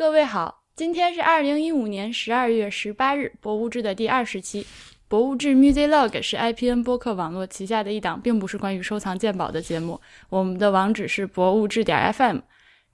[0.00, 4.66] 各位好，今天是二零一五年十二月十八日，博物志的第二十期。
[5.08, 10.00] 博物志 Music Log 是 IPN 播客网络旗下的一档，并不是关于收藏鉴宝的节目。
[10.30, 12.38] 我们的网址是博物志点 FM，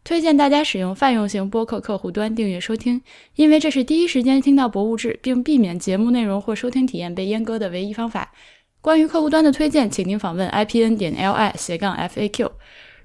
[0.03, 3.01] 推荐大家使用泛用型播客客户端订阅收听，
[3.37, 8.33] 因为这是第一时间听到博物志，并避免节目内容或收听体验被阉割的唯一方法。
[8.81, 12.51] 关于客户端的推荐，请您访问 IPN 点 LI 斜杠 FAQ。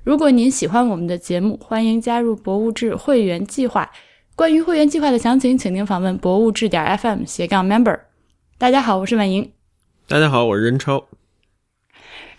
[0.03, 3.91] 如果您喜欢我们的节目，欢迎加入博物志会员计划。
[4.35, 7.99] 关于会员计划的详情，请您访问博物志点 FM 斜杠 Member。
[8.57, 9.51] 大家好，我是婉莹。
[10.07, 11.07] 大家好，我是任超。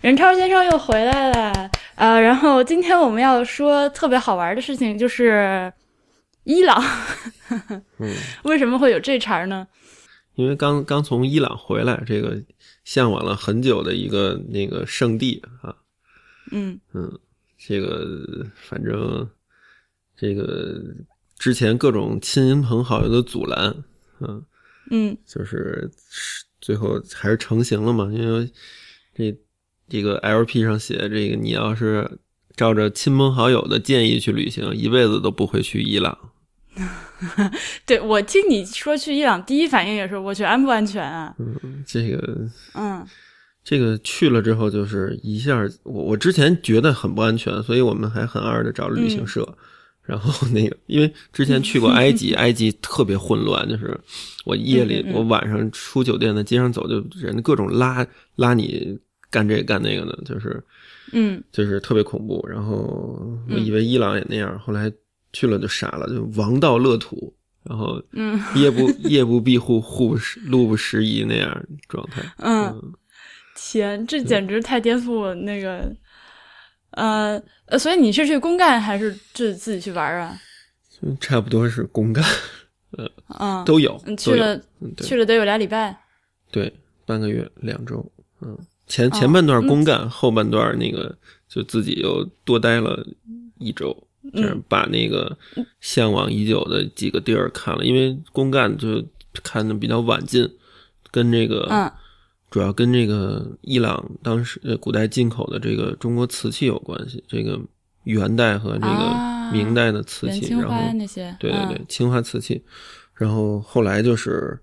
[0.01, 1.71] 任超先生又回来了。
[1.95, 5.71] 呃，然后今天我们要说特别好玩的事情，就是
[6.43, 6.83] 伊朗。
[7.99, 9.65] 嗯， 为什么会有这茬呢？
[10.35, 12.43] 因为刚刚从伊朗回来，这个
[12.83, 15.73] 向往了很久的一个那个圣地啊。
[16.51, 17.17] 嗯嗯。
[17.65, 19.25] 这个反正，
[20.17, 20.81] 这个
[21.37, 23.73] 之前各种亲朋好友的阻拦，
[24.19, 24.45] 嗯
[24.91, 25.89] 嗯，就是
[26.59, 28.09] 最后还是成型了嘛。
[28.11, 28.51] 因为
[29.15, 29.33] 这
[29.87, 32.19] 这个 LP 上写，这个你要是
[32.57, 36.17] 照着亲朋好友的建议去旅行，一辈子都不会去伊朗。
[37.85, 41.33] 对我听你说去伊朗，第一反应也是我去安不安全啊？
[41.39, 43.07] 嗯，这个嗯。
[43.63, 49.47] 这个去了之后，就是一下，我我之前觉得很不安全，所以我们还很二的找了旅行社，
[50.03, 53.97] 然后那个，因为之前去过埃及， 埃及特别混乱，就是
[54.43, 60.61] 我夜里我晚上出酒店在街上走，就人各种拉拉你干这干那个的，就是
[61.13, 62.45] 嗯，就是特别恐怖。
[62.49, 64.91] 然后我以为伊朗也那样，后来
[65.31, 70.17] 去了就傻了，就王道乐土，然后嗯，夜不夜不闭户，户不
[70.47, 72.93] 路不拾遗那样状态， 嗯。
[73.55, 75.95] 天，这简直太颠覆那个，
[76.91, 80.39] 呃呃，所以你是去公干还是自自己去玩啊？
[81.19, 82.23] 差不多是公干，
[82.91, 83.09] 呃，
[83.39, 84.01] 嗯，都有。
[84.17, 84.59] 去了
[84.97, 85.97] 去了得有俩礼拜，
[86.51, 86.73] 对，
[87.05, 88.09] 半个月两周，
[88.41, 88.57] 嗯，
[88.87, 91.15] 前前半段公干，后半段那个
[91.47, 93.05] 就自己又多待了
[93.59, 93.95] 一周，
[94.33, 95.37] 这样把那个
[95.81, 99.03] 向往已久的几个地儿看了，因为公干就
[99.43, 100.49] 看的比较晚近，
[101.11, 101.91] 跟这个嗯。
[102.53, 107.59] 主要跟这个伊朗当时古代进口的这个中国瓷器有关系，这个
[108.03, 112.63] 元代和这个明代的瓷器，然后那些，对对对，青花瓷器。
[113.15, 114.55] 然后后来就是，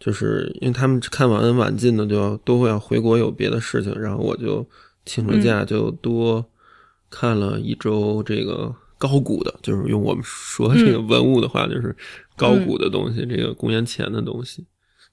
[0.00, 4.66] 就是因为他们看完晚进的，就要都会要回国有别的事情，然后我就
[5.04, 6.42] 请了假，就多
[7.10, 11.94] 看了一周这个高古的，就是用我们说这个文物的话，就是
[12.38, 14.64] 高古的东西，这个公元前的东西。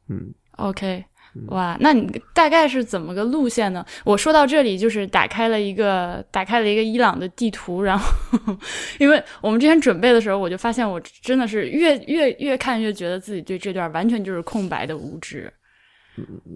[0.08, 1.03] 嗯，OK。
[1.47, 3.86] 哇，那你大概是怎么个路线呢？
[4.03, 8.06] 我说到这里，就是打开了一个打开了一个伊朗的地图，然后，
[9.00, 15.50] 因为我们之前准备的时候，我就发现我真的是越越越看越觉得自己对这段完全就是空白的无知，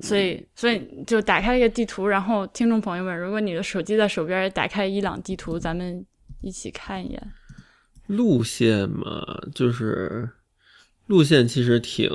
[0.01, 6.05] 所以所以就打开了一个地图，然后听众朋友们，如果你的手机在手边打开伊朗地图，咱们
[6.41, 7.31] 一起看一眼
[8.07, 10.29] 路线嘛，就是
[11.07, 12.11] 路线其实挺。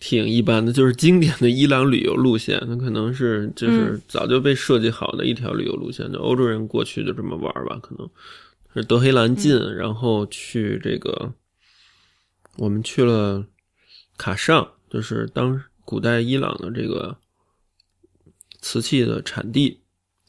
[0.00, 7.78] 挺一般的，就是经典的伊朗旅游路线，那可能是就是早就被设计好的一条旅游路线，就欧洲人过去就这么玩吧。
[7.82, 8.08] 可能
[8.72, 11.32] 是德黑兰进，然后去这个，
[12.56, 13.44] 我们去了
[14.16, 17.16] 卡尚，就是当古代伊朗的这个
[18.60, 19.80] 瓷器的产地，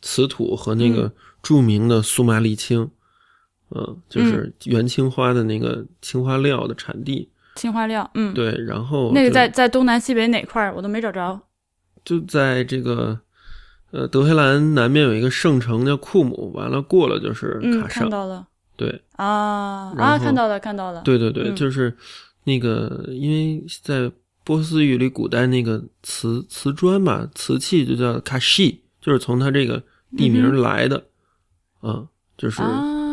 [0.01, 1.13] 瓷土和那个
[1.43, 2.89] 著名的苏麻沥青，
[3.69, 7.29] 嗯，就是元青花的那个青花料的产地。
[7.59, 11.37] 青花料，嗯，对，然后那个在在东南西北哪块儿我都没找着，
[12.05, 13.19] 就在这个
[13.91, 18.47] 呃德黑兰南面有一个圣城叫库姆，完了过了就是卡上，看到了，
[18.77, 21.93] 对啊啊，看到了看到了，对对对，就是
[22.45, 24.09] 那个因为在
[24.45, 29.83] 波斯语里古代那个瓷瓷砖嘛，瓷器就叫卡西，就是从它这个
[30.15, 31.03] 地名来的，
[31.81, 32.05] 啊，
[32.37, 32.61] 就是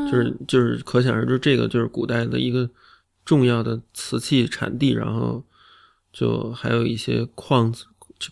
[0.08, 2.70] 就是就是可想而知，这个就是古代的一个。
[3.26, 5.44] 重要的瓷器产地，然后
[6.12, 7.74] 就还有一些矿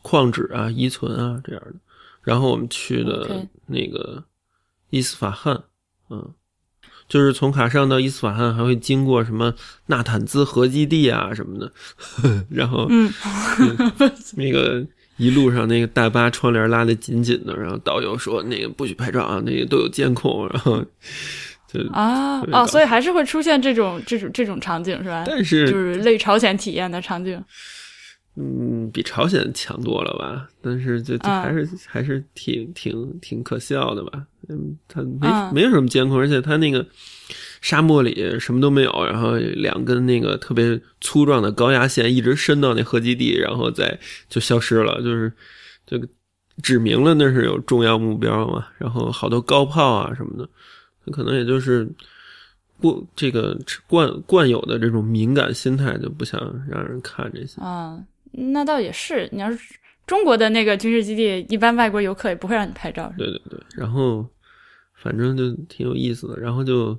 [0.01, 1.75] 矿址啊、遗存啊这样的。
[2.23, 4.25] 然后我们去的那个
[4.91, 5.65] 伊斯法罕，
[6.09, 6.33] 嗯，
[7.09, 9.53] 就是从卡尚到伊斯法罕，还会经过什么
[9.87, 11.73] 纳坦兹核基地啊什么的。
[12.49, 13.13] 然后，嗯，
[14.37, 14.87] 那个
[15.17, 20.85] 一路上那个大巴窗帘拉得紧紧的，然后导游说那个不许拍照啊，那个都有监控，然后。
[21.93, 25.25] 啊哦，所以还是会出现这种这种这种场景是吧？
[25.27, 27.43] 但是就是类朝鲜体验的场景，
[28.37, 30.49] 嗯，比朝鲜强多了吧？
[30.63, 34.25] 但是就还是还是挺挺挺可笑的吧？
[34.49, 36.85] 嗯，他没没有什么监控，而且他那个
[37.63, 43.99] 沙漠里什么都没有，然后两根那个特别粗壮的高压线一直伸到那核基地，然后再
[44.29, 45.33] 就消失了，就是
[45.87, 45.99] 就
[46.63, 50.47] 指明了那是有重要目标嘛，然后好多高炮啊什么的，
[51.13, 51.89] 可能也就是
[52.81, 57.61] 不这个惯惯有的这种敏感心态就不想让人看这些。
[57.61, 58.03] 啊，
[58.33, 59.59] 那倒也是，你要是
[60.07, 64.27] 中国的那个军事基地，一般外国游客也不会让你拍照，对对对，然后
[64.95, 66.99] 反正就挺有意思的，然后就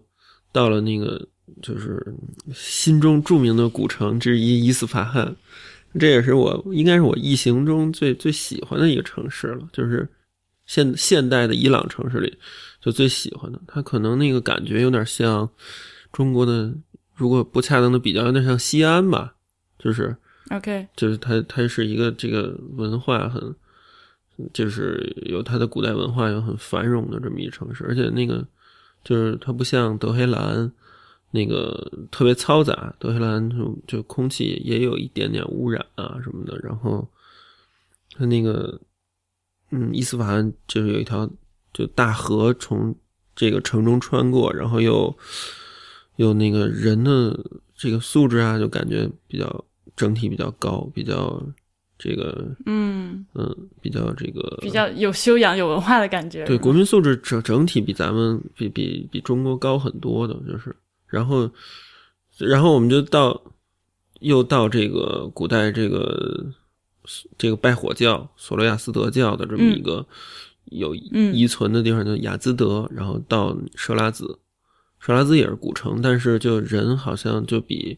[0.51, 1.21] 到了那个
[1.61, 2.03] 就是
[2.53, 5.35] 心中著名的古城之一伊斯法罕，
[5.99, 10.07] 这也是我应该是我一行中最最喜欢的一个城市了，就是
[10.65, 12.35] 现现代的伊朗城市里
[12.85, 13.59] 就最喜欢的。
[13.65, 15.49] 它可能那个感觉有点像
[16.11, 16.71] 中国的，
[17.15, 19.33] 如果不恰当的比较，有点像西安吧，
[19.79, 20.15] 就是
[20.51, 23.55] OK，就是它它是一个这个文化很，
[24.53, 28.45] 就是有它的古代文化有很繁荣的这么一城市，而且那个
[29.03, 30.71] 就是它不像德黑兰
[31.31, 37.09] 那个特别嘈杂，德黑兰就就空气也有一点点污染啊什么的，然后
[38.11, 38.79] 它那个
[39.71, 41.27] 嗯伊斯法罕就是有一条
[41.75, 42.95] 就大河从
[43.35, 45.13] 这个城中穿过，然后又
[46.15, 47.37] 又那个人的
[47.75, 51.43] 这个素质啊，就感觉比较整体比较高，比较
[51.99, 56.45] 这个嗯，嗯比较这个比较有修养、有文化的感觉。
[56.45, 60.73] 对，国民素质整整体比咱们比比比中国高很多的，就是，
[61.07, 61.51] 然后，
[62.37, 63.41] 然后我们就到，
[64.21, 66.45] 又到这个古代这个
[67.37, 70.05] 这个拜火教索罗亚斯德教的这么一个
[70.77, 71.33] 有嗯。
[71.33, 74.39] 遗存的地方，叫雅兹德，然后到设拉子，
[74.99, 77.97] 设拉子也是古城，但是就人好像就比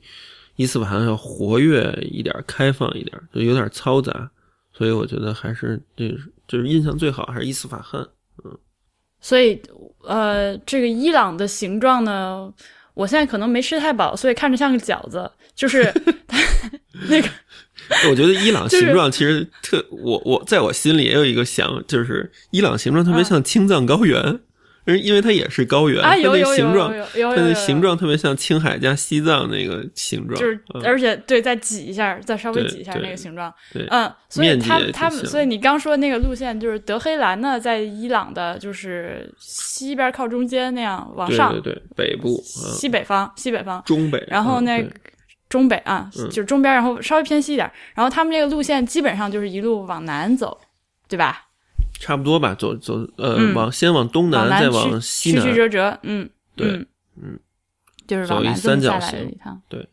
[0.56, 4.30] 伊斯法罕要活跃一点，开放一点，就有点嘈杂，
[4.74, 6.10] 所以我觉得还是这
[6.48, 8.02] 就是印象最好还是伊斯法罕。
[8.44, 8.58] 嗯。
[9.20, 9.60] 所以，
[10.04, 12.54] 呃，这个伊朗的形状呢，
[12.94, 15.92] 我现在可能没吃太饱，所以看着像个饺子，就是
[17.10, 17.30] 那个
[18.10, 24.40] 我觉得伊朗形状其实特，我我在我心里也有一个想，就是伊朗形状特别啊像青藏高原，
[24.86, 44.92] 因因为它也是高原，啊，有有有有它的形状特别像青海加西藏那个形状，就是嗯而且对，再挤一下，再稍微挤一下那个形状，对嗯，所以他他们，所以你刚说的那个路线就是德黑兰呢，在伊朗的就是西边靠中间那样往上，对对，北部啊，西北方，西北方，中北，嗯然后那对
[45.50, 46.30] 中北啊，嗯。
[46.30, 50.60] 就是中边，然后稍微偏西一点，然后他们这个路线基本上就是一路往南走，
[51.08, 51.48] 对吧？
[52.00, 53.54] 差不多吧，走走呃，嗯。
[53.54, 56.88] 往先往东南，再往西南，曲曲折折，嗯，对嗯。
[57.22, 57.40] 嗯，
[58.06, 59.88] 就是往南三角形一趟，对。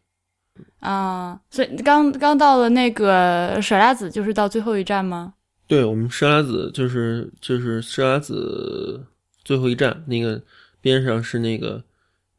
[0.80, 5.32] 啊，所以刚刚到了那个舍拉子，就是到最后一站吗？
[5.66, 9.02] 对我们舍拉子就是就是舍拉子
[9.42, 10.42] 最后一站，那个
[10.82, 11.82] 边上是那个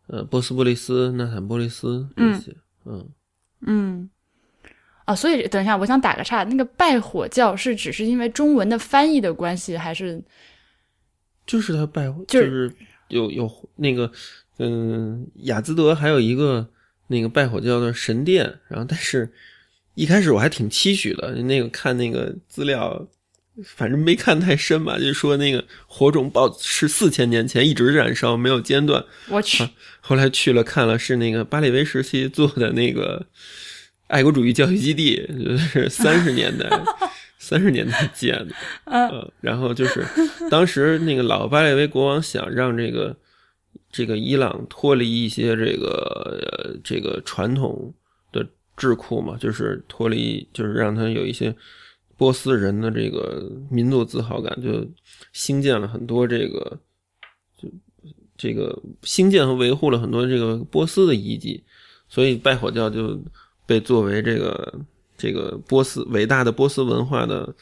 [0.06, 3.10] 呃波斯波利斯、纳坦波利斯这些，嗯嗯
[3.66, 4.10] 嗯，
[5.06, 10.22] 啊，所以等一下，我想打个岔，那个拜火教是只是因为中文的翻译的关系，还是
[11.46, 12.76] 就是他拜就就是是
[13.10, 14.12] 有有那个
[14.60, 16.68] 嗯雅兹德还有一个
[17.08, 19.32] 那个拜火教的神殿，然后但是
[19.96, 23.08] 一开始我还挺期许的，那个看那个资料。
[23.64, 29.66] 反正没看太深吧，就说那个火种保是四千年前一直燃烧，没有间断，我去？
[30.08, 33.26] 后来去了看了，是那个巴列维时期做的那个
[34.06, 36.70] 爱国主义教育基地，就是三十年代
[37.40, 39.10] 三十年代建的，嗯。
[39.10, 40.06] 呃，然后就是
[40.50, 43.16] 当时那个老巴列维国王想让这个
[43.92, 47.92] 这个伊朗脱离一些这个呃这个传统
[48.32, 48.46] 的
[48.78, 51.56] 智库嘛，就是脱离，就是让他有一些
[52.16, 54.88] 波斯人的这个民族自豪感，就
[55.34, 56.95] 兴建了很多这个就
[58.38, 61.64] 这个兴建和维护了很多这个波斯的遗迹，
[62.10, 63.20] 所以拜火教就
[63.66, 64.74] 被作为这个
[65.18, 67.54] 这个波斯伟大的波斯文化的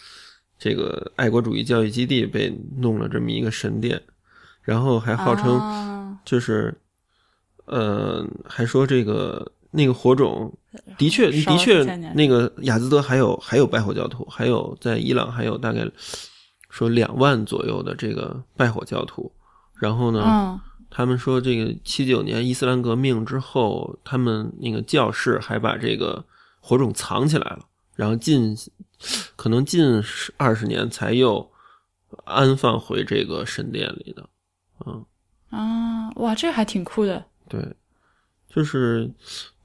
[0.58, 4.02] 这个爱国主义教育基地被弄了这么一个神殿，
[4.62, 6.74] 然后还号称啊就是，
[7.66, 10.52] 呃，还说这个那个火种
[10.98, 11.84] 的确的确
[12.16, 15.86] 那个雅兹德还有还有拜火教徒，还有在伊朗还有大概
[16.70, 19.32] 说两万左右的这个拜火教徒，
[19.84, 20.60] 然后呢，嗯
[20.90, 26.24] 他们说这个七九年伊斯兰革命之后，他们那个教士还把这个
[26.62, 27.60] 火种藏起来了，
[27.96, 28.56] 然后近
[29.36, 31.52] 可能近十二十年才又
[32.24, 34.30] 安放回这个神殿里的，
[34.86, 35.04] 嗯。
[35.50, 37.24] 啊，哇，这还挺酷的。
[37.50, 37.60] 对，
[38.48, 39.12] 就是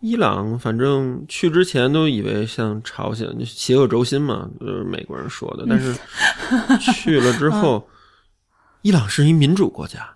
[0.00, 5.66] 伊朗，反正去之前都以为像朝鲜就邪恶轴心嘛，就是美国人说的。
[5.68, 5.94] 但是
[6.80, 7.86] 去了之后，
[8.82, 10.14] 伊朗是一民主国家，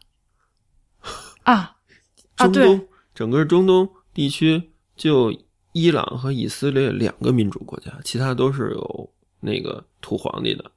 [1.43, 1.77] 啊，
[2.37, 5.35] 中东整个中东地区就
[5.73, 10.71] 伊朗和以色列两个民主国家，其他都是有那个土皇帝的。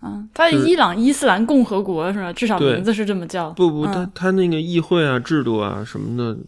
[0.00, 2.32] 嗯，它伊朗伊斯兰共和国是吧？
[2.32, 3.50] 至少名字是这么叫。
[3.50, 6.38] 不不，它它那个议会啊、制度啊什么的，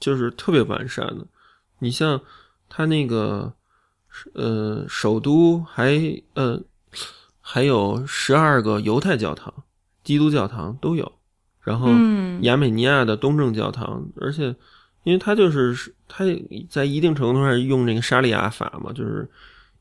[0.00, 1.24] 就是特别完善的。
[1.78, 2.20] 你像
[2.68, 3.54] 它那个
[4.34, 6.60] 呃首都还呃
[7.40, 9.54] 还有十二个犹太教堂、
[10.04, 11.12] 基督教堂都有，
[11.62, 11.88] 然后
[12.42, 14.54] 亚美尼亚的东正教堂，而且
[15.04, 16.24] 因为它就是它
[16.68, 19.28] 在一定程度上用那个沙利亚法嘛，就是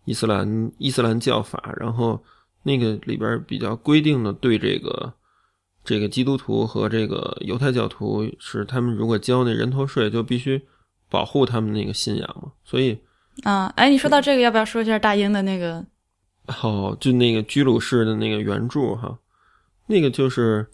[0.05, 2.23] 伊斯兰伊斯兰教法，然后。
[2.61, 5.13] 那个里边比较规定的，对这个
[5.81, 10.61] 这个基督徒和这个犹太教徒是，他们如果交那人头税，就必须
[11.09, 12.51] 保护他们那个信仰嘛。
[12.65, 12.99] 所以
[13.43, 15.83] 啊，哎，你说到这个，要不要说一下大英的那个？
[16.61, 19.17] 哦，就那个居鲁士的那个原著哈，
[19.89, 20.65] 那个就是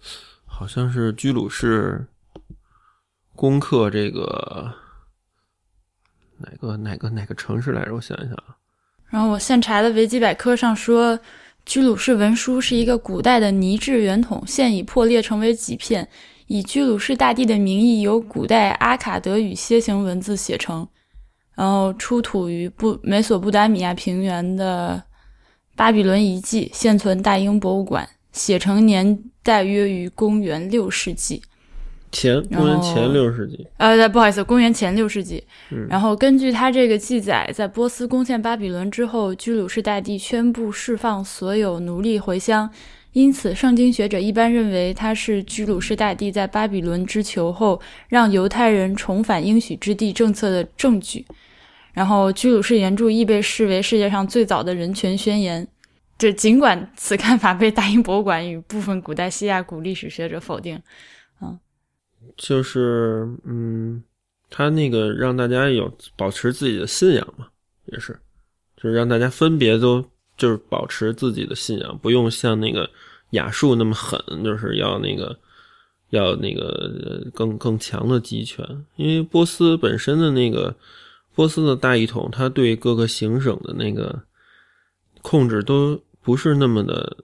[0.45, 2.05] 好像是居鲁士
[3.36, 4.72] 攻克这个
[6.38, 7.95] 哪个哪个哪个城市来着？
[7.95, 8.55] 我想一想啊。
[9.07, 11.19] 然后我现查的维基百科上说。
[11.67, 16.07] 居鲁士文书是一个古代的泥制圆筒，现已破裂成为几片，
[16.45, 20.88] 以居鲁士大帝的名义由古代阿卡德语楔形文字写成，
[21.55, 25.03] 然后出土于布美索不达米亚平原的
[25.75, 31.42] 巴比伦遗迹，现存大英博物馆，写成年代约于公元六世纪。
[32.12, 35.44] 前公元前六世纪，呃，不好意思，公元前六世纪。
[35.89, 42.70] 然后根据他这个记载，在波斯攻陷巴比伦之后，居鲁士大帝宣布释放所有奴隶回乡，
[43.12, 51.25] 因此圣经学者一般认为他是居鲁士大帝在巴比伦之囚后让犹太人重返应许之地政策的证据。
[51.92, 55.68] 然后居鲁士原著亦被视为世界上最早的人权宣言。
[56.17, 60.81] 就尽管此看法被大英博物馆与部分古代西亚古历史学者否定。
[62.38, 64.03] 就是，嗯，
[64.50, 67.48] 他那个让大家有保持自己的信仰嘛，
[67.86, 68.19] 也是，
[68.75, 70.03] 就是让大家分别都
[70.36, 72.89] 就是保持自己的信仰，不用像那个
[73.31, 75.38] 亚述那么狠，就是要那个
[76.10, 78.65] 要那个更更强的集权。
[78.95, 80.75] 因为波斯本身的那个
[81.36, 84.24] 波斯的大一统，他对各个行省的那个
[85.22, 87.17] 控制都不是那么的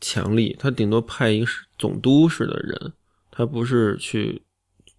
[0.00, 2.92] 强力，他顶多派一个总督式的人。
[3.30, 4.40] 他不是去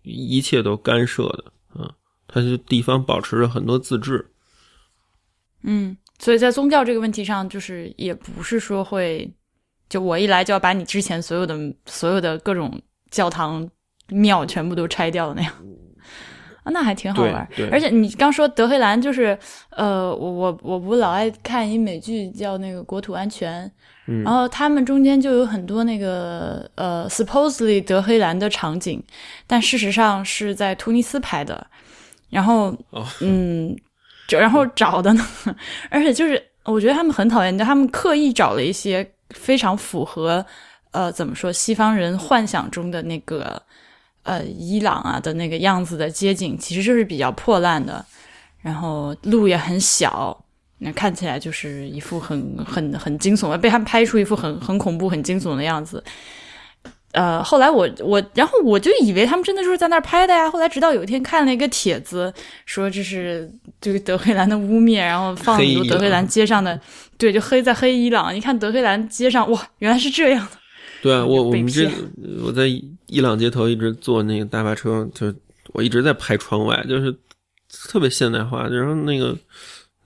[0.04, 1.96] 一切都干涉的啊，
[2.28, 4.30] 他是地方保持着很多自治。
[5.64, 9.34] 嗯，所以在宗教这个问题上，就是也不是说会
[9.90, 13.68] 就我一来就要把你之前所有的所有的各种教堂
[14.10, 15.54] 庙全部都拆掉那样
[16.68, 17.48] 啊，那还挺好玩。
[17.72, 19.38] 而且你刚说德黑兰，就是
[19.70, 23.66] 呃，我我我不老爱看一美剧叫那个《国土安全》。
[24.24, 29.04] 然后他们中间就有很多那个呃，supposedly 德黑兰的场景，
[29.46, 31.68] 但事实上是在突尼斯拍的。
[32.30, 32.74] 然后，
[33.20, 33.76] 嗯，
[34.30, 35.28] 然后找的呢，
[35.92, 40.46] 而且就是我觉得他们很讨厌，就他们刻意找了一些非常符合
[40.92, 43.62] 呃怎么说西方人幻想中的那个
[44.28, 48.06] 呃伊朗啊的那个样子的街景，其实就是比较破烂的，
[48.62, 50.44] 然后路也很小。
[50.80, 56.04] 那看起来就是一副很很很惊悚的，被他们拍出一副很很恐怖、很惊悚的样子。
[57.14, 60.52] 呃，后来我我然后我就以为他们真的就是在那儿拍的呀。
[60.52, 62.32] 后来直到有一天看了一个帖子，
[62.68, 63.50] 说这是
[63.82, 66.80] 这个德黑兰的污蔑，然后放很多德黑兰街上的，
[67.18, 68.36] 对，就黑在黑伊朗。
[68.36, 70.58] 一看德黑兰街上，哇，原来是这样的。
[71.02, 71.90] 对啊，我我们这
[72.44, 72.68] 我在
[73.08, 75.34] 伊朗街头一直坐那个大巴车，就
[75.74, 77.16] 我一直在拍窗外，就是
[77.90, 79.38] 特别现代化，然后那个。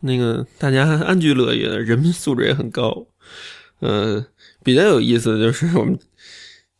[0.03, 3.05] 那个大家安居乐业，人民素质也很高。
[3.81, 4.25] 嗯，
[4.63, 5.95] 比较有意思的就是我们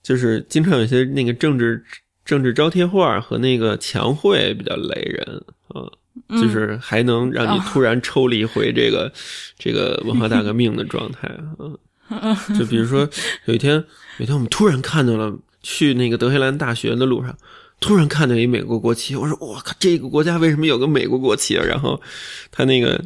[0.02, 1.86] 就是经常有些那个政治
[2.26, 5.86] 政治招贴画和那个墙绘比较雷人啊，
[6.30, 9.14] 就是还能让你突然抽离回这个
[9.56, 11.78] 这个文化大革命的状态啊。
[12.60, 13.10] 就比如说
[13.46, 13.76] 有一天
[14.18, 17.38] 有一天我们突然看到了去那个德黑兰大学的路上。
[17.84, 22.00] 突然看到一美国国旗，我说：“我靠，这个国家为什么有个美国国旗？”然后，
[22.52, 23.04] 他那个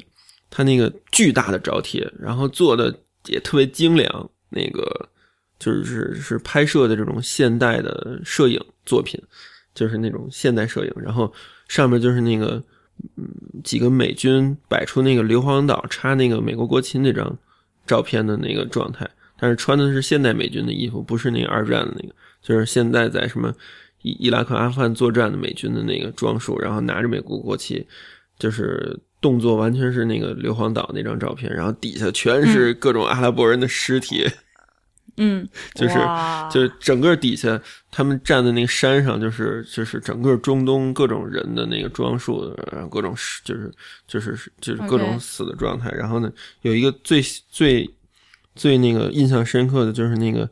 [0.50, 2.94] 他那个巨大的招贴，然后做的
[3.28, 5.08] 也特别精良，那个
[5.58, 9.18] 就是是拍摄的这种现代的摄影作品，
[9.74, 10.92] 就是那种现代摄影。
[10.98, 11.32] 然后
[11.70, 12.62] 上面就是那个
[13.16, 13.26] 嗯
[13.64, 17.40] 几个美军摆出那个硫磺岛插那个美国国旗那张
[17.86, 23.54] 照片的那个状态，但是穿的是现代美军的衣服，不是那个二战的那个，就是现在在什么。
[24.02, 27.84] 伊伊拉克、阿富汗作战的美军的那个装束，然后拿着美国国旗，
[28.38, 34.24] 就是动作完全是那个硫磺岛那张照片，然后底下全是各种阿拉伯人的尸体。
[34.24, 34.32] 嗯，
[35.74, 35.96] 就是
[36.52, 43.72] 就是整个底下他们站在那个山上，就是就是整个中东各种人的那个装束，然后各种死就是
[44.06, 45.90] 就是就是各种死的状态。
[45.92, 46.30] 然后呢，
[46.64, 47.90] 有一个最最
[48.56, 50.50] 最那个印象深刻的就是那个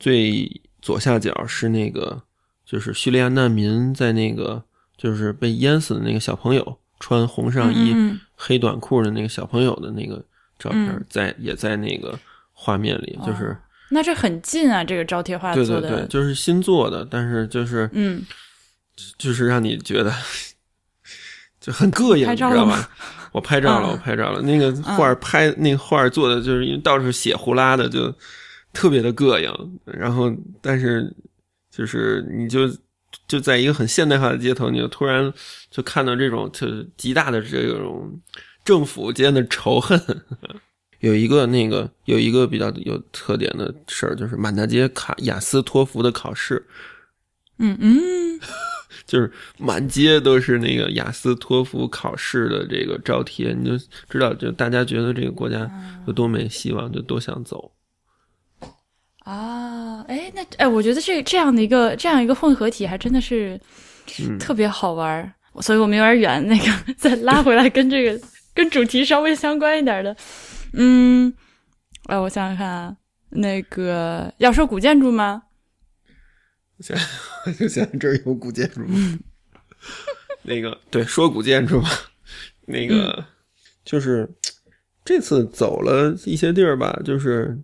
[0.00, 2.20] 最左下角是那个
[2.66, 4.60] 就是叙利亚难民在那个
[4.96, 10.16] 就是被淹死的那个小朋友，穿红上衣、嗯嗯黑短裤的那个小朋友的那个
[10.58, 12.18] 照片，嗯在也在那个
[12.52, 13.56] 画面里，就是。
[13.90, 18.24] 哦那这很近啊，这个招贴画对对做的，对，就是新做的，但是就是嗯，
[19.18, 20.12] 就是让你觉得
[21.60, 22.88] 就很膈应，你知道吧？
[23.32, 24.40] 我拍照了，嗯我拍照了。
[24.42, 28.12] 那个画儿拍，那个画儿做的就是因为到处血呼啦的，就
[28.72, 29.80] 特别的膈应。
[29.84, 31.12] 然后，但是
[31.70, 32.68] 就是你就
[33.28, 35.32] 就在一个很现代化的街头，你就突然
[35.70, 38.20] 就看到这种就是极大的这种
[38.64, 40.00] 政府间的仇恨。
[41.00, 46.64] 有一个那个有一个比较有特点的事儿，就是满大街卡雅思托福的考试，
[47.58, 48.40] 嗯嗯，
[49.06, 53.76] 就是满街都是那个雅思托福考试的这个招贴，你就
[54.08, 55.70] 知道，就大家觉得这个国家
[56.06, 57.72] 有多没希望，就多想走。
[59.24, 63.60] 啊，哎，那哎，我觉得这这样的一个这样一个混合体还真的是
[64.20, 64.38] 嗯。
[64.38, 68.20] 特别好玩儿，所以我们有点远，那个再拉回来跟这个
[68.54, 70.16] 跟主题稍微相关一点的，
[70.72, 71.32] 嗯，
[72.06, 72.96] 哎，我想想看啊，
[73.30, 75.42] 那个要说古建筑吗？
[76.80, 76.96] 想，
[77.46, 79.18] 我就现在这儿有古建筑吗？
[80.42, 81.88] 那个对，说古建筑吧，
[82.66, 83.24] 那个、
[83.84, 84.28] 就是
[85.04, 87.58] 这次走了一些地儿吧，就是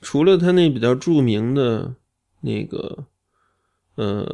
[0.00, 1.94] 除了他那比较著名的
[2.42, 3.06] 那个
[3.94, 4.26] 呃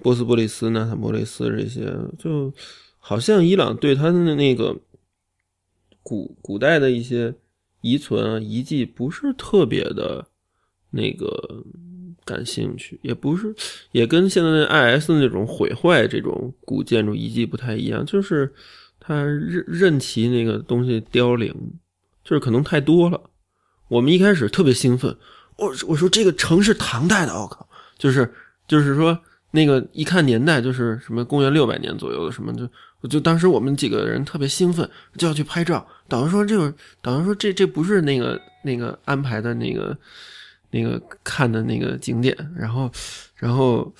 [0.00, 2.52] 波斯波利斯、纳坦波利斯这些，就
[2.98, 4.74] 好像伊朗对他的那个
[6.02, 7.34] 古古代的一些
[7.80, 10.26] 遗存啊遗迹不是特别的
[10.90, 11.64] 那个
[12.24, 13.54] 感兴趣，也不是，
[13.92, 18.52] 也跟现在的 IS 那种毁坏这种古建筑遗迹不太一样，就是
[18.98, 21.54] 它任任其那个东西凋零，
[22.24, 23.20] 就是可能太多了。
[23.88, 25.16] 我们一开始特别兴奋，
[25.56, 28.32] 我我说这个城是唐代的，我靠，就是
[28.66, 29.18] 就是说
[29.50, 32.68] 那个一看年代就是什么公元六百年左右的什么就。
[33.00, 35.86] 我就当时我们几个人特别兴奋，就要去拍照。
[36.08, 39.96] 导游说这个，导游说这这不是那个那个安排的那个
[40.72, 42.36] 那个看的那个景点。
[42.56, 42.90] 然后，
[43.36, 43.94] 然后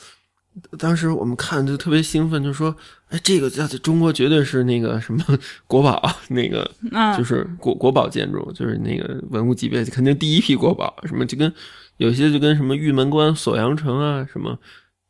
[0.78, 2.74] 当时我们看就特别兴奋，就说
[3.10, 5.24] ：“哎，这个在中国绝对是那个什么
[5.68, 10.96] 国宝，那个嗯，就是国国宝建筑，就是那个文物级别肯定第一批国宝。
[11.06, 11.52] 什么就跟
[11.98, 14.58] 有些就跟什么玉门关、锁阳城啊，什么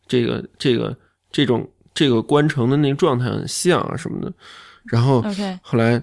[0.06, 0.94] 这个这个
[1.32, 1.66] 这种。”
[1.98, 4.32] 这个关城的那个状态很像啊什么的，
[4.84, 5.20] 然后
[5.60, 6.00] 后来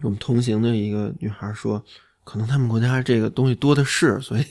[0.00, 1.84] 我们同行的一个女孩说，
[2.24, 4.44] 可能他们国家这个东西多的是，所以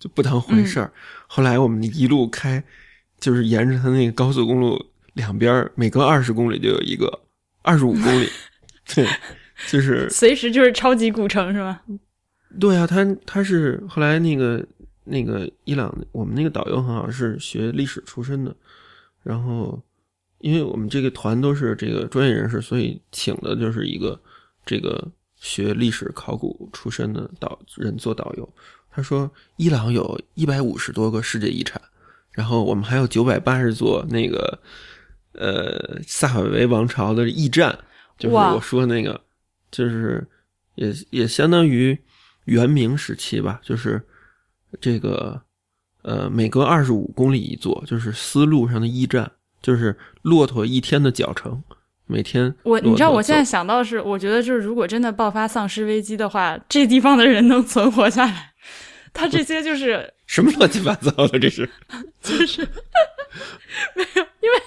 [0.00, 0.92] 就不当回事儿。
[1.28, 2.60] 后来我们一路开，
[3.20, 4.76] 就是沿着它那个高速公路
[5.12, 7.20] 两边，每隔二十公里就有一个，
[7.62, 8.28] 二十五公里，
[8.92, 9.06] 对，
[9.68, 11.80] 就是随时就是超级古城是吧？
[12.58, 14.66] 对啊，他他是后来那个
[15.04, 18.52] 那个伊朗，我们那个导游很好，是学历史出身的，
[19.22, 19.80] 然后。
[20.42, 24.20] 因为我们这个团都是这个专业人士，所以请的就是一个
[24.66, 28.54] 这个学历史考古出身的导人做导游。
[28.90, 31.80] 他说，伊朗有一百五十多个世界遗产，
[32.32, 34.58] 然后我们还有九百八十座那个
[35.34, 37.78] 呃萨法维王朝的驿站，
[38.18, 39.18] 就是我说那个，
[39.70, 40.26] 就是
[40.74, 41.96] 也也相当于
[42.46, 44.02] 元明时期吧，就是
[44.80, 45.40] 这个
[46.02, 49.30] 呃每隔二十五公里一座，就是丝路上的驿站。
[49.62, 51.62] 就是骆驼一天的脚程，
[52.06, 58.52] 每天我你知道我现在想到的是，我觉得就是如果真的爆发丧尸危机的话，这地方的人能存活下来，
[59.14, 61.68] 他这些就是 什么乱七八糟的，这是
[62.20, 62.62] 就是
[63.94, 64.58] 没有，因为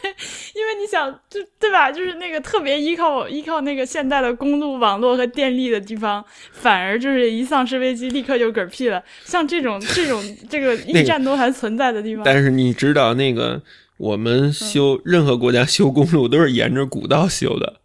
[0.56, 1.92] 因为你想就对吧？
[1.92, 9.04] 就是那个特别依靠依靠那个现代的公路网络和电力的地方，反而就是一丧尸危机立刻就嗝屁了。
[9.24, 13.62] 像这种这种这个驿站都还存在的地方，但是你知道那个。
[13.98, 17.82] 我们修任何国家修公路都是沿着古道修的，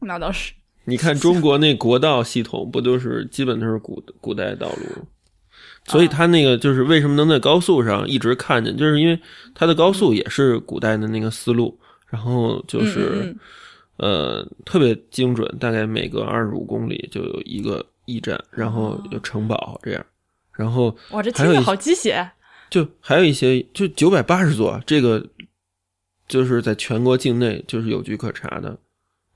[0.00, 0.52] 那倒是。
[0.84, 5.06] 你看中国那国道系统不都是基本都是古古代道路，
[5.86, 9.18] 所以它那个就是为什么能在高速上一直看见，就是因为
[9.54, 13.36] 它的高速也是古代的那个思路，然后就是
[13.98, 20.04] 呃特别精准，大概每隔二十五公里就有一个驿站，然后有城堡这样，
[20.52, 22.30] 然后哇，这听着好鸡血。
[22.70, 25.26] 就还有一些，就九百八十座，这个
[26.28, 28.78] 就是在全国境内就是有据可查的。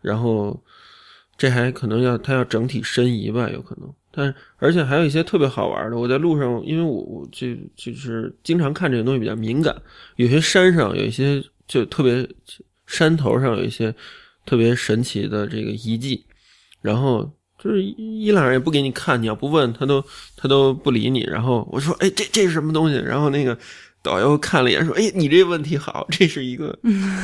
[0.01, 0.63] 然后
[1.37, 5.97] 这还可能要它要整体申遗吧，有可能，但而且还有一些特别好玩的。
[5.97, 9.75] 我在路上，因为我我就就是经常看这个东西比较敏感，
[10.17, 12.29] 有些山上有一些就特别
[12.87, 13.93] 山头上有一些
[14.45, 16.25] 特别神奇的这个遗迹，
[16.83, 17.33] 然后
[17.65, 20.05] 就是伊朗人也不给你看，你要不问他都
[20.37, 21.21] 他都不理你。
[21.21, 23.57] 然后我说：“哎，这这是什么东西？”然后那个
[24.03, 26.79] 导游看了一眼说：“哎，你这问题好，这是一个，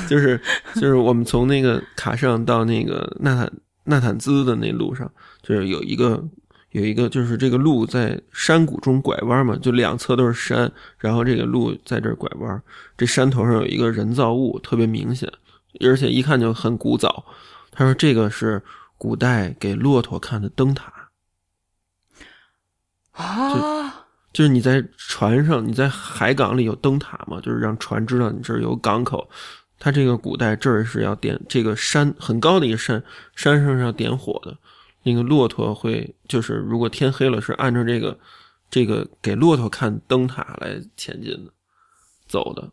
[0.09, 0.40] 就是
[0.76, 3.53] 就是我们从那个卡上到那个纳坦
[3.85, 5.11] 纳坦兹的那路上，
[5.42, 6.26] 就是有一个。”
[6.72, 12.62] 有一个就是这个路在山谷中拐弯嘛，就两侧都是山，然后这个路在这儿拐弯。
[12.96, 15.29] 这山头上有一个人造物，特别明显，
[15.81, 17.24] 而且一看就很古早。
[17.72, 18.62] 他说这个是
[19.00, 20.92] 古代给骆驼看的灯塔
[23.12, 29.26] 啊，就是你在船上，你在海港里有灯塔嘛，就是让船知道你这儿有港口。
[29.78, 33.02] 它这个古代这儿是要点这个山很高的一个山，
[33.34, 34.54] 山上是要点火的。
[35.02, 38.18] 那个骆驼会，就是如果天黑了，是按照这个，
[38.70, 41.50] 这个给骆驼看灯塔来前进的，
[42.28, 42.70] 走的，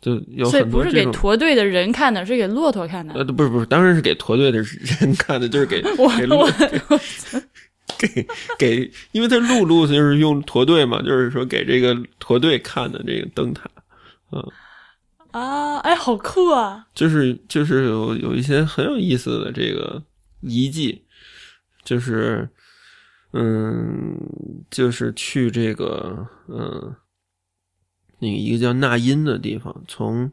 [0.00, 0.48] 就有。
[0.48, 3.14] 所以不是给驼队的人看的，是给骆驼看的。
[3.14, 5.80] 呃，不是不是，当然是给驼队的人看的，就是给
[6.16, 6.48] 给骆
[7.98, 8.26] 给
[8.58, 13.68] 给，因为他路路就是用驼队嘛，就是说给这个驼队看的这个灯塔，
[14.30, 14.42] 嗯
[15.30, 16.86] 啊，哎，好酷啊！
[16.94, 20.02] 就是就是有有一些很有意思的这个
[20.40, 21.04] 遗迹。
[21.84, 22.46] 就是，
[23.32, 24.14] 嗯，
[24.70, 26.94] 就是去这个，嗯，
[28.18, 30.30] 那个一个叫纳音的地方，从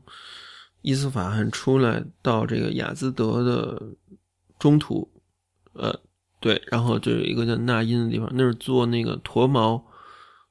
[0.81, 3.81] 伊斯法罕出来到这个雅兹德的
[4.59, 5.09] 中途，
[5.73, 5.99] 呃，
[6.39, 9.85] 对，然后就有一个叫纳音的地方，那是做那个驼毛、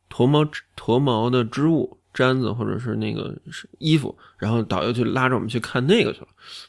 [0.09, 1.99] 驼毛、驼毛的织物。
[2.15, 3.37] 毡子或者是那个
[3.79, 6.29] 衣服，然后导游就拉着我们去看那个去了。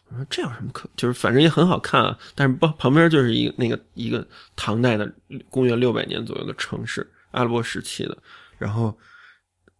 [0.09, 2.17] 我说这有什么可，就是反正也很好看啊。
[2.33, 5.07] 但是旁旁边就是一个那个一个唐代的
[5.51, 8.17] 公元六百年左右的城市，阿拉伯时期的。
[8.57, 8.97] 然后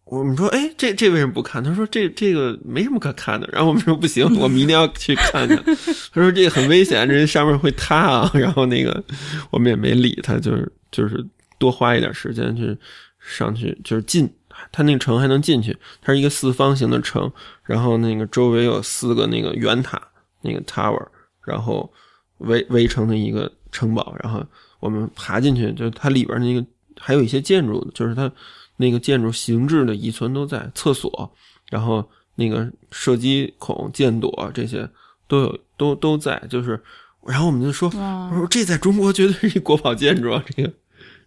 [0.06, 1.62] 我们说，哎，这这为什么不看？
[1.62, 3.48] 他说这这个没什么可看的。
[3.52, 5.56] 然后我们说不行， 我们一定要去看看。
[5.64, 8.30] 他说这个很危险， 这上面会塌啊。
[8.34, 9.02] 然后那个
[9.50, 11.24] 我们也没理他，就是就是
[11.58, 12.76] 多花一点时间去
[13.20, 14.32] 上去，就是进。
[14.72, 17.30] 他那个城还能进去，它是一个四方形的城，
[17.64, 20.00] 然后那个周围有四个那个圆塔，
[20.40, 21.06] 那个 tower，
[21.44, 21.92] 然后
[22.38, 24.42] 围围成的一个城堡，然后
[24.80, 26.64] 我们爬进去，就它里边那个
[26.98, 28.32] 还有一些建筑，就是它
[28.76, 31.32] 那个建筑形制的遗存都在，厕所，
[31.70, 34.88] 然后那个射击孔、箭垛这些
[35.28, 36.80] 都有，都都在，就是，
[37.26, 40.72] 然后我们就说，我说这在中国绝对是一国宝建筑啊，这个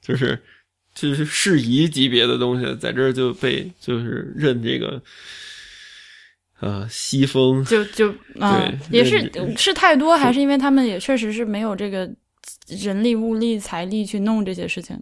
[0.01, 0.41] 就是。
[0.91, 5.01] 就是适宜级别的东西，在这儿就被就是认这个，
[6.59, 12.09] 呃，西风就就啊，也是是太多，还是因为他们也确实是没有这个
[12.67, 14.99] 人力、物力、财力去弄这些事情。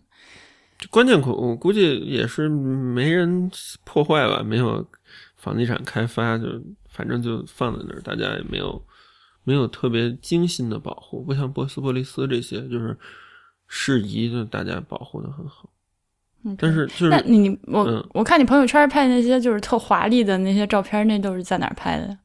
[0.90, 3.50] 关键可我估计也是没人
[3.84, 4.86] 破坏吧，没有
[5.36, 6.46] 房地产开发，就
[6.90, 8.82] 反正就放在那儿，大家也没有
[9.44, 12.98] 没有特别精心的保护，不像波斯波利斯这些，就是
[13.68, 15.70] 适宜就，大家保护的很好。
[16.58, 22.18] 但是，就是那你我我看你朋友圈拍那些就是特华丽的那些照片，那都是在哪儿拍的？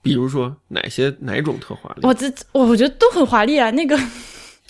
[0.00, 2.00] 比如说哪些哪种特华丽？
[2.06, 3.70] 我这我我觉得都很华丽啊。
[3.72, 3.98] 那个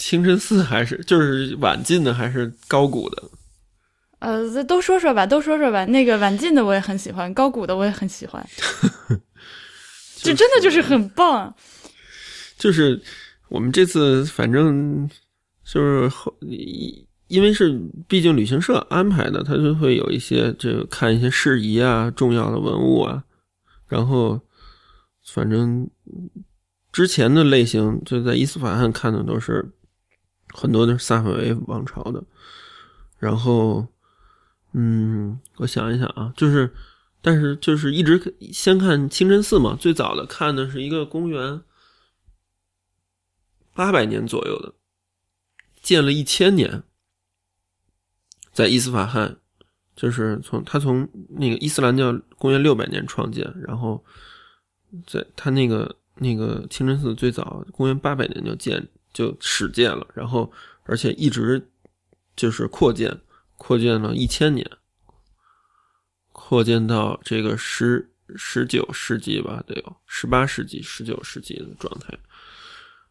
[0.01, 3.23] 清真寺还是就是晚进的还是高古的？
[4.21, 5.85] 呃，都说说吧，都说说吧。
[5.85, 8.45] 那个晚进的我也很喜欢，高古的我也很喜欢。
[10.17, 11.55] 就真的就是很棒。
[12.57, 12.99] 就是
[13.49, 15.07] 我们这次反正
[15.65, 17.07] 就是后一。
[17.29, 23.23] 因为是毕竟旅行社安排的，他就会有一些这个看一些事宜啊、重要的文物啊，
[23.87, 24.41] 然后
[25.25, 25.89] 反正
[26.91, 29.65] 之前的类型就在伊斯法罕看的都是
[30.53, 32.23] 很多都是萨法维王朝的，
[33.19, 33.87] 然后
[34.73, 36.73] 嗯，我想一想啊，就是
[37.23, 41.61] 但是就是一直先看清真寺嘛，最早的看的是一个公元
[43.75, 44.75] 八百年左右的，
[45.83, 46.83] 建了一千年。
[48.53, 49.39] 在伊斯法罕，
[49.95, 54.05] 就是从他从那个伊斯兰教公元六百年创建，然后
[55.07, 60.51] 在他那个那个清真寺最早公元八百年就建就始建了，然后
[60.85, 61.65] 而且一直
[62.37, 63.17] 就是扩建，
[63.57, 64.69] 扩建了一千年，
[66.33, 72.13] 扩建到这个十十九世纪吧，得有十八世纪、十九世纪的状态，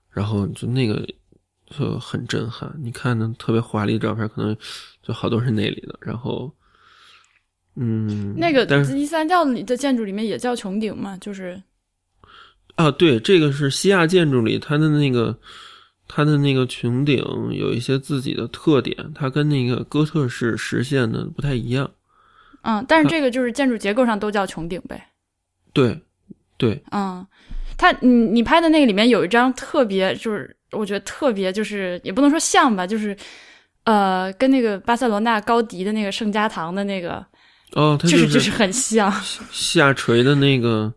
[0.10, 1.08] 然后就那个
[1.68, 4.58] 就很震撼，你看那特别华丽的照片，可能。
[5.02, 6.54] 就好多是那里的，然后，
[7.76, 8.64] 嗯，那个
[8.96, 11.60] 伊斯兰教里的建筑里面也叫穹顶嘛，就是，
[12.76, 15.36] 啊，对，这个是西亚建筑里它的那个
[16.10, 21.90] 它的那个穹顶有一些自己的特点，它跟那个哥特式实现的不太一样。
[22.64, 25.12] 嗯，但是这个就是建筑结构上都叫穹顶呗。
[25.72, 26.02] 对，
[26.58, 27.26] 对，嗯，
[27.78, 33.16] 它你你拍的那个里面有一张特别，就是我觉得特别，就是也不能说像吧，就是
[33.84, 37.26] 呃，跟那个巴塞罗那高迪的那个圣家堂的那个，
[37.74, 39.12] 哦，它就是就是很像。
[39.52, 40.92] 下垂的那个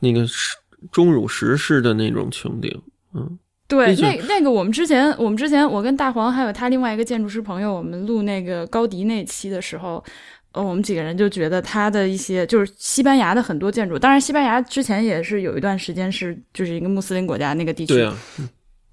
[0.00, 0.56] 那个石
[0.92, 2.82] 钟乳石式的那种穹顶，
[3.14, 10.02] 嗯，对，那那那个我们之前我们之前我跟大黄还有他另外一个建筑师朋友，我们录那个高迪那期的时候。
[10.52, 18.16] 呃，我们几个人就觉得他的一些就是西班牙的很多建筑，当然西班牙之前也是有一段时间是就是一个穆斯林国家那个地区，对啊，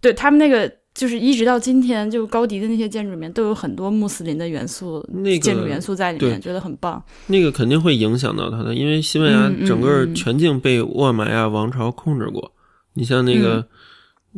[0.01, 7.01] 对他们那个就是一直到今天，就高迪的那些建筑里面都有很多穆斯林的元素，那个建筑元素在里面，觉得很棒。
[7.27, 12.51] 那个肯定会影响到他的，因为西班牙整个嗯全境被沃玛亚王朝控制过。
[12.95, 13.67] 你像那个嗯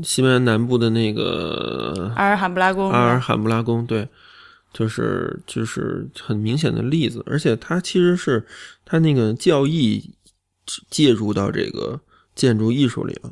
[0.03, 4.07] 西班牙南部的那个阿尔罕布拉宫，阿尔罕布拉宫，对，
[4.71, 8.45] 就是就是很明显的例子，而且它其实是
[8.85, 10.13] 它那个教义
[10.89, 11.99] 介入到这个
[12.35, 13.31] 建筑艺术里了。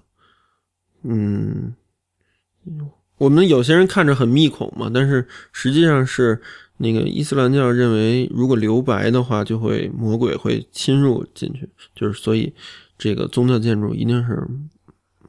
[1.03, 1.75] 嗯，
[3.17, 6.41] 我们有些人看着很密孔嘛，但是实际上是
[6.77, 12.51] 那个伊斯兰教认为，如果留白的话，就会魔鬼会侵入进去，就是所以
[12.97, 14.45] 这个宗教建筑一定是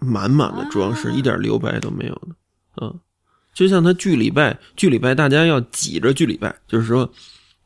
[0.00, 2.28] 满满的装饰，啊一点留白都没有的。
[2.82, 3.00] 嗯，
[3.54, 7.10] 就像他聚礼拜，聚礼拜大家要挤着聚礼拜，就是说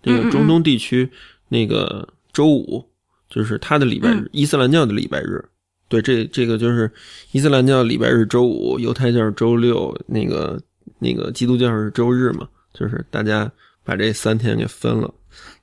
[0.02, 1.10] 这个中东地区
[1.48, 2.84] 那个周五
[3.28, 5.44] 就是他的礼拜日，嗯伊斯兰教的礼拜日。
[5.88, 6.88] 对，这这个就是
[7.32, 10.56] 伊斯兰教礼拜日周五，犹太教是周六，那个
[11.00, 13.50] 那个基督教是周日嘛，就是大家
[13.82, 15.12] 把这三天给分了。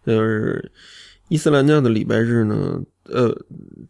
[0.05, 0.69] 就是
[1.29, 3.33] 伊斯兰教的礼拜日呢，呃，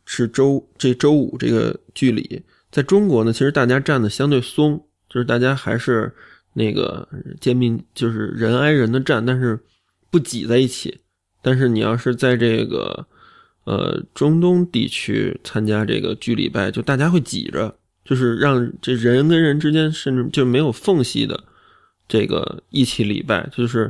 [0.06, 2.40] 是周这周五这个距离，
[2.72, 6.14] 在中国呢，其实大家站的相对松，就是大家还是
[6.54, 7.08] 那个
[7.40, 9.60] 肩并，就是人挨人的站，但是
[10.10, 11.00] 不挤在一起。
[11.42, 13.06] 但是你要是在这个
[13.64, 21.42] 呃中东地区参加这个聚礼拜，就大家会挤着，就是让这人跟人之间甚至就没有缝隙的
[22.08, 23.90] 这个一起礼拜，就是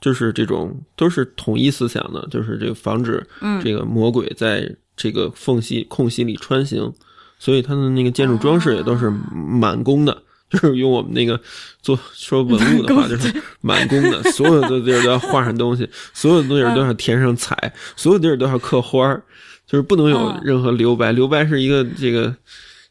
[0.00, 6.92] 就是这种都是统一思想的，就是这个防止嗯这个魔鬼在这个缝隙空隙里穿行，
[7.38, 10.22] 所以它的那个建筑装饰也都是满工的。
[10.48, 11.40] 就是用我们那个
[11.82, 17.56] 做说文物的话，就是满工的， 所有的地儿都要画上东西，所有的东西都要填上彩，
[17.96, 19.20] 所有地儿都要刻花儿，
[19.66, 21.10] 就是不能有嗯任何留白。
[21.10, 22.32] 留白是一个这个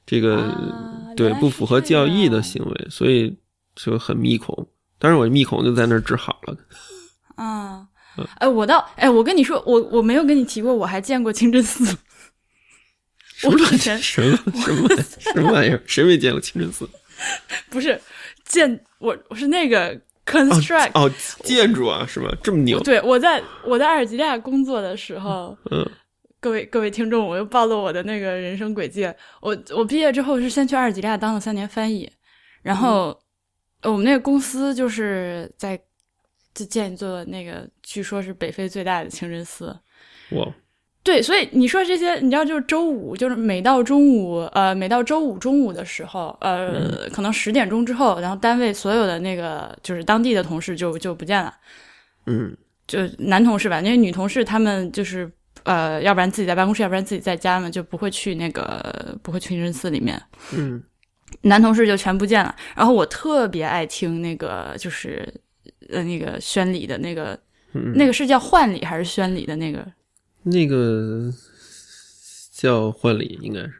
[0.06, 3.34] 这个、啊对不符合教义的行为，所以
[3.74, 4.68] 就很密孔。
[5.00, 6.58] 当然，我密孔就在那儿治好了。
[7.36, 11.98] 啊嗯，哎，我倒哎，我跟你说，我我没有跟你提过，我还见过清真寺。
[14.02, 15.82] 什么什么玩意儿什么玩意儿？
[15.86, 16.90] 谁没见过清真寺？
[17.70, 18.00] 不是
[18.44, 21.10] 建我我是那个 construct，、哦，
[21.44, 22.30] 建筑啊，是吧？
[22.44, 22.80] 这么牛？
[22.82, 25.90] 对我在我在阿尔及利亚工作的时候，嗯
[26.40, 29.12] 各位各位听众，我又暴露我的那个人生轨迹。
[29.42, 32.12] 我我毕业之后是先去阿尔及利亚当了三年翻译，
[32.62, 33.18] 然后、
[33.82, 35.80] 呃我们那个公司就是在
[36.54, 39.76] 就建一座那个据说是北非最大的清真寺。
[40.32, 40.48] 哇，
[41.06, 51.54] 对，所以你说这些，你知道，就是周五，就是每到中午，呃，每到周五中午的时候，呃，可能十点钟之后，然后单位所有的那个就是当地的同事就就不见了，
[52.26, 60.20] 嗯就男同事吧，因为女同事他们就是呃，要不然自己在办公室，要不然自己在家嘛，就不会去那个不会去清真寺里面。
[60.54, 60.82] 嗯
[61.42, 62.56] 男同事就全不见了。
[62.76, 65.32] 然后我特别爱听那个就是
[65.90, 67.38] 呃那个宣礼的那个、
[67.74, 69.86] 嗯，那个是叫换礼还是宣礼的那个
[70.46, 71.32] 那个
[72.54, 73.74] 叫换礼，应该是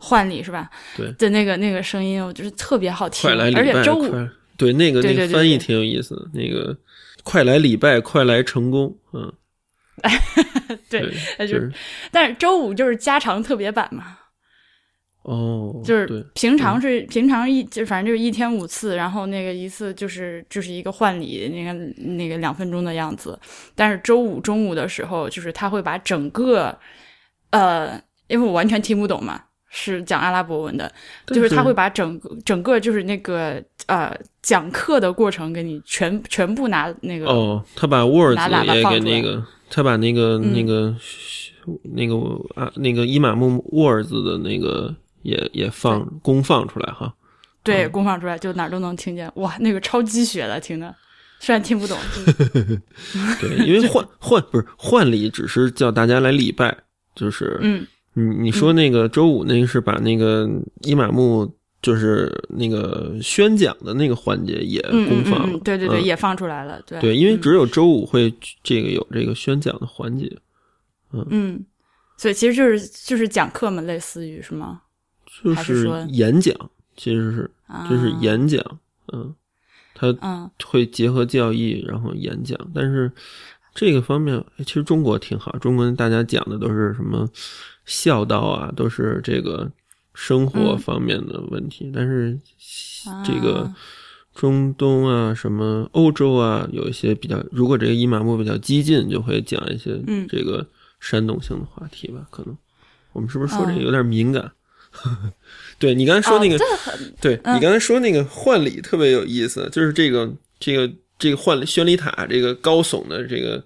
[0.00, 0.68] 换礼是吧？
[0.96, 1.10] 对。
[1.12, 6.76] 的那个那个声音，我就是特别好听，快来礼拜，而且周五对那个那个翻译挺有意思的，那个
[7.22, 9.32] 快来礼拜，快来成功，嗯，
[10.90, 11.00] 对
[11.38, 11.72] 就是。
[12.10, 14.18] 但是周五就是加长特别版嘛，
[15.22, 21.72] 哦，就是，平常是平常一就反正就是一天五次，然后那个一次就是就是一个换礼，那个
[22.14, 23.38] 那个两分钟的样子。
[23.74, 26.74] 但是周五中午的时候，就是他会把整个
[27.50, 30.90] 呃，因为我完全听不懂嘛，是讲阿拉伯文的，
[31.26, 40.96] 就是他会把整个整个就是那个呃讲课的过程给你全全部拿那个、哦，他把 Words 拿也给那个，他把那个、嗯那个
[41.94, 42.16] 那个
[42.54, 47.14] 啊那个伊玛目 Words 的那个也也放公放出来哈。
[47.62, 47.90] 对嗯。
[47.92, 49.30] 公放出来，就哪儿都能听见。
[49.36, 50.94] 哇，那个超鸡血的，听的
[51.40, 51.96] 虽然听不懂，
[53.40, 56.76] 对，因为换 换不是换礼，只是叫大家来礼拜，
[57.14, 57.86] 就是嗯。
[58.14, 60.48] 你你说那个周五那个是把那个
[60.82, 61.48] 伊玛目
[61.80, 66.04] 就是那个宣讲的那个环节也公放了，嗯嗯，对对对，嗯。
[66.04, 67.00] 也放出来了，对。
[67.00, 67.40] 对，因为嗯。
[67.40, 70.36] 只有周五会这个有这个宣讲的环节，
[71.12, 71.24] 嗯。
[71.30, 71.64] 嗯，
[72.16, 74.80] 所以其实就是就是讲课嘛，类似于是吗？
[75.42, 76.54] 就是还是说演讲，
[76.96, 78.62] 其实是啊，就是演讲，
[79.12, 79.34] 嗯，
[79.94, 82.58] 他嗯会结合教义，然后演讲。
[82.74, 83.10] 但是
[83.74, 87.28] 这个方面，哎其实中国挺好，中国大家讲的都是什么
[87.84, 89.70] 孝道啊，都是这个
[90.14, 91.90] 生活嗯方面的问题。
[91.94, 92.38] 但是
[93.24, 93.76] 这个啊
[94.34, 100.66] 中东啊，什么欧洲啊，有一些比较，如果这个伊玛目比较激进，就会讲一些嗯这个
[101.00, 102.26] 煽动性的话题吧。
[102.30, 102.56] 可能
[103.12, 104.50] 我们是不是说这个哦有点敏感？
[105.78, 106.58] 对你刚才说那个，
[107.20, 113.64] 对你刚才说那个换礼特别有意思，就是这个这个这个换宣礼塔这个高耸的这个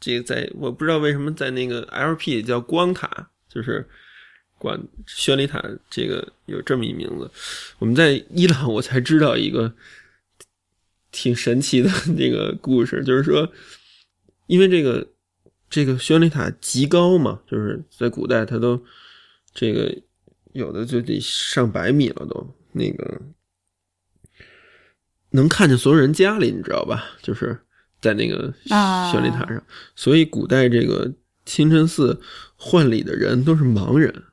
[0.00, 3.84] 这个在我不知道为什么在那个 LP 叫光塔，就是
[4.58, 5.60] 管宣礼塔
[5.90, 7.30] 这个有这么一名字。
[7.78, 9.72] 我们在伊朗我才知道一个
[11.10, 13.52] 挺神奇的这个故事，就是说，
[14.46, 15.04] 因为这个
[15.68, 18.80] 这个宣礼塔极高嘛，就是在古代它都
[19.52, 19.92] 这个
[20.52, 23.20] 有的就得上百米了都，那个
[25.30, 27.04] 能看见所有人家里，你知道吧？
[27.22, 27.58] 就是
[28.00, 29.62] 在那个啊宣礼塔上，
[29.96, 31.12] 所以古代这个
[31.44, 32.20] 清真寺
[32.56, 34.24] 换礼的人都是盲人，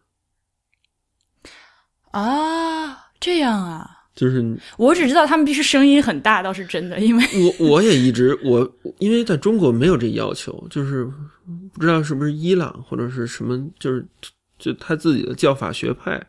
[2.11, 3.95] 啊，这样啊。
[4.15, 7.23] 就是我只知道他们必须声音很大，倒是真的，因为
[7.59, 11.05] 我我也一直我因为在中国没有这要求，就是
[11.71, 14.05] 不知道是不是伊朗或者是什么，就是
[14.59, 16.21] 就他自己的教法学派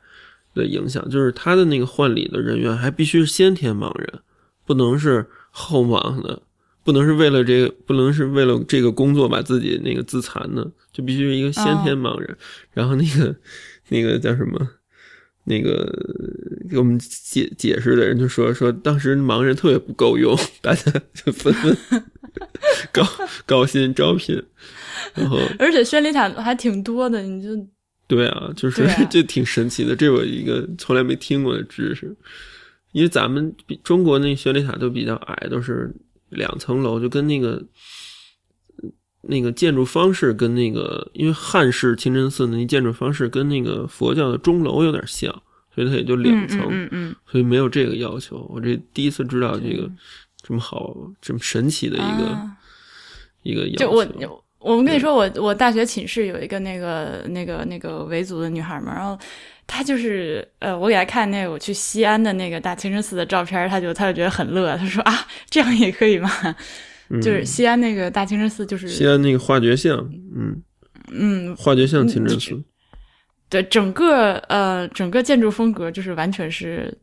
[0.55, 4.21] 的影响，就是他的那个换礼的人员还必须是先天盲人，
[4.65, 6.41] 不能是后盲的，
[6.85, 12.37] 不能是为了这个，不能是为了这个工作把自己那个自残的，就必须是一个先天盲人。
[12.73, 13.35] 然后那个
[13.89, 14.69] 那个叫什么？
[15.45, 15.91] 那个
[16.71, 21.77] 给我们解解释的人就说说，当时盲人特别不够用，大家就纷纷
[22.93, 23.03] 高
[23.47, 24.41] 高薪招聘，
[25.15, 27.49] 然后而且宣礼塔还挺多的，你就
[28.11, 32.17] 对啊，就是对啊 这挺神奇的，这我一个从来没听过的知识。
[32.91, 35.95] 因为咱们比中国那宣礼塔都比较矮，都是
[36.29, 37.65] 两层楼，就跟那个
[39.23, 45.31] 那个建筑方式跟那个，因为汉式清真寺那建筑方式跟那个佛教的钟楼有点像，
[45.73, 48.45] 所以它也就两层，嗯嗯嗯所以没有这个要求。
[48.53, 49.89] 我这第一次知道这个
[50.43, 52.57] 这么好、这么神奇的嗯，一个、啊
[53.43, 53.79] 一个要求。
[53.79, 59.19] 就我我们跟你说，我我大学寝室有一个那个那个那个维族的女孩嘛，然后
[59.67, 66.31] 她就是呃，我给她看那个我去西安的那个大清真寺的照片，她就她就觉得很乐，她说啊，这样也可以吗？
[67.09, 69.97] 嗯 就是西安那个大清真寺，就是西安那个化觉巷，
[70.37, 70.63] 嗯，
[71.11, 72.63] 嗯，化觉巷清真寺。
[73.49, 76.97] 对，整个呃整个建筑风格就是完全是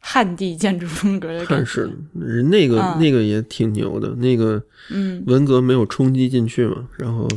[0.00, 1.54] 汉地建筑风格的感觉。
[1.56, 7.28] 汉式人那个、嗯那个也挺牛的，那个嗯文革没有冲击进去嘛，然后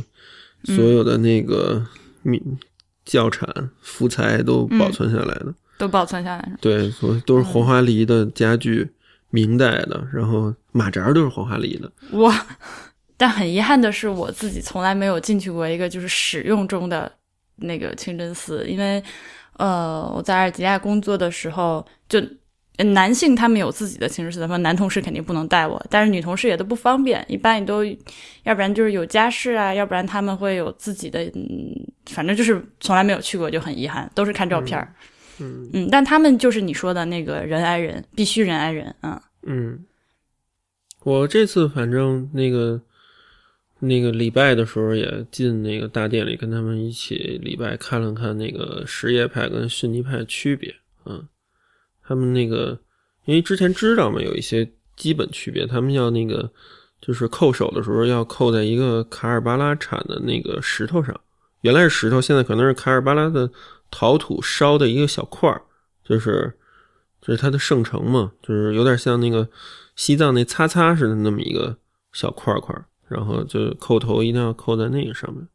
[0.64, 1.84] 所有的那个
[2.22, 2.40] 民
[3.04, 6.52] 教产福材都保存下来的，都保存下来了。
[6.60, 8.88] 对，所以都是黄花梨的家具，
[9.30, 12.46] 明代的，然后马扎都是黄花梨的，哇！
[13.16, 17.10] 但很遗憾的是，我自己从来没有进去过一个就是使用中的
[17.56, 19.00] 那个清真寺，因为
[19.58, 22.26] 呃，我在阿尔及利亚工作的时候，就呃
[22.78, 27.84] 男性他们有自己的清真寺，他们男同事肯定不能带我，但是女同事也都不方便，一般你都
[28.44, 31.74] 要不然就是有家室啊，要不然他们会有自己的，嗯，
[32.06, 34.94] 反正就是从来没有去过，就很遗憾，都是看照片儿。
[35.38, 39.84] 嗯嗯，但他们就是你说的那个人挨人，必须人挨人，嗯嗯，
[41.04, 42.80] 我这次反正那个
[43.80, 50.72] 那个礼拜的时候也进那个大殿里跟他们一起礼拜，看了看那个什叶派跟逊尼派的区别。
[51.06, 51.26] 嗯，
[52.12, 52.78] 他们那个
[53.24, 56.50] 因为之前知道嘛，有一些基本区别，他们要那个
[57.00, 61.18] 就是扣手的时候要扣在一个卡尔巴拉产的那个石头上，
[61.62, 63.50] 原来是石头，现在可能是卡尔巴拉的
[63.90, 65.62] 陶土烧的一个小块儿，
[66.04, 66.52] 就是
[67.22, 69.48] 就是它的圣城嘛，就是有点像那个
[69.96, 71.74] 西藏那擦擦似的那么一个
[72.12, 72.76] 小块块，
[73.08, 75.48] 然后就扣头一定要扣在那个上面，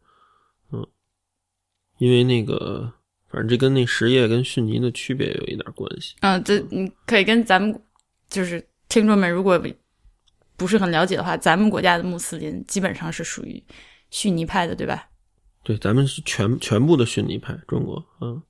[0.72, 0.88] 嗯，
[2.00, 2.92] 因为那个
[3.30, 6.16] 反正这跟那实业跟逊尼的区别有一点关系。
[6.22, 7.78] 嗯，这你可以跟咱们
[8.30, 9.62] 就是听众们，如果
[10.56, 13.62] 不是很了解的话，咱们国家的穆斯林基本上是属于
[14.10, 15.10] 逊尼派的，对吧？
[15.64, 18.42] 对，咱们是全全部的逊尼派，中国，嗯，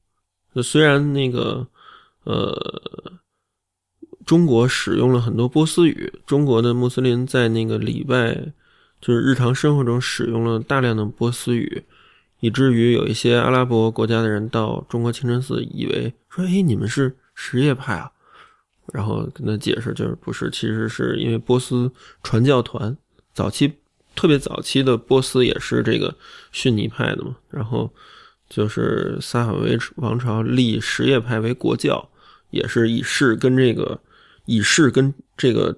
[0.53, 1.67] 那虽然那个
[2.23, 3.19] 呃，
[4.25, 8.36] 中国使用了很多波斯语，中国的穆斯林在那个礼拜，
[9.01, 11.84] 就是日常生活中使用了大量的波斯语，
[12.39, 18.11] 以至于有一些阿拉伯国家的人到中国清真寺，以为说，哎，你们是什叶派啊？
[18.93, 21.91] 然后跟他解释，就是不是，其实是因为波斯
[22.23, 22.95] 传教团
[23.33, 23.73] 早期
[24.15, 26.15] 特别早期的波斯也是这个
[26.51, 27.91] 逊尼派的嘛，然后
[28.49, 32.09] 就是萨法维王朝立什叶派为国教，
[32.49, 33.99] 也是以示跟这个
[34.45, 35.77] 以示跟这个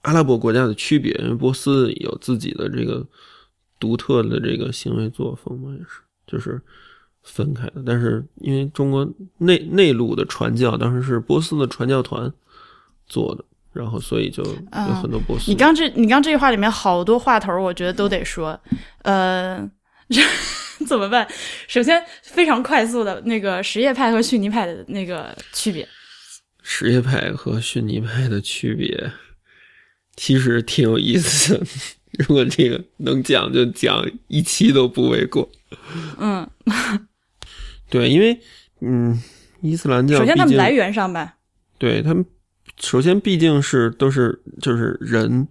[0.00, 3.06] 阿拉伯国家的区别，因为波斯有自己的这个
[3.78, 6.60] 独特的这个行为作风嘛，也是就是
[7.22, 7.82] 分开的。
[7.86, 9.08] 但是因为中国
[9.38, 12.32] 内内陆的传教当时是波斯的传教团。
[13.08, 15.48] 做的，然后所以就有很多波斯。
[15.48, 18.60] 你刚这你刚这句话里面好多话头，我觉得都得说。
[19.02, 19.64] 呃，
[20.88, 21.24] 怎么办？
[21.68, 25.86] 首先非常快速的那个什叶派和逊尼派的那个区别。
[26.64, 29.12] 什叶派和逊尼派的区别
[30.16, 31.64] 其实挺有意思的，
[32.18, 35.48] 如果这个能讲就讲一期都不为过。
[36.18, 36.48] 嗯，
[37.90, 38.38] 对，因为
[38.80, 39.20] 嗯，
[39.60, 41.34] 伊斯兰教首先他们来源上吧，
[41.78, 42.24] 对他们。
[42.78, 45.48] 首先，毕竟是都是就是人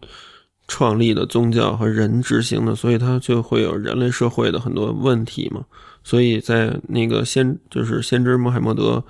[0.68, 5.66] 创立的宗教和人执行的，所以它就会有人类社会的很多问题嘛。
[6.04, 9.04] 所以在那个先就是先知穆罕默德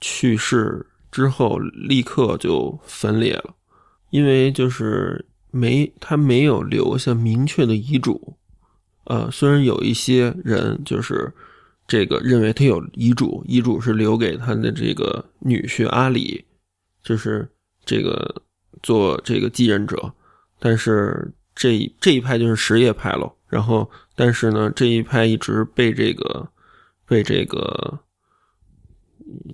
[0.00, 3.54] 去世之后，立刻就分裂了，
[4.10, 5.24] 因为就是
[5.56, 8.36] 没他没有留下明确的遗嘱。
[9.04, 11.32] 呃，虽然有一些人就是
[11.88, 16.44] 这个认为他有遗嘱，遗嘱是留给他的这个女婿阿里，
[17.02, 17.48] 就是。
[17.88, 18.42] 这个
[18.82, 20.12] 做这个继任者，
[20.58, 23.32] 但是这这一派就是什叶派喽。
[23.46, 26.48] 然后，但是呢，这一派一直被这个
[27.06, 28.00] 被这个，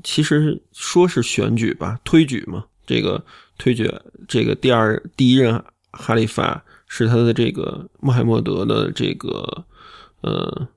[0.03, 2.65] 其实说是选举吧，推举嘛。
[2.87, 3.23] 这个
[3.59, 3.87] 推举
[4.27, 9.65] 这个第二第一任哈里发是他的这个穆罕默德的这个
[10.23, 10.69] 呃，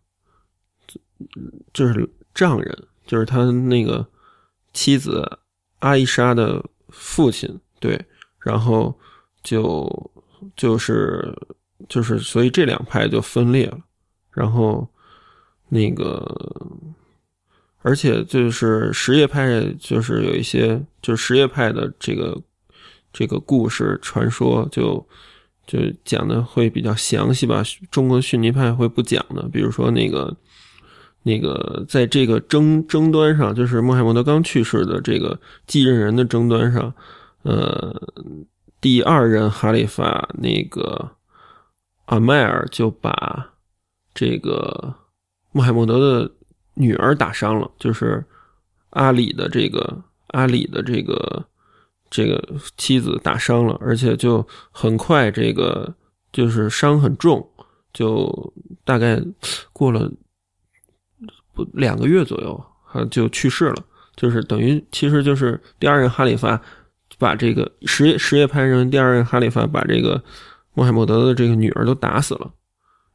[1.74, 4.06] 就是丈人，就是他那个
[4.74, 5.40] 妻子
[5.80, 6.64] 阿伊莎的。
[6.98, 8.00] 父亲对，
[8.40, 8.98] 然后
[9.44, 10.12] 就
[10.56, 11.36] 就是
[11.90, 13.78] 就是，所以这两派就分裂了。
[14.32, 14.88] 然后
[15.68, 16.24] 那个，
[17.82, 22.42] 而且就是什叶派，就是有一些就是什叶派的这个
[23.18, 25.08] 这个故事传说，就
[25.66, 27.64] 就讲的会比较详细吧。
[27.90, 30.36] 中国逊尼派会不讲的，比如说那个
[31.24, 36.94] 那个在这个争争端上，就是穆罕默德刚去世的这个继任人的争端上。
[37.44, 37.96] 呃，
[38.82, 41.10] 第二任哈里发那个
[42.08, 43.50] 阿迈尔就把
[44.14, 44.94] 这个
[45.54, 46.30] 穆罕默德的
[46.74, 48.22] 女儿打伤了，就是
[48.90, 51.46] 阿里的这个阿里的这个
[52.16, 52.42] 这个
[52.78, 55.94] 妻子打伤了，而且就很快这个
[56.32, 57.46] 就是伤很重，
[57.92, 58.54] 就
[58.86, 59.22] 大概
[59.74, 60.10] 过了
[61.54, 62.66] 不两个月左右，
[63.12, 63.84] 就去世了，
[64.16, 66.62] 就是等于其实就是第二任哈里发。
[67.18, 70.22] 把这个什叶什叶派认为第二任哈里发把这个
[70.74, 72.52] 穆罕默德的这个女儿都打死了，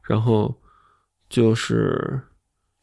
[0.01, 0.55] 然后
[1.29, 2.19] 就是，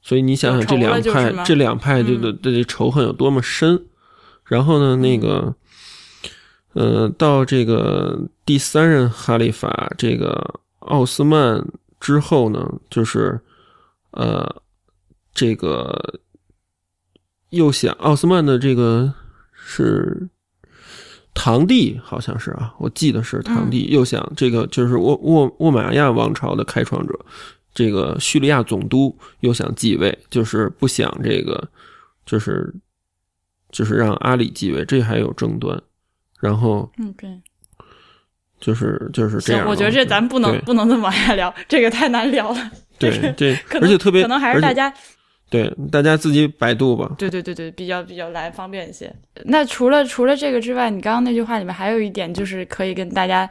[0.01, 3.87] 所以你想想这两派这两派这个这仇恨有多么深。
[4.45, 5.53] 然后呢，那个，
[6.75, 11.65] 呃，到这个第三任哈里法这个奥斯曼
[12.01, 13.41] 之后呢，就是
[14.13, 14.63] 呃，
[15.33, 16.21] 这个
[17.51, 19.13] 又想奥斯曼的这个
[19.53, 20.29] 是。
[21.35, 23.87] 堂弟好像是啊，我记得是堂弟。
[23.91, 27.17] 又想这个就是沃沃沃玛亚王朝的开创者，
[27.73, 31.69] 这个叙利亚总督又想继位，就是不想这个，
[32.27, 32.75] 就是
[33.71, 35.81] 就是让阿里继位，这还有争端。
[36.41, 37.41] 然后，嗯，对，
[38.61, 39.67] 就是就是这样。
[39.69, 42.71] 我觉得这咱不能不能这么往下聊，这个太难聊了。
[42.99, 44.93] 对对，而且特别可能还是大家。
[45.51, 47.11] 对，大家自己百度吧。
[47.17, 49.11] 对对对对，比较比较来方便一些。
[49.45, 53.49] 那除了除了这个之外，你刚刚那句话里面还有一点，就是可以跟大家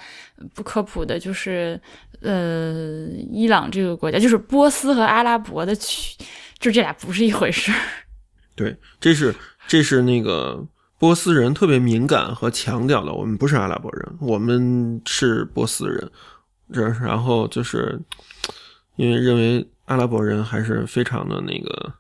[0.54, 1.80] 不科普的，就是
[2.22, 6.16] 呃，伊朗这个国家，就是波斯和阿拉伯的区，
[6.60, 7.72] 就这俩不是一回事。
[8.56, 9.34] 对，这是
[9.68, 10.64] 这是那个
[11.00, 16.12] 波斯人特别敏感和强调的，我们不是阿拉伯人，我们是波斯人。
[16.74, 18.00] 这然后就是
[18.95, 19.68] 因为认为。
[19.88, 21.93] 阿拉伯人还是非常的那个，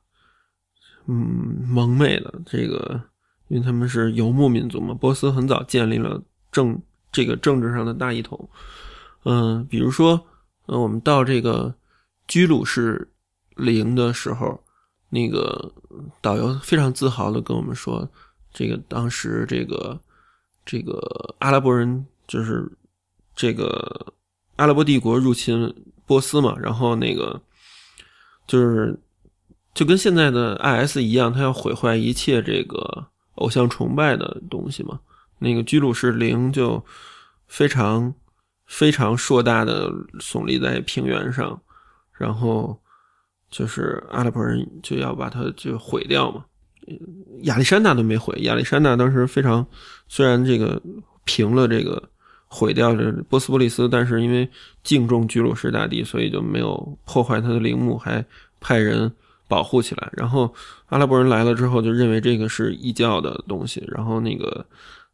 [1.05, 2.33] 嗯，蒙昧的。
[2.45, 3.01] 这个，
[3.47, 4.93] 因为他们是游牧民族嘛。
[4.93, 6.21] 波斯很早建立了
[6.51, 6.77] 政
[7.13, 8.49] 这个政治上的大一统。
[9.23, 10.21] 嗯，比如说，
[10.65, 11.73] 呃，我们到这个
[12.27, 13.09] 居鲁士
[13.55, 14.61] 陵的时候，
[15.07, 15.71] 那个
[16.19, 18.05] 导游非常自豪的跟我们说，
[18.57, 20.01] 这个当时这个
[20.65, 20.99] 这个
[21.37, 22.67] 阿拉伯人就是
[23.35, 24.13] 这个
[24.55, 25.71] 阿拉伯帝国入侵
[26.07, 27.39] 波斯嘛，然后那个。
[28.47, 28.97] 就是
[29.73, 33.05] 就跟现在的 IS 一样，他要毁坏一切这个
[33.35, 34.97] 偶像崇拜的东西嘛。
[35.37, 36.81] 那个居鲁士陵就
[37.47, 38.15] 非常
[38.65, 39.91] 非常硕大的
[40.21, 41.61] 耸立在平原上，
[42.13, 42.81] 然后
[43.49, 46.45] 就是阿拉伯人就要把它就毁掉嘛。
[47.43, 49.65] 亚历山大都没毁，亚历山大当时非常
[50.07, 50.81] 虽然这个
[51.25, 52.01] 平了这个
[52.47, 54.49] 毁掉这波斯波利斯，但是因为
[54.83, 58.23] 敬重居鲁士大帝，所以就没有破坏他的陵墓，还
[58.59, 59.11] 派人
[59.47, 60.09] 保护起来。
[60.13, 60.53] 然后
[60.87, 64.65] 阿拉伯人来了之后，就认为这个是异教的东西，然后那个。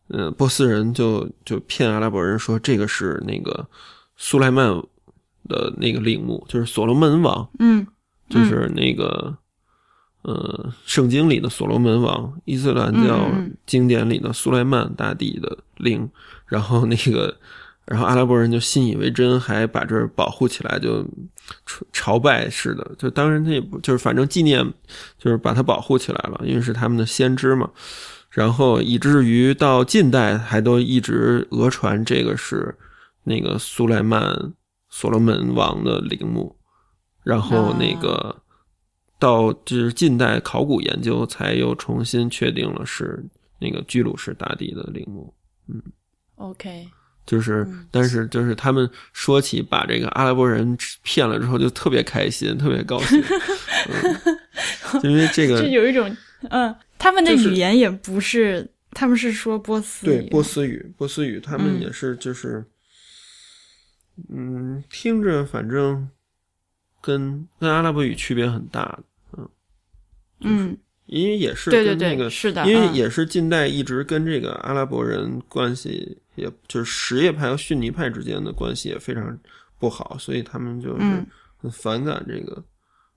[0.10, 3.66] 嗯，波斯人就就骗阿拉伯人说这个是那个
[4.18, 4.68] 苏莱曼
[5.48, 7.88] 的那个陵墓，就是所罗门王，嗯，
[8.30, 9.36] 就是那个
[10.24, 13.30] 呃圣经里的所罗门王，伊斯兰教
[13.66, 16.10] 经典里的苏莱曼大帝的陵。
[16.46, 17.36] 然后那个，
[17.86, 21.04] 然后阿拉伯人就信以为真，还把这儿保护起来，就
[21.92, 22.92] 朝拜似的。
[22.98, 24.64] 就当然他也不就是反正纪念，
[25.18, 27.70] 就是把它保护起来了，因为是他们的先知嘛。
[28.30, 32.76] 然后以至于到近代还都一直讹传这个是
[33.24, 34.54] 那个苏莱曼
[34.90, 36.56] 所罗门王的陵墓，
[37.24, 38.43] 然后那个
[39.24, 43.24] 到就是近代考古研究才又重新确定了是
[43.60, 45.34] 那个居鲁士大帝的陵墓。
[45.70, 45.82] 嗯
[46.36, 46.90] ，OK，
[47.26, 53.24] 就是但是就是他们说起把这个阿拉伯人骗了之后就特别开心，特别高兴，
[55.04, 56.14] 因为这个就有一种
[56.50, 56.76] 嗯。
[57.00, 62.64] 他们的语言也不是，他们是说波斯语，对波斯语，波斯语，他们也是就是，
[64.30, 66.10] 嗯，听着反正
[67.02, 68.98] 跟跟阿拉伯语区别很大，
[70.44, 79.38] 嗯嗯，因为也是对对对，个是的，因为也是近代一直跟这个阿拉伯人关系，也就是什叶派和逊尼派之间的关系也非常
[79.80, 81.26] 不好，所以他们就是
[81.62, 82.64] 很反感这个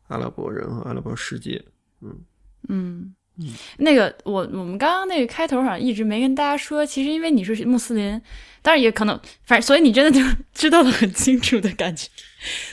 [0.09, 1.63] 阿拉伯人和阿拉伯世界，
[2.03, 2.17] 嗯
[2.69, 3.15] 嗯。
[3.77, 8.19] 那个我我们刚刚那个开头好像一直没跟大家说，其实因为你是穆斯林，
[8.63, 9.15] 当然也可能，
[9.45, 12.09] 反正所以你真的就知道的很清楚的感觉。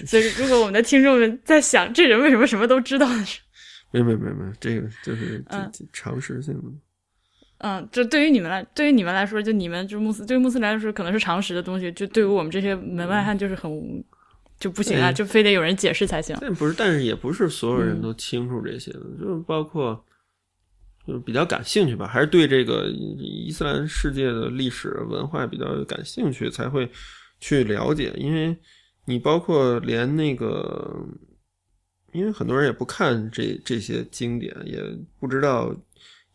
[0.07, 3.52] 所以如果我们的听众们在想这人为什么什么都知道的时候，
[3.93, 5.43] 没没没没，这个就是
[5.93, 6.63] 常识性的。
[7.59, 14.03] 嗯，就对于你们来，对于你们来说，就你们就穆斯，对于穆斯林来说可能是常识的东西，就对于我们这些门外汉就是很
[14.59, 16.35] 就不行啊，就非得有人解释才行。
[16.41, 20.03] 但不是，但是也不是所有人都清楚这些的，就是包括。
[21.05, 26.89] 就是比较感兴趣吧，还是对这个伊斯兰世界的历史文化比较感兴趣，才会
[27.41, 28.13] 去了解。
[28.15, 28.57] 因为
[29.03, 30.97] 你包括连那个，
[32.13, 34.81] 因为很多人也不看这这些经典，也
[35.19, 35.75] 不知道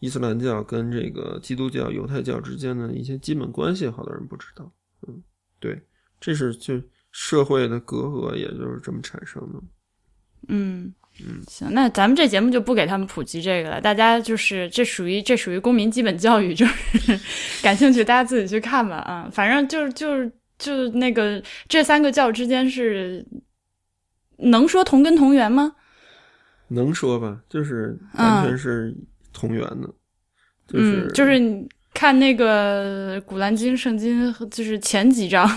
[0.01, 4.71] 伊斯兰教跟这个基督教、犹太教之间的一些基本关系，好多人不知道。
[5.07, 5.23] 嗯，
[5.59, 5.81] 对，
[6.21, 9.61] 这是就社会的隔阂，也就是这么产生的。
[10.49, 10.93] 嗯。
[11.21, 13.81] 嗯，行，那咱们这节目就不给他们普及这个了。
[13.81, 17.19] 大家就是这属于这属于公民基本教育，就是
[17.61, 18.99] 感兴趣大家自己去看吧。
[18.99, 23.27] 啊，反正就是就是就那个这三个教之间是
[24.39, 25.75] 能说同根同源吗？
[26.69, 28.95] 能说吧，就是完全是
[29.33, 29.89] 同源的。
[30.73, 35.49] 嗯，就是你看那个《古兰经》圣经，就是前几章，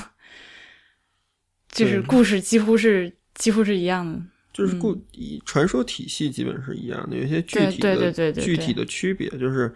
[1.69, 4.21] 就是故事几乎是几乎是一样的。
[4.53, 4.97] 就是故
[5.45, 9.73] 传说体系基本是一样的，有些具体的具体的区别，就是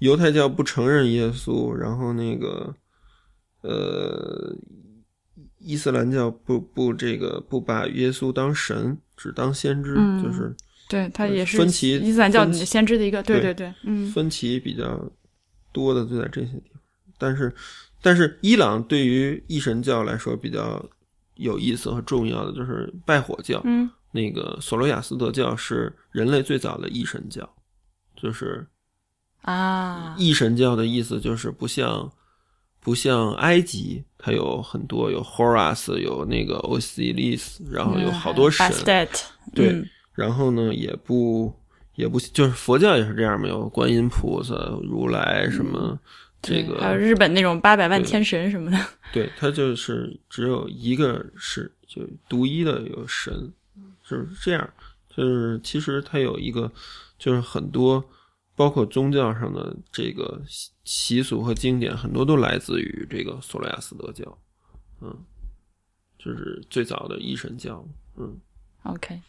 [0.00, 2.74] 犹太教不承认耶稣，然后那个
[3.62, 4.52] 呃
[5.66, 10.54] 伊斯兰教不不这个不把耶稣当神，只当先知，就是
[10.88, 15.04] 对他也是分歧伊斯兰教先知的一个，对对对，嗯，分歧比较
[15.72, 16.80] 多的就在这些地方，
[17.18, 17.52] 但是
[18.00, 20.88] 但是伊朗对于一神教来说比较
[21.34, 23.90] 有意思和重要的就是拜火教，嗯。
[24.12, 27.46] 那个索罗亚斯德教是人类最早的一神教，
[28.16, 28.66] 就是
[29.42, 32.10] 啊，一神教的意思就是不像
[32.80, 38.66] 不像埃及，它有很多有 Horus，有那个 o s i l i s 然后有好多神，
[39.54, 41.54] 对，然后呢也不
[41.94, 45.98] 也不就是佛教也是这样，嘛有观音菩萨、如来什么
[46.42, 48.78] 这个，还有日本那种八百万天神什么的，
[49.12, 53.52] 对，它就是只有一个是就独一的有神。
[54.08, 54.70] 就是这样，
[55.08, 56.70] 就是其实它有一个，
[57.18, 58.04] 就是很多，
[58.56, 60.42] 包括宗教上的这个
[60.82, 64.38] 习俗和经典，很多都来自于这个索罗亚斯德教，
[65.00, 65.14] 嗯，
[66.18, 67.86] 就是最早的一神教，
[68.16, 68.36] 嗯。
[68.82, 69.20] OK，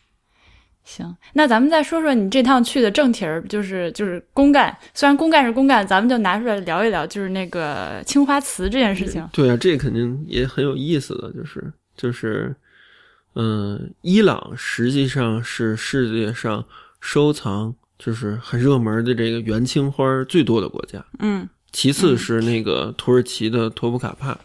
[0.84, 9.28] 行，那咱们再说说你这趟去的正题儿，就是就是公干，虽然公干是公干，咱们就拿出来聊一聊，就是那个青花瓷这件事情。
[9.34, 12.56] 对啊，这肯定也很有意思的，就是就是。
[13.40, 16.66] 嗯，伊朗实际上是世界上
[17.00, 21.48] 收藏就是很热门的这个元青花最多的国家，嗯。
[21.74, 24.36] 其次是那个土耳其的托普卡帕，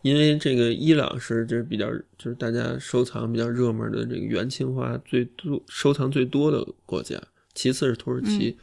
[0.00, 1.86] 因为这个伊朗是就是比较
[2.16, 7.20] 就是大家收藏比较热门的这个元青花最多收藏最多的国家，
[7.54, 8.56] 其次是土耳其，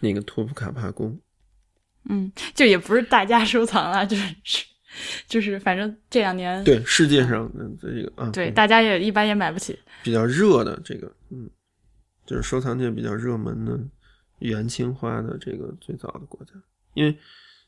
[0.00, 1.18] 那个托普卡帕宫。
[2.08, 4.64] 嗯，就也不是大家收藏了，就是是
[5.26, 9.78] 就是反正这两年对世界上的这个啊，对大家也一般也买不起。
[10.04, 11.50] 比较热的这个，嗯，
[12.28, 13.80] 就是收藏界比较热门的
[14.40, 16.52] 元青花的这个最早的国家，
[16.92, 17.16] 因为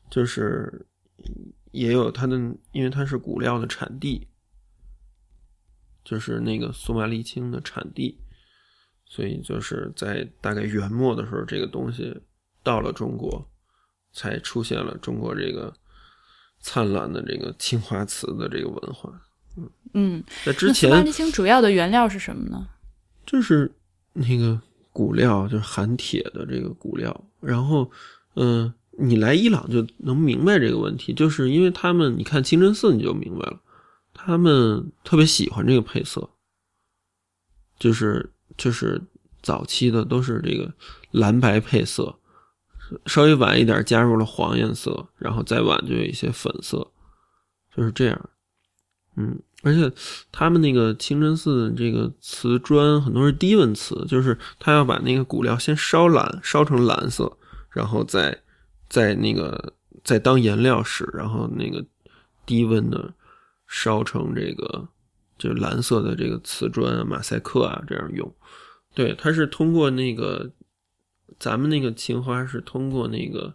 [0.07, 0.85] 就是
[1.71, 2.35] 也有它的，
[2.71, 4.27] 因为它是古料的产地，
[6.03, 8.19] 就是那个索马利青的产地，
[9.07, 12.21] 所以就是在大概元末的时候，这个东西
[12.61, 13.49] 到了中国，
[14.13, 15.73] 才出现了中国这个
[16.59, 19.19] 灿烂的这个青花瓷的这个文化。
[19.95, 22.69] 嗯，在之那索马前利青主要的原料是什么呢？
[23.25, 23.71] 就是
[24.13, 24.59] 那个
[24.91, 27.23] 骨料，就是含铁的这个骨料。
[27.39, 27.89] 然后，
[28.35, 33.59] 嗯、你来伊朗就能明白这个问题，就是因为他们，你看清真寺你就明白了，
[34.13, 36.29] 他们特别喜欢这个配色，
[37.79, 39.01] 就是就是
[39.41, 40.71] 早期的都是这个
[41.11, 42.19] 蓝白配色，
[43.05, 46.91] 稍微晚一点加入了黄颜色，然后再晚就有一些粉色，
[47.75, 48.29] 就是这样。
[49.17, 49.91] 嗯，而且
[50.31, 57.37] 他们那个清真寺的这个瓷砖很多是低温瓷，就是他要把那个骨料先烧蓝，烧成蓝色，
[57.69, 58.41] 然后再
[58.87, 61.85] 再那个再当颜料使，然后那个
[62.45, 63.13] 低温的
[63.67, 64.87] 烧成这个
[65.37, 68.33] 就是蓝色的这个瓷砖啊、马赛克啊这样用。
[68.93, 70.51] 对，它是通过那个
[71.37, 73.53] 咱们那个青花是通过那个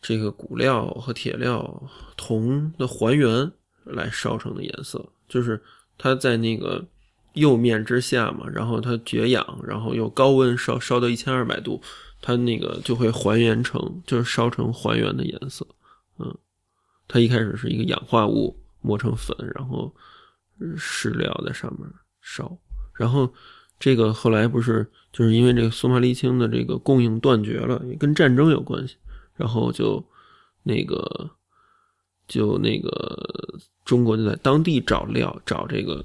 [0.00, 3.52] 这个骨料和铁料铜的还原
[3.90, 5.60] 来烧成的颜色，就是
[5.98, 6.84] 它在那个
[7.34, 11.80] 釉面之下嘛，然后它绝氧，然后又高温烧烧到一千二百度，
[12.20, 15.66] 它那个就会还原成就是烧成还原的颜色。
[16.18, 16.36] 嗯，
[17.06, 19.94] 它一开始是一个氧化物磨成粉，然后
[20.76, 21.88] 石料在上面
[22.20, 22.58] 烧，
[22.94, 23.32] 然后
[23.78, 28.96] 这个后来不是就是因为这个苏麻离青的这个供应断绝了，也跟战争有关系，
[29.36, 30.04] 然后就
[30.62, 31.30] 那个
[32.30, 36.04] 就那个中国就在当地找料，找这个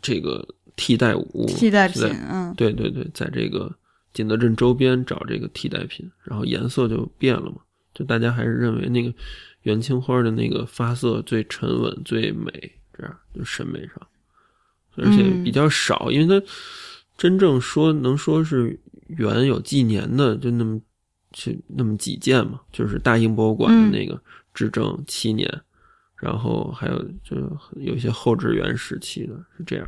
[0.00, 0.42] 这个
[0.74, 2.54] 替代物替代品，嗯。
[2.56, 3.70] 对对对，在这个
[4.14, 7.58] 景德镇周边找这个替代品，然后颜色就变了嘛，
[7.92, 9.12] 就大家还是认为那个
[9.64, 12.50] 元青花的那个发色最沉稳、最美，
[12.96, 14.06] 这样就审美上，
[14.96, 16.46] 而且比较少，因为它
[17.18, 20.80] 真正说能说是元有纪年的，就那么
[21.32, 24.18] 就那么几件嘛，就是大英博物馆的那个
[24.56, 25.46] 至正七年，
[26.16, 27.36] 然后还有就
[27.76, 29.86] 有一些后至元时期的是这样。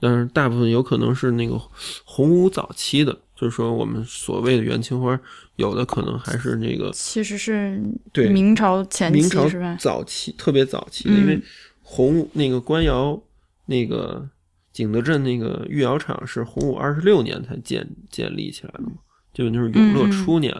[0.00, 1.60] 但是大部分有可能是那个
[2.04, 5.20] 洪武早期的，就是说我们所谓的元青花，
[5.56, 7.82] 有的可能还是那个其实是
[8.12, 9.76] 对明朝前期明朝是吧？
[9.80, 11.42] 早期特别早期的，嗯因为
[11.82, 13.20] 洪武那个官窑
[13.66, 14.24] 那个
[14.72, 18.92] 景德镇那个御窑厂是洪武二十六年才建建立起来的嘛，
[19.34, 20.54] 基本就是永乐初年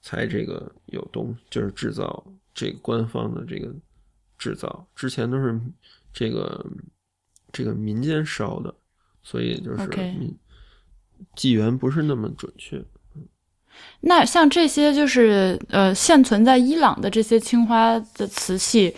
[0.00, 2.24] 才这个有东就是制造
[2.54, 3.72] 这个官方的这个
[4.38, 5.60] 制造，之前都是
[6.12, 6.64] 这个
[7.52, 8.74] 这个民间烧的，
[9.22, 9.88] 所以就是
[11.36, 12.82] 纪元不是那么准确。
[14.00, 18.94] 那像这些就是呃现存在伊朗的这些青花的瓷器，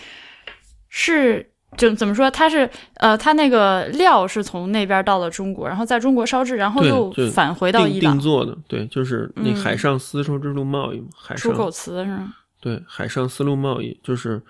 [0.89, 2.29] 是就怎么说？
[2.31, 12.35] 它是呃，它那个料是从那边到了中国，然后在中国烧制，然后又返回到定伊朗定做的，对，就是那嗯海上丝绸之路贸易嘛，海上出口瓷是吗？
[12.65, 14.41] 对，海上丝路贸易就是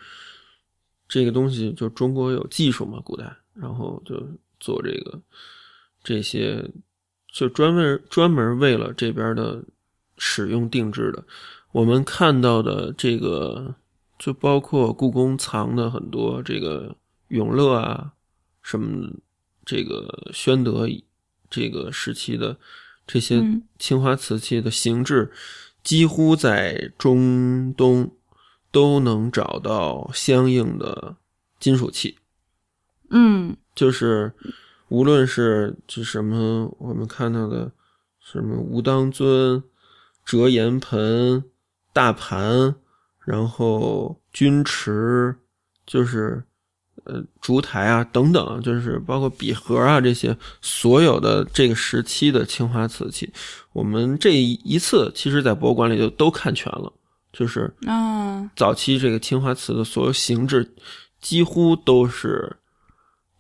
[1.08, 4.14] 这个东西，就中国有技术嘛，古代，然后就
[4.60, 5.20] 做这个
[6.04, 6.64] 这些，
[7.32, 9.60] 就专门专门为了这边的
[10.16, 11.24] 使用定制的。
[11.72, 13.74] 我们看到的这个，
[14.16, 16.96] 就包括故宫藏的很多这个
[17.30, 18.12] 永乐啊，
[18.62, 19.10] 什么
[19.64, 20.86] 这个宣德
[21.50, 22.56] 这个时期的
[23.08, 25.32] 这些嗯青花瓷器的形制，
[25.85, 28.11] 几乎在中东
[28.72, 31.14] 都能找到相应的
[31.61, 32.18] 金属器，
[33.11, 33.57] 嗯。
[33.74, 34.32] 就是
[34.89, 37.72] 无论是就什么我们看到的
[38.20, 39.62] 什么吴当尊、
[40.24, 41.45] 折颜盆、
[41.93, 42.76] 大盘，
[43.18, 45.37] 然后钧池，
[45.85, 46.45] 就是
[47.05, 53.30] 呃烛台啊等等，就是包括笔盒啊这些，所有的这个时期的青花瓷器，
[53.72, 56.92] 我们这一次其实在博物馆里就都看全了，
[57.32, 60.74] 就是啊早期这个青花瓷的所有形制
[61.20, 62.57] 几乎都是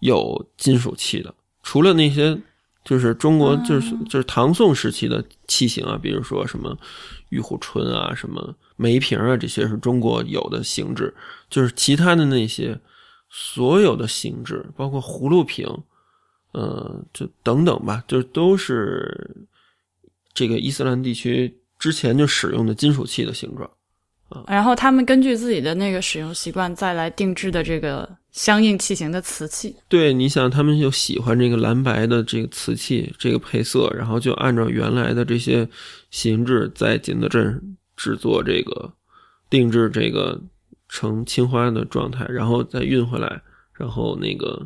[0.00, 2.38] 有金属器的，除了那些
[2.84, 6.76] 就是中国就是就是唐宋时期的器型啊，比如说什么
[7.30, 11.14] 玉壶春啊、什么梅瓶啊，这些是中国有的形制。
[11.48, 12.78] 就是其他的那些
[13.36, 15.66] 所有的形制，包括葫芦瓶，
[16.52, 19.36] 呃，就等等吧，就都是
[20.32, 23.68] 这个伊斯兰地区之前就使用的金属器的形状。
[24.46, 29.74] 然后他们根据自己的那个使用习惯，再来定制的这个相应器型的瓷器。
[29.88, 35.68] 对，你想他们就喜欢这个蓝白的这个瓷器这个配色，然后就按照原来的这些
[36.10, 38.92] 形制，在景德镇制作这个
[39.50, 40.40] 定制这个
[40.94, 43.42] 成青花的状态，然后再运回来，
[43.72, 44.64] 然后那个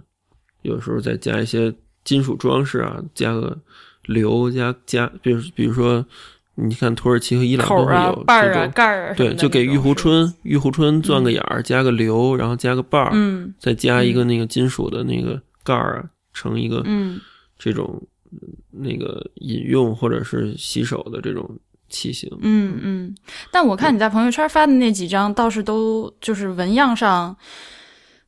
[0.61, 1.75] 有时候再加一些
[2.05, 3.57] 金属装饰啊，加个
[4.03, 6.05] 流加加，比如比如说。
[6.61, 17.21] 你看，土耳其和伊朗都会有这种盖儿，对，就给玉壶春，玉壶春钻个眼儿，加个流，然后加个瓣儿，嗯，再加一个那个金属的那个盖儿啊，成一个嗯
[17.57, 18.03] 这种
[18.73, 21.49] 那个饮用或者是洗手的这种
[21.89, 22.31] 器型。
[22.41, 23.15] 嗯嗯。
[23.51, 27.37] 但我看你在朋友圈发的那几张，倒是都就是纹样上。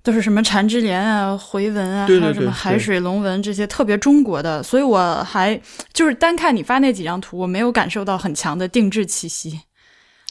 [0.02, 5.60] 都是什么缠枝莲啊、回纹啊，还有什么海水龙纹这些特别中国的，所以我还
[5.92, 9.60] 就是单看你发那几张图，我没有感受到很强的定制气息。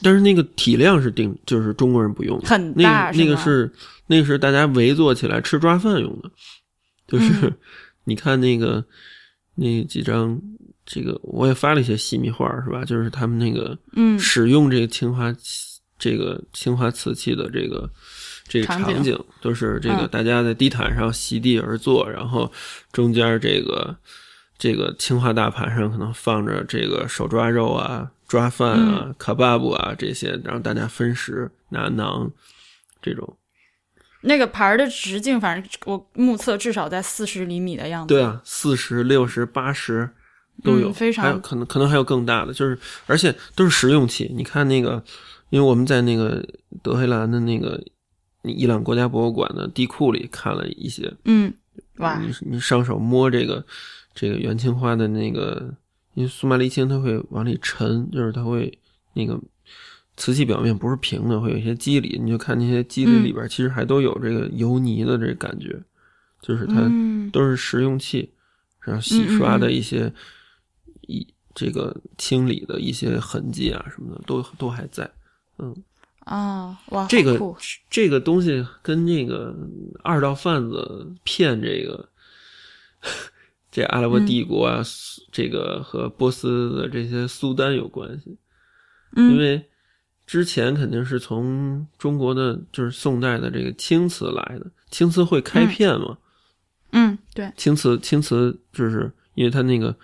[0.01, 3.71] 但是那个体量是定，就是中国人不用的，很大，那个是
[4.07, 6.31] 那个是大家围坐起来吃抓饭用的。
[7.07, 7.53] 就是
[8.05, 8.83] 你看那个
[9.53, 10.41] 那几张，
[10.89, 12.83] 这个我也发了一些细密画，是吧？
[12.83, 15.33] 就是他们那个嗯，使用这个青花
[15.97, 17.89] 这个青花瓷器的这个。
[18.51, 22.51] 这个场景都是这个大家在地毯上席地而坐，然后
[22.91, 23.95] 中间这个
[24.57, 32.27] 这个青花大盘上可能放着这个手抓肉啊、抓饭啊、卡巴布啊这些，然后大家分食拿馕
[33.03, 33.37] 这种。
[34.21, 38.15] 那个盘儿的直径，反正我目测至少在四十厘米的样子。
[38.15, 40.09] 对啊，四十六十八十
[40.63, 44.31] 都有，非常还有可能可能还有更大的，就是而且都是实用器。
[44.35, 45.03] 你看那个，
[45.49, 46.43] 因为我们在那个
[46.81, 47.81] 德黑兰的那个。
[48.43, 51.53] 伊朗国家博物馆的地库里看了一些，嗯，
[51.97, 53.63] 哇，你你上手摸这个
[54.15, 55.69] 这个元青花的那个，
[56.13, 58.79] 因为苏麻离青它会往里沉，就是它会
[59.13, 59.37] 那个
[60.15, 65.77] 瓷器表面不是平的，会有一些肌理，你就看那些肌理里边其实还都有这个油泥的这感觉，
[66.41, 66.89] 就是它
[67.33, 68.31] 都是实用器，
[68.79, 70.11] 然后洗刷的一些
[71.09, 75.11] 一这个清理的一些痕迹啊什么的都都还在，
[75.57, 75.75] 嗯。
[76.25, 77.07] 啊，哇！
[77.07, 77.39] 这个
[77.89, 79.55] 这个东西跟那个
[80.03, 82.07] 二道贩子骗这个
[83.71, 84.83] 这阿拉伯帝国啊，
[85.31, 88.37] 这个和波斯的这些苏丹有关系，
[89.15, 89.65] 因为
[90.27, 96.15] 之前肯定是从中国的就是宋代的这个青瓷来的，青瓷会开片嘛？
[96.91, 99.95] 嗯，对，青瓷青瓷就是因为它那个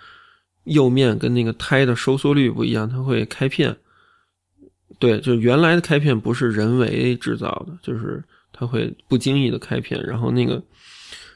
[0.66, 3.76] 釉面跟那个胎的收缩率不一样，它会开片。
[4.98, 10.62] 对，就是原来的开片不是人为制造的，就是它会不经意的开片，然后那个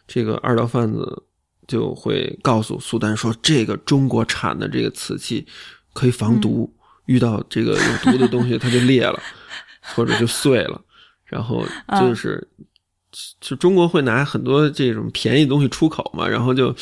[0.07, 1.23] 这个二道贩子
[1.67, 5.47] 就会告诉苏丹说，这个中国产的这个瓷器
[5.93, 6.73] 可以防毒，
[7.05, 9.21] 遇到这个有毒的东西它就裂了，
[9.95, 10.81] 或者就碎了，
[11.25, 11.63] 然后
[12.01, 12.49] 就是
[13.41, 16.75] 就中国会拿很多这种便宜东西出口嘛，然后就呃。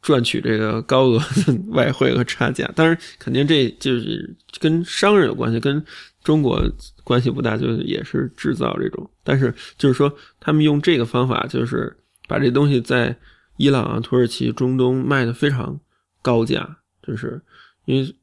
[0.00, 5.84] 赚取这个高额的 外汇和差价，当然肯定这就是跟商人有关系，跟
[6.22, 6.62] 中国
[7.04, 9.10] 关系不大，就也是制造这种。
[9.24, 11.96] 但是就是说，他们用这个方法，就是
[12.26, 13.16] 把这东西在
[13.56, 15.78] 伊朗啊、土耳其、中东卖的非常
[16.22, 17.40] 高价，就是
[17.86, 18.14] 因为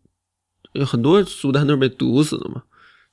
[0.73, 2.63] 有很多苏丹都是被毒死的嘛，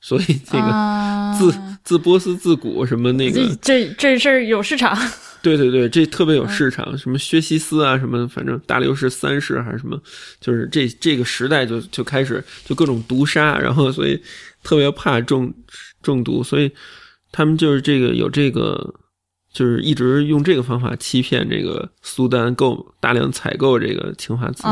[0.02, 4.94] 所以这个自自波斯自古什么那个这这事儿有市场。
[5.42, 10.00] 对对对，这特别有市场，什么薛西斯啊，什么反正大流士三世还是什么，
[10.40, 14.22] 就是这这个时代就就开始就各种毒杀，然后所以
[14.62, 15.52] 特别怕中
[16.00, 16.70] 中毒，所以
[17.32, 18.94] 他们就是这个有这个
[19.52, 24.68] 就是一直用这个方法欺骗这个苏丹购大量采购这个青花瓷器，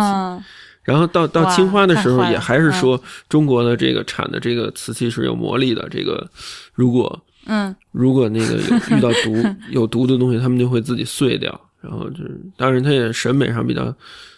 [0.83, 6.31] 然后到到青花的时候也还是说中国的这个产的这个瓷器是有魔力的，这个
[6.75, 7.25] 如果。
[7.47, 9.35] 嗯，如果那个有遇到毒
[9.73, 11.59] 有毒的东西，他们就会自己碎掉。
[11.81, 13.93] 然后就是，当然他也审美上比较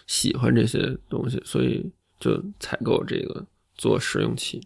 [0.07, 0.79] 喜欢这些
[1.09, 1.85] 东西，所以
[2.17, 3.45] 就采购这个
[3.77, 4.65] 做实用器。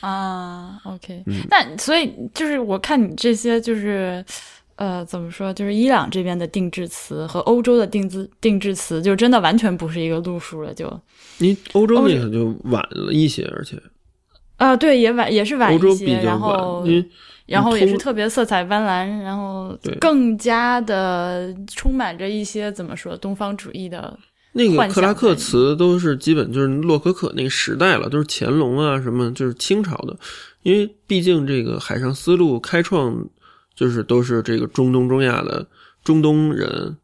[0.00, 1.22] 啊，OK。
[1.50, 4.24] 但所以就是我看你这些就是
[4.78, 10.72] 呃怎么说，就是伊朗这边的定制词和欧洲的定制定制词，就真的完全不是一个路数了。
[10.72, 10.92] 就
[11.36, 13.76] 你欧洲那个就晚了一些，而且
[14.56, 16.84] 啊，对，也晚也是晚一些，然后。
[17.48, 24.14] 然后也是特别色彩斑斓，然后更加的充满着一些怎么说东方主义的
[24.52, 30.14] 那个克拉克在词都是基本就是洛可可那个时代了，都是乾隆啊什么，就是清朝的。
[30.62, 33.16] 因为毕竟这个海上丝路开创，
[33.78, 35.64] 就是都是这个中东中亚的
[36.02, 36.96] 中东人、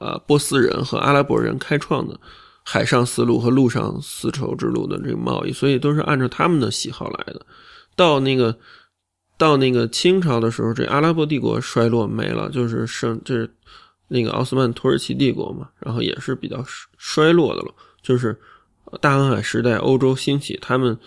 [0.00, 2.18] 啊波斯人和阿拉伯人开创的
[2.64, 7.46] 海上丝路和陆上丝绸之路的这个贸易，所以都是按照他们的喜好来的。
[7.94, 8.58] 到那个
[9.38, 13.48] 到那个清朝的时候，这阿拉伯帝国衰落没了，就是剩就是
[14.08, 17.72] 那个奥斯曼土耳其帝国嘛，然后也是比较衰衰落的了。
[18.02, 18.36] 就是
[19.00, 20.98] 大航海时代欧洲兴起，他们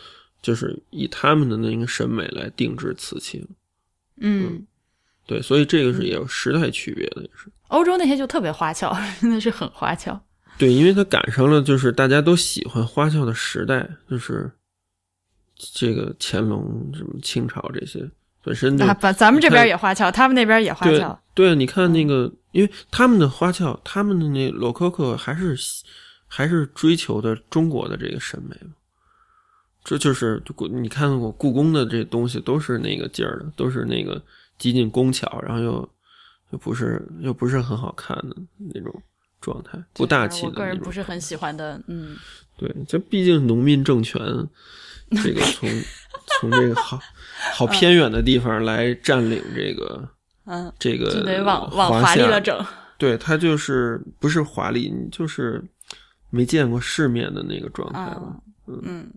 [0.41, 3.47] 就是以他们的那个审美来定制瓷器了。
[4.21, 4.65] 嗯，
[5.29, 7.51] 对，所以这个是也有时代区别的，也是。
[7.67, 10.19] 欧洲那些就特别花俏， 真的是很花俏。
[10.57, 14.51] 对，因为它赶上了就是大家都喜欢花俏的时代，就是
[15.55, 18.09] 这个乾隆什么清朝这些
[18.43, 21.21] 本身就啊，把咱们这边也花俏，他们那边也花俏。
[21.35, 25.55] 对，你看那个，因为他们的花俏，他们的那洛可可还是
[26.25, 28.71] 还是追求的中国的这个审美嘛。
[29.83, 34.21] 这就是故你看过故宫的这东西都是那个劲儿的，都是那个
[34.59, 35.89] 极尽工巧，然后又
[36.51, 38.35] 又不是又不是很好看的
[38.73, 38.93] 那种
[39.41, 40.75] 状态，不大气我个的那种。
[40.75, 42.15] 人不是很喜欢的，嗯，
[42.57, 44.21] 对，这毕竟农民政权，
[45.23, 45.69] 这个从
[46.39, 46.99] 从这个好
[47.53, 50.07] 好偏远的地方来占领这个
[50.45, 52.63] 嗯，这个就得往往华华丽了整。
[52.97, 55.63] 对，他就是不是华丽，你就是
[56.29, 58.35] 没见过世面的那个状态吧。
[58.67, 59.13] 嗯嗯，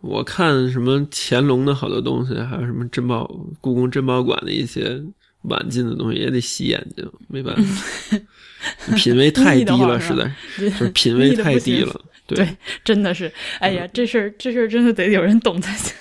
[0.00, 3.26] 我看什么乾隆的好多东西，还有什么珍宝
[3.60, 5.00] 故宫珍宝馆的一些
[5.42, 12.00] 晚近的东西，也得洗眼睛，没办法，品味太低了， 实在就是品味太低了。
[12.26, 15.94] 对，真的是，哎呀，这事儿这事儿真的得有人懂才行。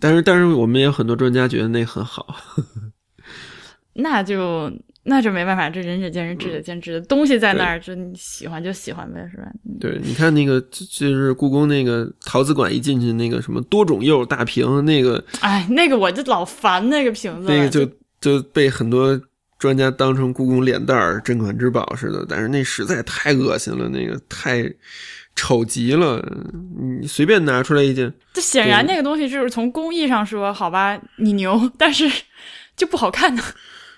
[0.00, 2.36] 但是但是我们也有很多专家觉得那很好。
[3.94, 4.70] 那就
[5.04, 9.44] 那就没办法，这仁者见仁，智者见智的东西在那儿，就你喜欢就喜欢呗，是吧？
[9.64, 17.84] 嗯对，你看那个就就是故宫那个陶瓷馆一进去，那个什么多种釉大瓶，那个哎，那个我就老烦那个瓶子，那个就
[18.20, 19.20] 就被很多
[19.58, 24.72] 专家当成故宫脸蛋儿、镇馆之宝似的，但是那实在太恶心了，那个太
[25.34, 26.24] 丑极了。
[27.00, 32.08] 你随便拿出来一件，这显然那个东西就是从工艺上说，好吧，你牛，但是
[32.76, 33.42] 就不好看呢。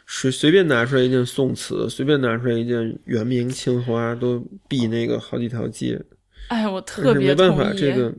[0.07, 4.39] 随随便拿出来一件宋瓷，随便拿出来一件元明青花，都
[4.69, 6.01] 比那个好几条街。
[6.49, 8.15] 哎，我特别没办法，这个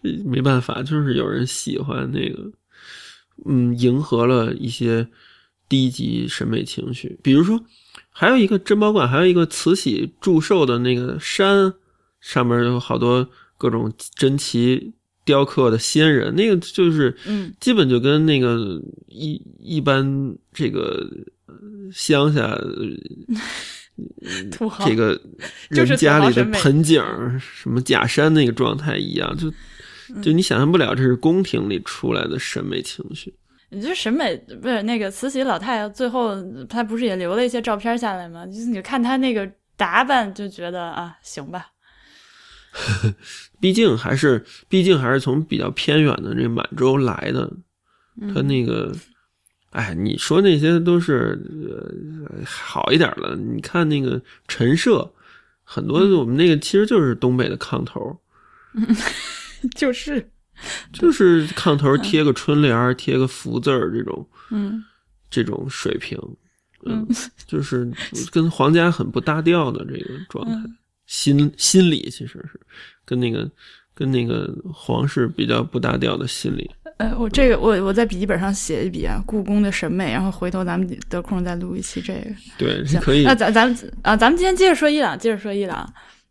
[0.00, 2.52] 这没办法，就是有人喜欢那个，
[3.46, 5.08] 嗯，迎合了一些
[5.68, 7.18] 低级审美情绪。
[7.22, 7.60] 比如说，
[8.10, 11.74] 还有一个珍宝馆，还有一个慈禧祝寿的那个山，
[12.20, 14.94] 上面有好多各种珍奇
[15.28, 21.06] 雕刻的仙人，那个就是，嗯，基本就跟那个一一般这个
[21.46, 21.54] 呃
[21.92, 22.74] 乡下呃
[24.50, 25.14] 土豪这个
[25.70, 29.52] 就是人家里的盆景儿、什么假山那个状态一样，就
[30.14, 33.34] 嗯就你想象不了这是宫廷里出来的审美情绪。
[33.70, 36.34] 你就审美不是那个慈禧老太太，最后
[36.70, 38.46] 她不是也留了一些照片下来吗？
[38.46, 41.66] 就是你看她那个打扮，就觉得啊，行吧，
[43.60, 47.50] 毕竟还是，毕竟还是从比较偏远的这满洲来的，
[48.20, 48.32] 嗯。
[48.34, 48.94] 他那个，
[49.70, 55.10] 哎，你说那些都是呃好一点的，你看那个陈设，
[55.64, 56.12] 很多嗯。
[56.16, 58.18] 我们那个其实就是东北的炕头，
[59.76, 60.30] 就是，
[60.92, 64.84] 就是炕头贴个春联儿，贴个福字儿这种嗯。
[65.30, 66.18] 这种水平，
[66.86, 67.06] 嗯，
[67.46, 67.92] 就是
[68.32, 70.77] 跟皇家很不搭调的这个状态，嗯
[71.08, 72.60] 心心理其实是
[73.04, 73.50] 跟那个
[73.92, 76.70] 跟那个皇室比较不搭调的心理。
[76.98, 82.30] 呃，我这个我我在笔记本上写一笔啊，故宫的审美，然后回头咱们得空再录一期这个。
[82.58, 85.88] 对，行，可以那咱咱们啊，咱们今天接着说伊朗，接着说伊朗，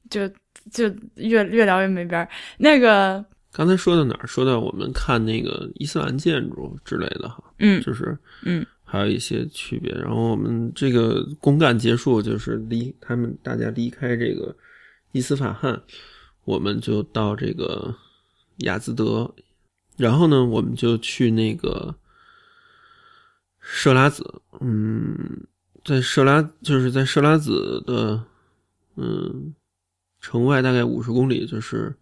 [0.10, 0.28] 就
[0.72, 2.28] 就越越聊越没边儿。
[2.58, 3.24] 那个，
[3.54, 4.28] 刚才说到哪儿？
[4.28, 9.94] 说到我们看那个伊斯兰建筑之类的哈，嗯就是嗯，还有一些区别。
[9.94, 14.54] 然后我们这个公干结束，就是离他们大家离开这个
[15.12, 15.82] 伊斯法罕，
[16.44, 17.96] 我们就到这个
[18.58, 19.34] 雅兹德，
[19.96, 21.96] 然后呢，我们就去那个
[23.60, 25.48] 设拉子，嗯，
[25.84, 28.24] 在设拉就是在设拉子的
[28.96, 29.54] 嗯
[30.20, 31.96] 城外大概五十公里，就是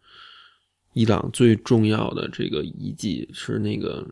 [0.93, 4.05] 伊朗最重要的这个遗迹是那个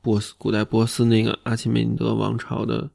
[0.00, 2.90] 波斯古代波斯那个阿契美尼德王朝的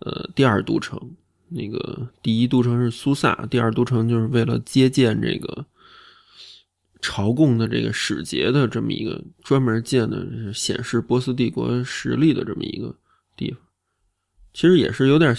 [0.00, 1.16] 呃第二都城。
[1.54, 5.64] 那个第一都城是苏萨，第二都城就是为了接见这个
[7.00, 12.94] 朝贡的这个使节的这么一个专门建的，显示波斯帝国实力的这么一个
[13.36, 13.58] 地方。
[14.54, 15.34] 其实也是有点，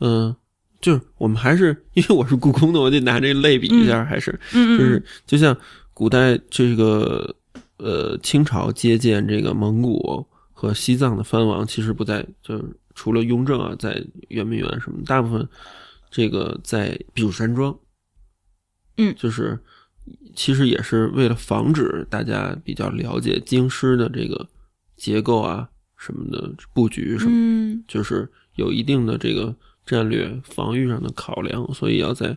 [0.00, 0.34] 嗯、
[0.80, 5.56] 就是我们还是因为我是故宫的，我得拿这类比一下，还是嗯就是就像
[5.94, 7.34] 古代这个
[7.76, 12.64] 呃清朝接见这个蒙古和西藏的藩王，其实不在就是
[12.94, 15.48] 除了雍正啊，在圆明园什么，大部分
[16.10, 17.78] 这个在避暑山庄，
[18.96, 19.58] 嗯就是
[20.34, 24.48] 其实也是为了防止大家比较了解京师的这个
[24.96, 29.54] 结构啊什么的布局什么，嗯就是有一定的这个
[29.86, 32.36] 战略防御上的考量，所以要在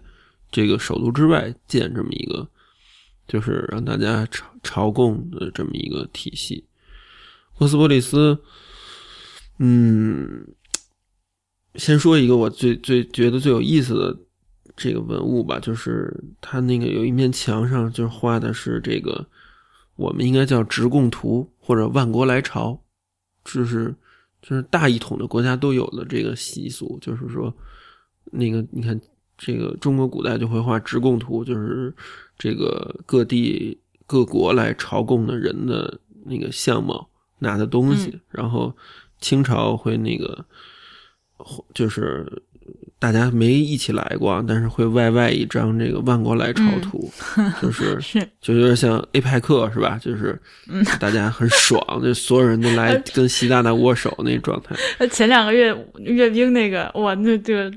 [0.51, 2.47] 这个首都之外建这么一个，
[3.27, 6.65] 就是让大家朝朝贡的这么一个体系。
[7.57, 8.37] 波斯波利斯，
[9.57, 10.45] 嗯，
[11.75, 14.17] 先说一个我最最觉得最有意思的
[14.75, 19.25] 这个文物吧，就是它那个有一面墙上就是画的是这个，
[19.95, 22.77] 我们应该叫直贡图或者万国来朝，
[23.45, 23.95] 就是
[24.41, 27.53] 就是大一统的国家都有的这个习俗，就是说，
[28.25, 28.99] 那个你看
[29.37, 31.93] 这个中国古代就会画直贡图，就是
[32.37, 38.75] 这个各地各国来朝贡的人的那个相貌、拿的东西，然后
[39.25, 40.45] 清朝会那个
[41.73, 42.25] 就是。
[42.97, 47.11] 大家没一起来过，但是会外外一张这个万国来朝图，
[47.61, 49.99] 就是是就有点像 A 派克是吧？
[50.01, 50.41] 就是
[50.99, 55.07] 大家很爽，就所有人都来 跟习大大握手那状态。
[55.09, 57.69] 前两个月阅兵那个，哇，那这个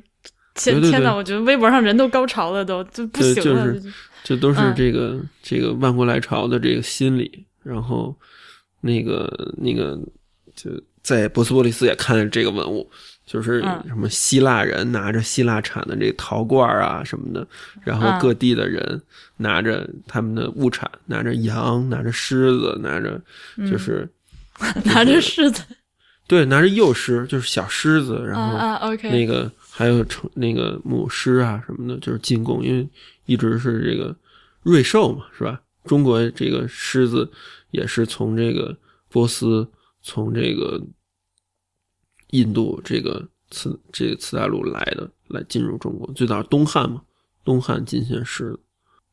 [0.55, 3.66] 天对对对天呐，我觉得微博上人都高潮了，都就不行了。
[3.74, 3.92] 就是
[4.24, 7.44] 这都是这个、这个万国来朝的这个心理。
[7.62, 8.16] 然后
[8.80, 9.99] 那个那个
[10.55, 10.70] 就
[11.09, 12.91] 在波斯波利斯也看了这个文物。
[13.31, 17.47] 就是什么希腊人拿着希腊产的这个陶罐啊什么的，
[17.85, 18.99] 然后各地的人
[19.37, 23.21] 拿着他们的物产，拿着羊，拿着狮子，拿着
[23.71, 24.09] 就是、
[24.61, 25.63] 嗯、拿着狮子，
[26.27, 32.89] 对，拿着幼狮，就是小狮子，然后啊，OK，那个还有成那个母狮啊什么的，就是进贡，因为
[33.27, 34.17] 一直是这个
[34.63, 35.61] 瑞兽嘛，是吧？
[35.85, 37.31] 中国这个狮子
[37.73, 38.75] 也是从这个
[39.11, 39.69] 波斯，
[40.01, 40.81] 从这个。
[42.31, 47.01] 印度这个次这个次大陆来的，来进入中国，最早东汉嘛，
[47.45, 48.61] 东汉进献狮子，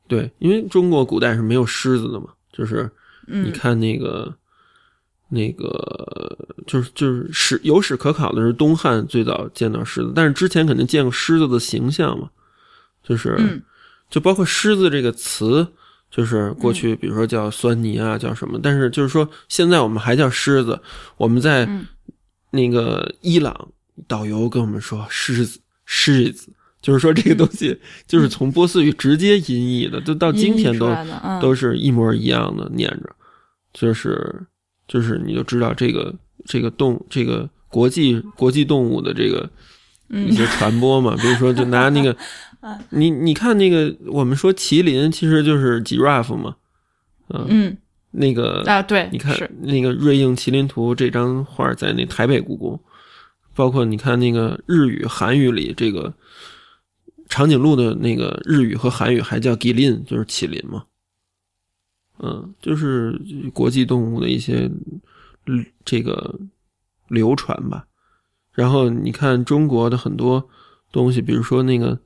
[0.07, 2.91] 对，因为中国古代是没有狮子的嘛，就是
[3.26, 4.36] 你看那个、嗯、
[5.30, 6.38] 那个，
[6.68, 12.30] 就是就是史有史可考的是东汉最早见到狮子，但是之前肯定见过狮子的形象嘛，
[13.01, 13.61] 就是、嗯、
[14.09, 15.66] 就包括狮子这个词，
[16.11, 20.78] 就是过去比如说叫酸泥啊，叫什么，但是就是说现在我们还叫狮子，
[21.16, 21.66] 我们在。
[22.56, 23.53] 嗯那个伊朗
[24.08, 26.49] 导游跟我们说狮子，狮子，
[26.82, 33.16] 就是说这个东西就是从波斯语直接音译的，就到今天都嗯、都是一模一样的念着，
[33.74, 34.45] 就是
[34.88, 36.14] 就是你就知道这个
[36.45, 39.49] 这个动这个国际国际动物的这个
[40.10, 42.16] 一些传播嘛，比如说就拿那个
[42.91, 46.56] 你你看那个我们说麒麟其实就是 giraffe 嘛，
[47.30, 47.45] 嗯。
[47.49, 47.78] 嗯
[48.18, 52.80] 那个啊，对，你看那个《瑞应麒麟图》这张画在那台北故宫，
[53.53, 56.13] 包括你看那个日语、韩语里这个
[57.28, 60.86] 长颈鹿的那个日语和韩语还叫 gilin，就是麒麟嘛。
[62.20, 63.20] 嗯，就是
[63.53, 64.72] 国际动物的一些
[65.84, 66.39] 这个
[67.09, 67.86] 流传吧。
[68.53, 70.49] 然后你看中国的很多
[70.93, 71.99] 东西，比如说那个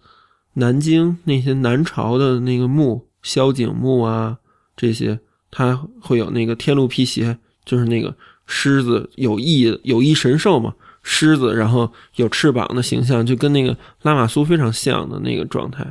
[0.53, 4.39] 南京那些南朝的那个墓，萧景墓啊
[4.75, 5.19] 这些。
[5.51, 10.73] 它会有那个天路辟邪，就是那个狮子有翼有翼神兽嘛，
[11.03, 15.85] 狮子然后有翅膀的形象，就跟那个拉玛苏非常像的那个状态，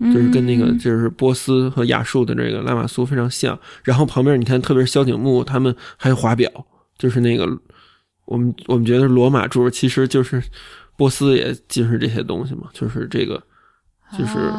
[0.00, 3.58] 就是跟那个就是波斯和亚述的这个拉玛苏非常像。
[3.82, 6.50] 然后旁边你看，特别是萧景墓，他们还有华表，
[6.96, 7.44] 就是那个
[8.26, 10.42] 我们我们觉得罗马柱其实就是
[10.96, 13.42] 波斯也就是这些东西嘛，就是这个
[14.16, 14.52] 就是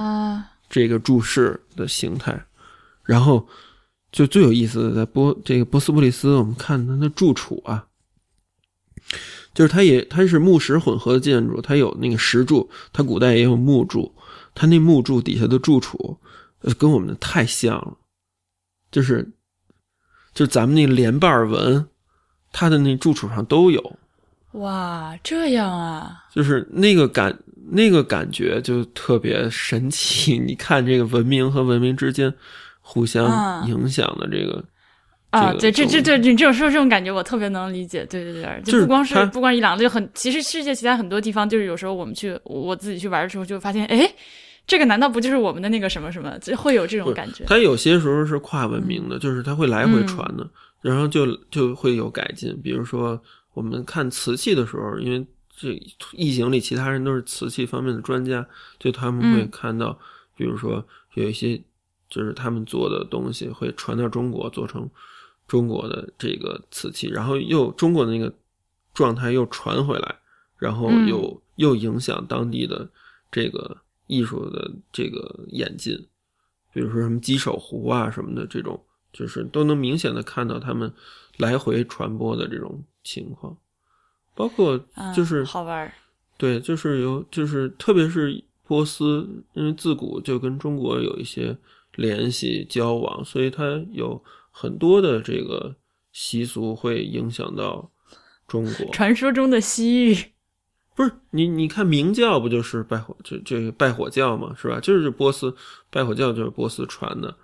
[0.70, 2.38] 这个柱式的形态，
[3.04, 3.48] 然后。
[4.12, 7.86] 就最有意思的，在波这个波斯波利斯，我们看它的住处啊，
[9.54, 14.16] 就是它也它是木石混合的建筑，它有那个石柱，它古代也有木柱，
[14.56, 16.18] 它那木柱底下的住处，
[16.62, 17.98] 呃，跟我们的太像了，
[18.92, 19.32] 就是
[20.34, 21.88] 就是咱们那个连瓣纹，
[22.52, 24.00] 它的那住处上都有。
[24.54, 26.24] 哇，这样啊！
[26.34, 27.38] 就是那个感
[27.70, 30.40] 那个感觉就特别神奇。
[30.40, 32.34] 你看这个文明和文明之间。
[32.90, 34.64] 互相影响的这个
[35.30, 38.04] 啊，对，这这这你这种说这种感觉，我特别能理解。
[38.06, 44.12] 对对对，就不光是不光伊朗，就很其实世界其他很多地方，就是有时候我们去我自己去玩的时候，就发现，哎，
[44.66, 46.36] 这个难道不就是我们的那个什么什么？
[46.40, 47.44] 就会有这种感觉。
[47.46, 50.50] 它有些时候是跨文明的，就是它会来回传的，
[50.82, 52.60] 然后就就会有改进。
[52.64, 53.22] 比如说
[53.54, 55.24] 我们看瓷器的时候，因为
[55.56, 55.80] 这
[56.14, 58.44] 异形里其他人都是瓷器方面的专家，
[58.80, 59.96] 就他们会嗯看到，
[60.36, 60.84] 比如说
[61.14, 61.62] 有一些
[62.10, 64.90] 就是他们做的东西会传到中国，做成
[65.48, 68.34] 中国的这个瓷器，然后又中国的那个
[68.94, 70.16] 状态又传回来，
[70.58, 71.08] 然后嗯。
[71.08, 72.90] 又、又影响当地的
[73.30, 73.76] 这个
[74.08, 75.94] 艺术的这个演进，
[76.72, 78.82] 比如说什么鸡首壶啊什么的这种，
[79.12, 80.90] 就是都能明显的看到他们
[81.38, 83.58] 来回传播的这种情况，
[84.36, 85.92] 包括嗯就是、好玩儿。
[86.38, 91.58] 对，就是有，就是特别是波斯，因为自古就跟中国有一些
[92.00, 95.76] 联系交往，所以它有很多的这个
[96.12, 97.92] 习俗会影响到
[98.48, 98.86] 中国。
[98.94, 100.16] 传说中的西域，
[100.96, 104.80] 不是你，你看明教不就是拜火这这个拜火教嘛，是吧？
[104.80, 105.56] 就是波斯
[105.90, 107.36] 拜火教就是波斯传的。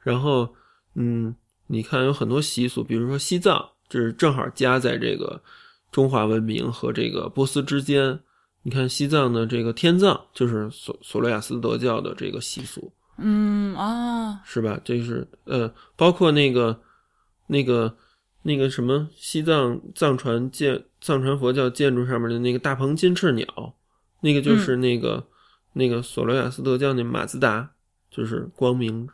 [0.00, 0.54] 然后，
[0.94, 1.34] 嗯，
[1.68, 5.40] 你看有很多习俗，比如说西藏，就是正好夹在这个
[5.92, 8.20] 中华文明和这个波斯之间。
[8.62, 14.80] 你看西藏的这个天葬，就是索索罗亚斯德教的这个习俗，嗯啊，是吧？
[14.84, 16.80] 这是呃，包括那个
[17.48, 17.96] 那个
[18.42, 23.46] 那个什么西藏藏传建藏传佛教建筑上面的那个大鹏金翅鸟，
[24.20, 25.26] 那个就是那个、
[25.74, 27.70] 那个索罗亚斯德教那马自达，
[28.10, 29.08] 就是光明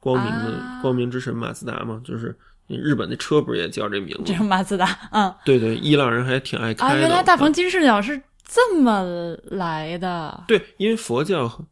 [0.00, 2.36] 光明的、啊光明之神马自达嘛，就是
[2.68, 4.34] 日本的车不是也叫这名字这？
[4.34, 7.00] 是马自达，嗯对对，伊朗人还挺爱开啊，的。
[7.00, 10.44] 原来大鹏金翅鸟是这么来的。
[10.46, 11.66] 对，因为佛教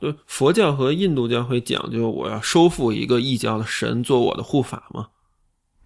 [0.00, 5.08] 和对佛教和印度教会讲究，我要收复一个异教的神做我的护法嘛。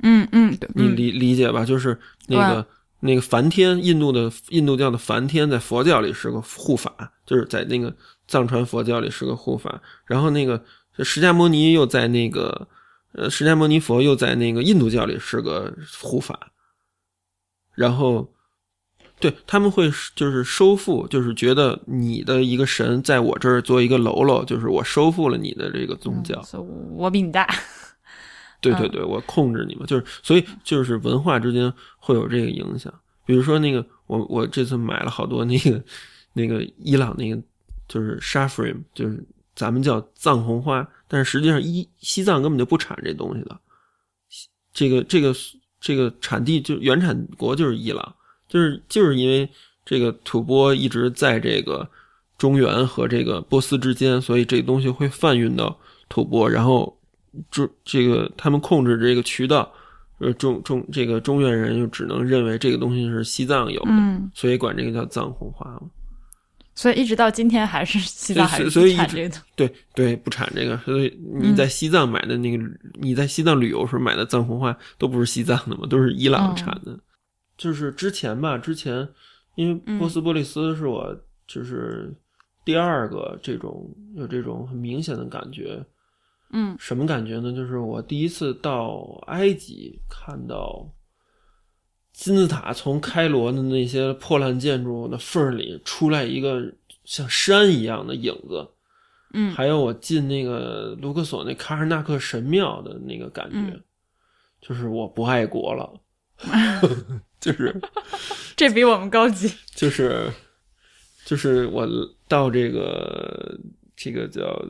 [0.02, 1.64] 嗯嗯，嗯你理理解吧？
[1.64, 2.66] 就是那个
[3.00, 7.94] 那个梵天，印度的印度教的梵天，在佛教里是个护法，就是在那个
[8.26, 9.80] 藏传佛教里是个护法。
[10.06, 10.62] 然后那个
[11.00, 12.66] 释迦牟尼又在那个
[13.12, 16.50] 呃释迦牟尼佛又在那个印度教里是个护法。
[17.74, 18.26] 然后
[19.20, 26.42] 对他们会就是收复，就是觉得你的一个神在我这儿做一个喽啰，就是我收复了你的这个宗教。
[26.42, 26.64] 所以
[26.96, 27.44] 我比你大。
[27.44, 27.54] 嗯
[28.62, 32.92] 对对对，我控制你嘛，就是所以就是文化之间会有这个影响。
[33.24, 35.82] 比如说那个，我我这次买了好多那个
[36.34, 37.42] 那个伊朗那个
[37.88, 39.24] 就是 saffron，就是
[39.56, 43.58] 咱们叫藏红花，但是实际上伊西藏根本就不产这东西的。
[44.74, 45.34] 这个这个
[45.80, 48.14] 这个产地就原产国就是伊朗，
[48.50, 49.48] 就是就是因为
[49.86, 51.88] 这个吐蕃一直在这个
[52.36, 55.74] 中原和这个波斯之间，所以这个东西会贩运到
[56.08, 56.94] 吐蕃，然后
[57.50, 59.72] 这这个他们控制这个渠道，
[60.18, 65.82] 呃中中这个中原人就只能认为这个东西是西藏有的，嗯，所以管这个叫藏红花嘛。
[66.74, 69.36] 所以一直到今天还是西藏还是所以一直产这个的。
[69.54, 76.98] 对对，不产这个，所以你在西藏买的那个，你在西藏旅游时候买的藏红花都不是西藏的嘛，都是伊朗产的。
[77.60, 79.06] 就是之前吧，之前
[79.54, 81.14] 因为波斯波利斯是我
[81.46, 82.10] 就是
[82.64, 85.84] 第二个这种有这种很明显的感觉。
[86.52, 87.52] 嗯什么感觉呢？
[87.52, 90.90] 就是我第一次到埃及，看到
[92.14, 96.72] 金字塔从开罗的那些破烂建筑的缝儿里出来一个
[97.04, 98.66] 像山一样的影子，
[99.34, 103.84] 嗯还有我进那个卢克索那卡尔纳克神庙的那个感觉，嗯
[104.62, 106.00] 就是我不爱国了，
[107.40, 107.74] 就是
[108.56, 109.50] 这比我们高级。
[109.74, 110.30] 就是
[111.24, 111.88] 就是我
[112.28, 113.58] 到这个
[113.96, 114.62] 这个叫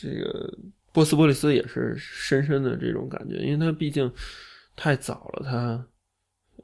[0.00, 0.58] 这个
[0.92, 4.10] 波斯波利斯也是深深的这种感觉，因为它毕竟
[4.74, 5.86] 太早了，它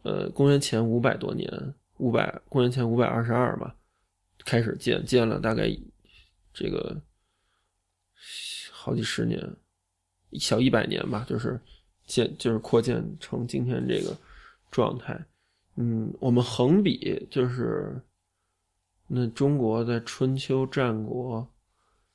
[0.02, 3.74] 呃公元前五百多年，五百公元前五百二十二吧，
[4.44, 5.70] 开始建建了大概
[6.54, 7.00] 这个
[8.70, 9.38] 好几十年，
[10.32, 11.60] 小一百年吧，就是
[12.06, 14.16] 建就是扩建成今天这个
[14.70, 15.22] 状态。
[15.76, 18.00] 嗯，我们横比就是
[19.06, 21.46] 那中国在春秋战国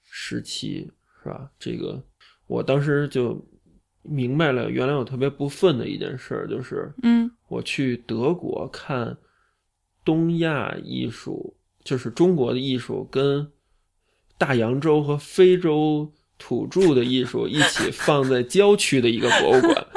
[0.04, 0.92] 时期
[1.24, 1.50] 是吧？
[1.60, 2.02] 这个
[2.48, 3.44] 我当时就
[4.04, 7.30] 明白了，原来我特别不忿的一件事儿就是，嗯。
[7.50, 9.18] 我去德国看
[10.04, 13.50] 东亚艺术，就是中国的艺术跟
[14.38, 19.88] 大洋洲和非洲土著的艺术一起放在郊区的一个博物馆，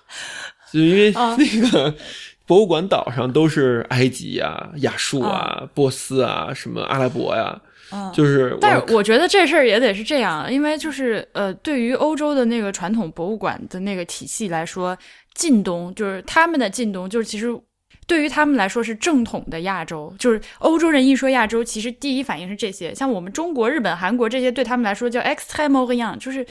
[0.72, 1.96] 就因为啊那个
[2.50, 7.56] 博物馆岛上都是埃及啊、亚述啊、波斯啊、什么阿拉伯呀，
[7.92, 8.10] 嗯。
[8.12, 14.98] 就是但是我觉得这事儿也得是这样，因为就是呃，对于欧洲的那个传统博物馆的那个体系来说，
[15.32, 17.56] 近东就是他们的近东，就是其实
[18.08, 26.44] 对于他们来说是正统的亚洲，就是欧洲人一说亚洲，其实第一反应是这些，像我们中国、日本、韩国这些，对他们来说叫 extreme orient，就是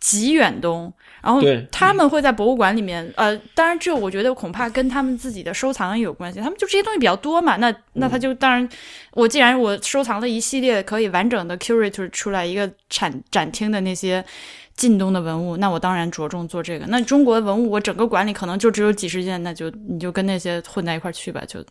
[0.00, 0.92] 极远东，
[1.26, 1.42] 然后
[1.72, 8.68] 他们会在博物馆里面，呃，当然这我觉得恐怕跟他们自己的收藏也有关系，他们就这些东西比较多嘛，那那他就当然，
[9.12, 14.24] 我既然我收藏了一系列可以完整的 curate 出来一个展展厅的那些
[14.76, 16.86] 晋东的文物，那我当然着重做这个。
[16.86, 21.64] 那中国文物我整个馆里可能就只有几十件，那就你就跟那些混在一块儿去吧，就。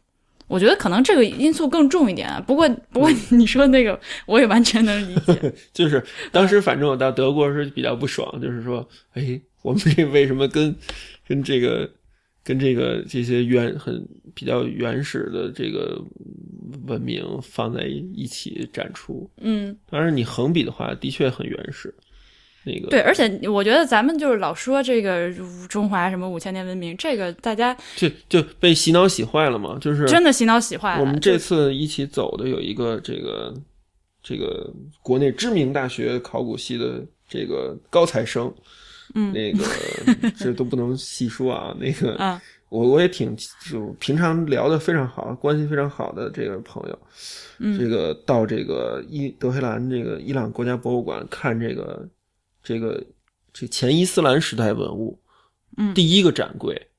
[0.48, 10.76] 我觉得可能这个因素更重一点啊，不过不过你说那个我也完全能理解， 就是当时反正我到德国是比较不爽，就是说，哎，我们这为什么跟
[11.28, 11.90] 跟这个
[12.44, 16.00] 跟这个这些原很比较原始的这个
[16.86, 19.30] 文明放在一起展出？
[19.42, 21.94] 嗯，当然你横比的话，的确很原始。
[22.66, 25.32] 那个对，而且我觉得咱们就是老说这个
[25.70, 31.02] 中华什么五千年文明，这个大家就就被洗脑洗坏了嘛，就是真的洗脑洗坏了。
[31.02, 33.54] 我们这次一起走的有一个这个
[34.24, 38.52] 这个国内知名大学考古系的这个高材生，
[39.14, 39.64] 嗯那个
[40.36, 43.38] 这都不能细说啊，那个啊我我也挺
[43.70, 47.00] 就平常聊的非常好，关系非常好的这个朋友，
[47.60, 52.06] 嗯这个到这个伊德黑兰这个伊朗国家博物馆看这个
[52.66, 53.02] 这个
[53.54, 55.18] 这前伊斯兰时代文物，
[55.78, 56.90] 嗯第一个展柜，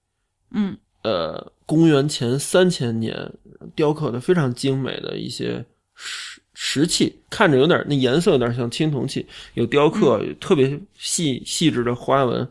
[0.53, 3.33] 嗯呃，公元前三千年
[3.75, 12.49] 雕刻的非常精美的一些石石器，看着有点那颜色有点像青铜器，有雕刻，有特别细细致的花纹，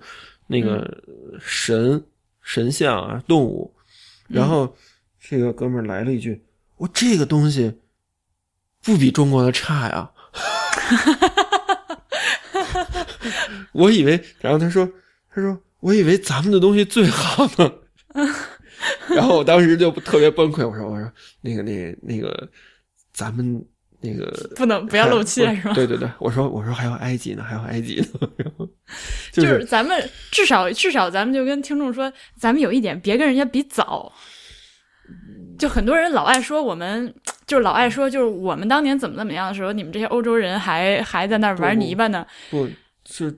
[0.47, 1.03] 那个
[1.39, 2.03] 神
[2.41, 3.73] 神像啊动物，
[4.27, 4.75] 然后
[5.19, 6.43] 这个哥们儿来了一句
[6.75, 7.73] ：“我这个东西
[8.83, 10.11] 不比中国的差呀。”
[13.75, 14.89] 我以为，然后他说
[15.33, 17.71] ：“他说我以为咱们的东西最好呢。
[19.09, 21.11] ”然后我当时就特别崩溃，我说：“我说
[21.41, 22.49] 那个那个那个，
[23.13, 23.63] 咱们
[24.01, 25.73] 那个不能不要露怯是吧？
[25.73, 28.29] 对对对，我说我说还有埃及呢，还有埃及呢。
[28.37, 28.65] 然后
[29.31, 34.11] 就就是是咱们至少至少咱们就跟听众说，咱们有一点别跟人家比早。
[35.57, 37.13] 就很多人老爱说我们，
[37.47, 42.25] 就是老爱说，就是我们当年怎么怎么样的时候，你们这些欧洲人还还在那儿玩泥巴呢。
[42.49, 42.67] 不
[43.05, 43.31] 是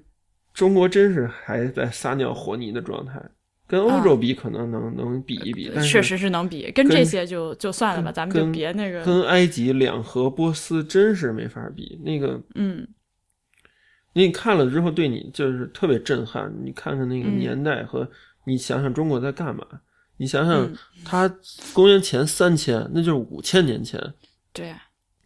[0.58, 3.22] 中国真是还在撒尿和泥的状态，
[3.68, 12.02] 跟欧洲比可能能、能比一比，但是确实是能比，跟跟这些就就算了吧，咱们就跟别那个，跟埃及、两河、波斯真是没法比。
[12.04, 12.88] 那个嗯
[14.14, 16.52] 你看了之后，对你就是特别震撼。
[16.66, 18.10] 你看看那个嗯年代和
[18.46, 19.64] 你想想中国在干嘛？
[20.18, 20.76] 你想想嗯，
[21.06, 21.32] 他
[21.72, 24.02] 公元前三千，那就是五千年前
[24.52, 24.74] 对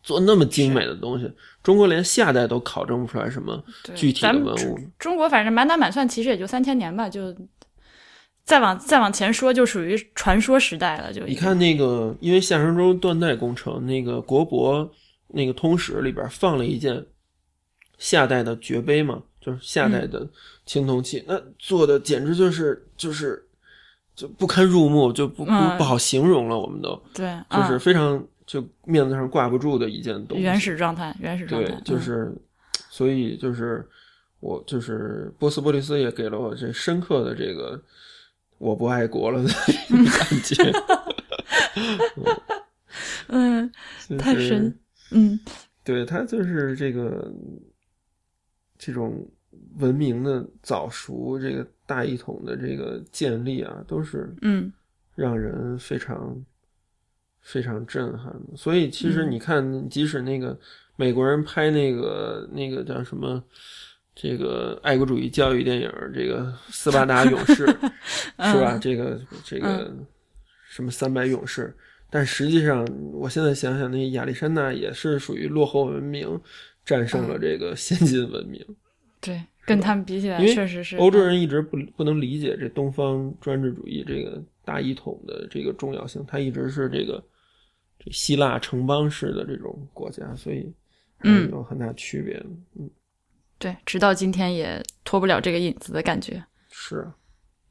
[0.03, 1.31] 做那么精美的东西，
[1.63, 3.63] 中国连夏代都考证不出来什么，
[3.95, 4.79] 具体的文物。
[4.97, 7.35] 中国反正满打满算，其实也就三千年吧，就
[8.43, 11.13] 再往再往前说，就属于传说时代了。
[11.13, 14.91] 就你看那个，因为夏商周断代工程，那个国博
[15.27, 17.05] 那个通史里边放了一件
[17.99, 20.27] 夏代的爵杯嘛，就是夏代的
[20.65, 23.47] 青铜器，那做的简直就是就是
[24.15, 26.59] 就不堪入目，就不不嗯不好形容了。
[26.59, 28.21] 我们都对，就是嗯非常
[28.51, 30.43] 就面子上挂不住的一件东西。
[30.43, 32.35] 原始状态，原始状态对，，就嗯是
[32.89, 33.87] 所以就是
[34.41, 37.81] 我就是波斯波利斯也给了我这深刻的这个
[38.57, 40.69] 我不爱国了的感觉。
[43.29, 43.71] 嗯，
[44.09, 44.77] 就是太深
[45.11, 45.39] 嗯
[45.85, 47.31] 对他就是这个
[48.77, 49.25] 这种
[49.77, 54.69] 文明的早熟，这个大一统的这个建立啊，都是嗯
[55.15, 56.35] 让人非常
[57.41, 58.55] 非常震撼的。
[58.55, 60.57] 所以其实嗯你看，即使那个
[60.95, 63.43] 美国人拍那个那个叫什么。
[64.13, 67.65] 这个爱国主义教育电影，这个斯巴达勇士
[68.37, 68.75] 是吧？
[68.75, 69.89] 嗯这个这个
[70.69, 71.73] 什么三百勇士，
[72.09, 76.39] 但实际上，我现在想想，那亚历山大也是属于落后文明
[76.85, 78.63] 战胜了这个先进文明。
[79.21, 87.23] 对，跟他们比起来，确实是欧洲人一直不不能理解这东方专制主义这个大一统的这个重要性，他一直是这个
[88.03, 90.71] 这希腊城邦式的这种国家，所以
[91.23, 92.45] 嗯有很大区别的。
[92.79, 92.89] 嗯，
[93.59, 96.43] 对，直到今天也脱不了这个影子的感觉。
[96.71, 97.15] 是啊。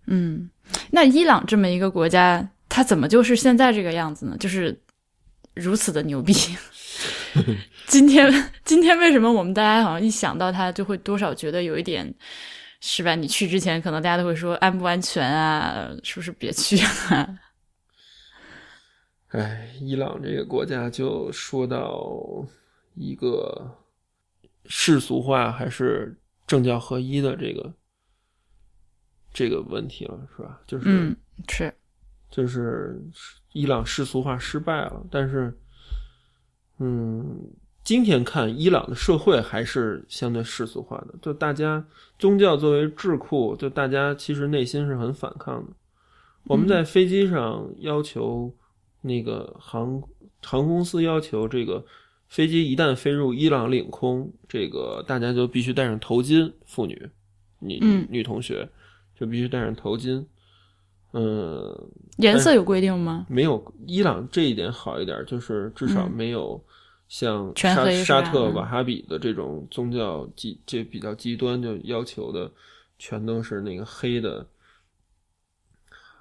[0.06, 0.48] 嗯，
[0.90, 4.36] 那伊朗这么一个国家，它怎么就是现在这个样子呢？
[4.38, 4.80] 就是
[5.54, 6.32] 如此的牛逼。
[7.86, 12.12] 今天，今天为什么我们大家好像一想到它，就会多少觉得有一点，
[12.80, 13.14] 是吧？
[13.14, 16.78] 你去之前，可能大家都会说安不安全啊，是不是别去
[17.14, 17.28] 啊？
[19.30, 22.44] 哎，伊朗这个国家就说到
[22.94, 23.76] 一个
[24.66, 26.16] 世俗化还是
[26.46, 27.72] 政教合一的这个
[29.32, 30.60] 这个问题了，是吧？
[30.66, 31.16] 就是、嗯，
[31.48, 31.72] 是，
[32.28, 33.00] 就是
[33.52, 35.56] 伊朗世俗化失败了，但是，
[36.78, 37.52] 嗯，
[37.84, 41.86] 今天看，伊朗的社会还是相对世俗化的，就大家
[42.18, 45.72] 宗教作为智库，就大家其实内心是很反抗的。
[46.46, 48.52] 我们在飞机上要求
[49.02, 50.02] 那个航
[50.42, 51.84] 航空公司要求这个
[52.28, 57.10] 飞机一旦飞入伊朗领空，这个大家就必须戴上头巾，妇女、
[57.58, 58.06] 女嗯。
[58.10, 58.68] 女同学
[59.18, 60.24] 就必须戴上头巾。
[61.12, 63.26] 嗯，颜色有规定吗？
[63.28, 66.12] 没有伊朗这一点好一点，就是至少嗯。
[66.12, 66.62] 没有
[67.08, 72.50] 像沙沙特瓦哈比的这种宗教极这比较极端，就要求的
[72.98, 74.46] 全都是那个黑的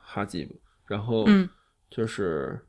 [0.01, 1.49] 哈吉布，然后嗯。
[1.91, 2.59] 就是、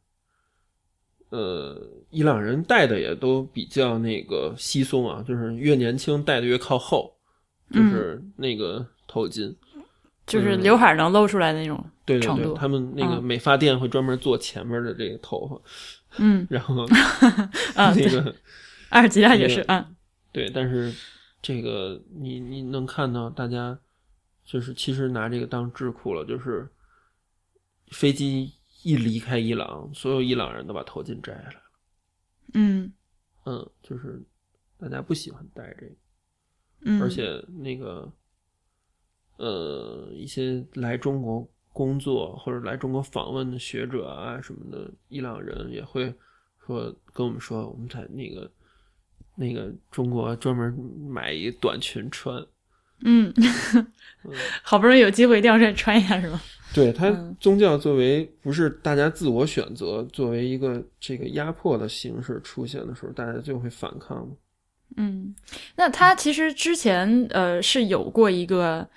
[1.31, 1.81] 呃，
[2.11, 7.12] 伊朗人戴的也都比较那个稀松啊，就是越年轻戴的越靠后，
[7.70, 9.55] 嗯就是那个头巾。
[10.27, 11.85] 就是刘海能露出来那种。
[12.05, 15.61] 对对对，程度他们那个嗯美发店会专门做前面的这个头发，
[16.19, 16.85] 嗯然后
[17.74, 18.35] 啊，那，个
[18.90, 19.89] 阿尔及利亚也是那个啊，
[20.32, 20.93] 对，但是
[21.40, 23.78] 这个你你能看到大家
[24.44, 26.69] 就是其实拿这个当智库了，就是
[27.93, 28.52] 飞机
[28.82, 31.62] 一离开伊朗，所有伊朗人都把头巾摘下来了，
[32.55, 32.93] 嗯。
[33.44, 34.23] 嗯，就是
[34.78, 35.93] 大家不喜欢戴这个，
[36.82, 38.12] 嗯，而且那个
[39.39, 46.15] 呃一些来中国工作或者来中国访问的学者啊什么的，伊朗人也会
[46.66, 48.51] 说跟我们说，我们在那个
[49.36, 50.73] 那个中国专门
[51.09, 52.47] 买一短裙穿。
[53.02, 53.32] 嗯，
[54.62, 56.39] 好不容易有机会，一定要再穿一下是吧？
[56.72, 64.28] 对它嗯宗教作为不是大家自我选择，作为一个这个压迫的形式出现的时候，大家就会反抗。
[64.97, 65.34] 嗯，
[65.76, 68.88] 那他其实之前呃是有过一个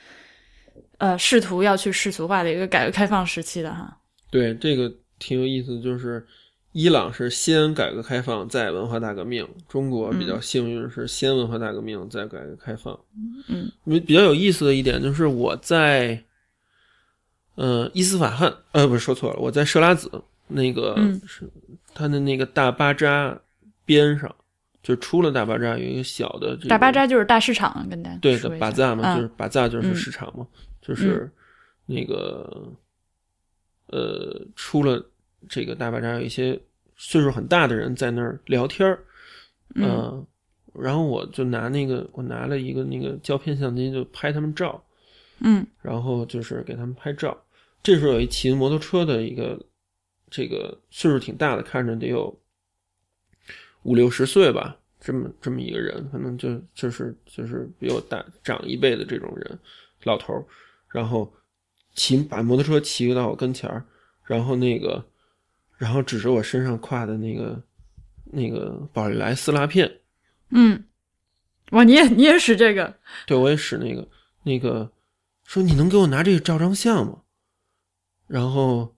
[0.97, 3.99] 呃试图要去世俗化的一个改革开放时期的哈。
[4.31, 6.25] 对，这个挺有意思，就是
[6.71, 12.99] 伊朗是先改革开放，再文化大革命；中国比较幸运是先文化大革命，再改革开放。
[13.47, 16.23] 嗯，比比较有意思的一点就是我在，
[17.55, 20.09] 呃，伊斯法罕，呃，不是说错了，我在设拉子
[20.47, 21.21] 那个嗯。
[21.27, 21.49] 是
[21.93, 23.39] 它的那个大巴扎
[23.85, 24.33] 边上，
[24.81, 30.47] 就出了大巴扎有一个小的、这个、大巴扎就是大市场，跟大家对的，巴扎嘛，嗯就是巴扎就是嗯市场嘛，
[30.81, 31.29] 就是
[31.85, 32.71] 那个
[33.87, 35.03] 呃，出了
[35.47, 36.59] 这个大巴扎，有一些
[36.95, 38.99] 岁数很大的人在那儿聊天儿，
[39.75, 39.85] 嗯。
[39.85, 40.27] 呃
[40.75, 44.83] 然后我就拿那个，我拿了一个那个胶片相机，就拍他们照，
[45.41, 45.63] 嗯。
[45.83, 47.37] 然后就是给他们拍照。
[47.83, 49.59] 这时候有一骑摩托车的一个，
[50.31, 52.39] 这个岁数挺大的，看着得有
[53.83, 59.59] 五六十岁吧，这么这么一个人，可能就就是就是比我大长一辈的这种人，
[60.03, 60.45] 老头儿，
[60.87, 61.33] 然后
[61.93, 63.85] 骑把摩托车骑到我跟前儿，
[64.23, 65.03] 然后那个，
[65.77, 67.61] 然后指着我身上挎的那个
[68.23, 69.99] 那个宝丽来撕拉片，
[70.51, 70.85] 嗯，
[71.71, 72.95] 哇，你也你也使这个？
[73.27, 74.07] 对我也使那个
[74.43, 74.89] 那个，
[75.43, 77.22] 说你能给我拿这个照张相吗？
[78.33, 78.91] 然后，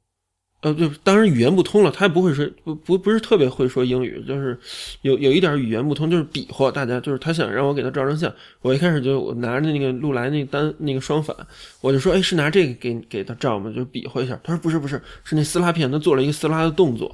[0.62, 4.58] 呃，就当然语言不通了，他也不会说不不不是特别会说英语，就是
[5.02, 11.36] 有有一点语言不通，就是比划，大家就是他想让我给他照张相，我一开始就我拿着那个禄来那单那个双反，
[11.82, 13.70] 我就说哎是拿这个给给他照吗？
[13.76, 17.14] 就比划一下，他说不是不是，是那撕拉片，他做了一个撕拉的动作，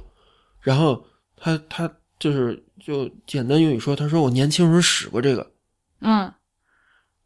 [0.60, 1.04] 然后
[1.36, 5.50] 他他就是就简单英语说，他说我年轻时候使过这个，
[6.02, 6.32] 嗯，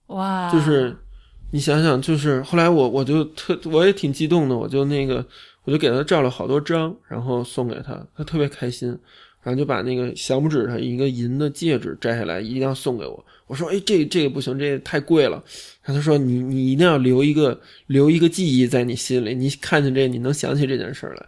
[0.06, 0.96] 哇，就是
[1.56, 5.24] 你想想，就是后来我我就特我也挺激动的，我就那个
[5.64, 8.90] 我就给他照了好多张，然后送给他，他特别开心，
[9.42, 13.24] 然后就把那个小拇指上一个银的戒指摘下来，一定要送给我。
[13.46, 15.42] 我说，哎，这这个不行，这个太贵了。
[15.82, 21.26] 然后他说，你你一定要留一个留一个记忆在你心里，你看见这你能想起这件事儿来。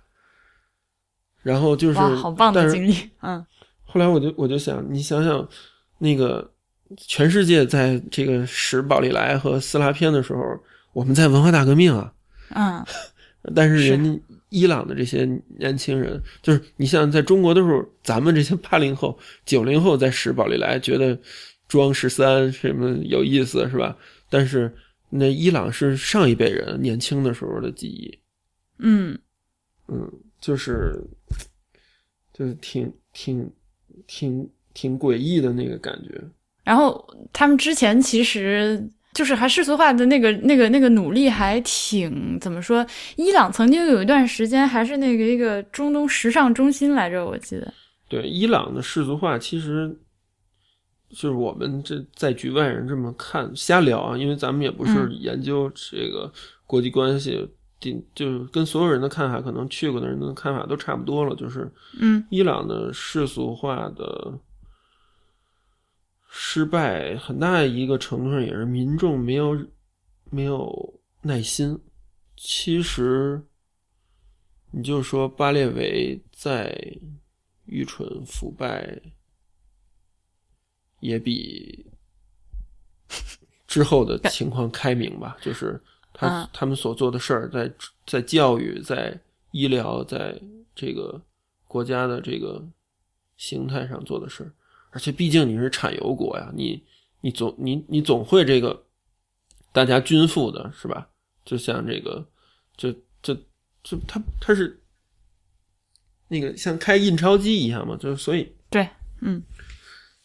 [1.42, 3.42] 然后就是，好棒的经历，嗯
[3.86, 5.48] 后来我就我就想，你想想，
[5.96, 6.50] 那个
[6.96, 10.58] 全世界在这个使宝丽来和撕拉片的时候，
[10.92, 12.12] 我们在文化大革命啊，
[12.50, 12.84] 嗯。
[13.54, 15.24] 但是人家伊朗的这些
[15.58, 21.18] 年轻人，就是你像在中国的时候，咱们这些八零后、九零后在使宝丽来，觉得
[21.68, 23.96] 装十三什么有意思是吧？
[24.28, 24.74] 但是
[25.08, 28.18] 那伊朗是上一辈人年轻的时候的记忆，
[28.78, 29.18] 嗯。
[29.86, 31.02] 嗯，就是
[32.34, 33.50] 就是挺挺
[34.06, 36.22] 挺挺诡异的那个感觉。
[36.68, 38.78] 然后他们之前其实
[39.14, 42.86] 就是还世俗化的那个那个那个努力还挺怎么说？
[43.16, 47.72] 伊朗曾经有一段时间还是那个一个中东时尚中心来着，我记得。
[48.06, 49.98] 对伊朗的世俗化，其实
[51.08, 56.30] 就是我们这在局外人这么看瞎聊啊，因为咱们也不是嗯研究这个
[56.66, 57.48] 国际关系，
[57.80, 61.34] 顶就是跟所有人的看法，可能去过的人的看法都差不多了。
[61.34, 64.32] 就是嗯伊朗的世俗化的，
[66.28, 69.66] 失败很大一个程度上也是民众没有
[70.30, 71.78] 没有耐心。
[72.36, 73.42] 其实，
[74.70, 76.72] 你就说巴列维再
[77.64, 79.00] 愚蠢腐败，
[81.00, 81.84] 也比
[83.66, 85.36] 之后的情况开明吧。
[85.40, 85.82] 就是
[86.12, 87.72] 他他们所做的事儿，在
[88.06, 89.18] 在教育、在
[89.50, 90.40] 医疗、在
[90.74, 91.20] 这个
[91.66, 92.64] 国家的这个
[93.36, 94.52] 形态上做的事儿。
[94.90, 96.82] 而且毕竟你是产油国呀，你
[97.20, 98.86] 你总你你总会这个
[99.70, 101.08] 大家均富的是吧？
[101.44, 102.26] 就像这个，
[102.76, 102.90] 就
[103.22, 103.34] 就
[103.82, 104.80] 就他他是
[106.28, 108.88] 那个像开印钞机一样嘛，就所以对，
[109.20, 109.42] 嗯，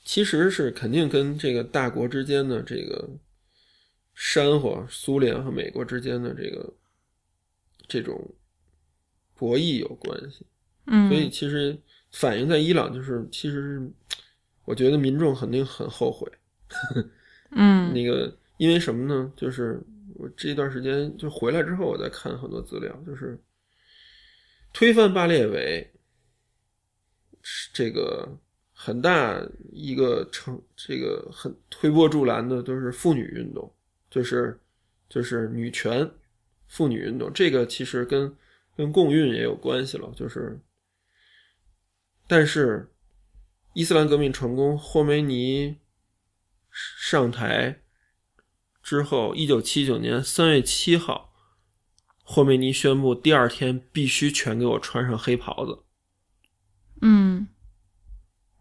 [0.05, 3.09] 其实是肯定跟这个大国之间的这个
[4.15, 6.73] 山火，苏联和美国之间的这个
[7.87, 8.33] 这种
[9.35, 10.45] 博弈有关系。
[10.85, 11.77] 嗯，所以其实
[12.11, 13.91] 反映在伊朗就是其实是。
[14.65, 16.31] 我觉得民众肯定很后悔，
[17.51, 19.29] 嗯， 那个因为什么呢？
[19.35, 19.81] 就是
[20.15, 23.37] 我这段时间就回来之后，我在看很多资料，就是
[24.71, 25.85] 推翻巴列维，
[27.73, 28.25] 这个
[28.71, 33.69] 很大一个成，这个很推波助澜的都是妇女运动，
[34.09, 34.57] 就是
[35.09, 36.09] 就是女权
[36.67, 38.33] 妇女运动，这个其实跟
[38.77, 40.57] 跟共运也有关系了，就是
[42.27, 42.87] 但是。
[43.73, 45.77] 伊斯兰革命成功，霍梅尼
[46.71, 47.81] 上台
[48.83, 51.33] 之后，一九七九年三月七号，
[52.23, 55.79] 霍梅尼宣布第二天必须全给我穿上黑袍子。
[57.01, 57.47] 嗯，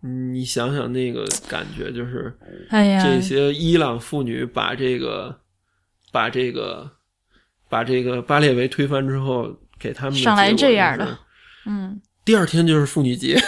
[0.00, 2.38] 你想想那个感觉，就是
[2.70, 5.40] 哎呀，这些伊朗妇女把这个、
[6.10, 6.90] 把这个、
[7.68, 11.18] 把这个巴列维推翻之后，给他们上来这样的，
[11.66, 13.38] 嗯，第二天就是妇女节。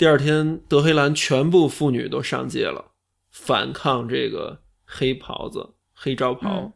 [0.00, 2.92] 第二天，德黑兰全部妇女都上街了，
[3.28, 6.72] 反抗这个黑袍子、黑罩袍。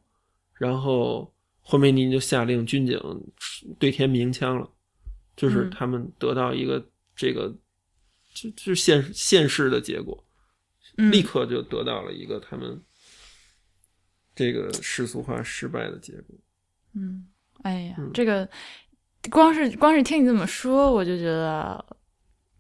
[0.53, 3.01] 然后霍梅尼就下令军警
[3.79, 4.71] 对天鸣枪了，
[5.35, 6.87] 就是他们得到一个
[7.17, 7.51] 这个
[8.35, 10.23] 就就现现世的结果，
[10.97, 12.79] 立刻就得到了一个他们
[14.35, 16.37] 这个世俗化失败的结果。
[16.93, 17.27] 嗯，
[17.63, 18.47] 哎呀，这个
[19.31, 21.83] 光是光是听你这么说，我就觉得。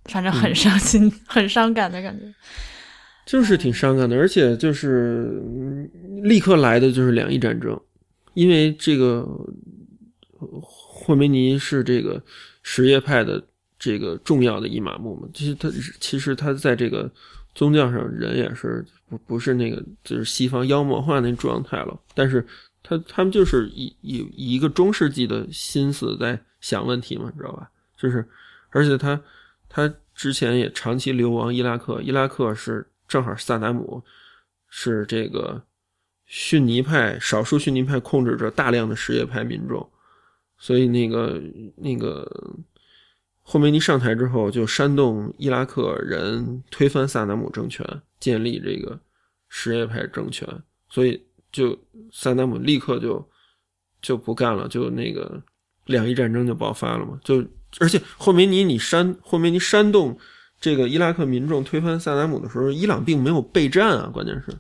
[0.05, 2.25] 反正很伤心，很伤感的感觉，
[3.25, 5.41] 就是挺伤感的，而且就是
[6.23, 7.81] 立刻来的就是两伊战争，
[8.35, 9.27] 因为这个
[10.61, 12.23] 霍梅尼是这个
[12.63, 13.43] 什叶派的
[13.79, 17.11] 这个重要的一马目嘛，其实他其实他在这个
[17.55, 22.47] 宗教上人也是不不是那个就是西方妖魔化那状态了，但是
[22.83, 27.71] 他他们就是以以以一个中世纪的心思在想问题嘛，知道吧？
[27.97, 28.29] 就是
[28.69, 29.19] 而且他。
[29.77, 34.01] 他之前也长期流亡伊拉克，伊拉克是正好萨达姆
[34.69, 35.61] 是这个
[36.27, 39.91] 逊尼派少数逊尼派控制着大量的什叶派民众，
[40.59, 41.43] 所以那个
[41.75, 42.25] 那个
[43.43, 47.85] 霍梅尼上台之后就煽动伊拉克人推翻萨达姆政权，
[48.21, 48.97] 建立这个
[49.49, 50.49] 什叶派政权，
[50.89, 51.21] 所以
[51.51, 51.77] 就
[52.13, 53.29] 萨达姆立刻就
[54.01, 55.43] 就不干了，就那个
[55.87, 57.45] 两伊战争就爆发了嘛，就。
[57.81, 60.17] 而且霍梅尼，你煽霍梅尼煽动
[60.61, 64.57] 这个伊拉克民众推翻萨达姆的时候，伊朗并没有备战啊，关键是，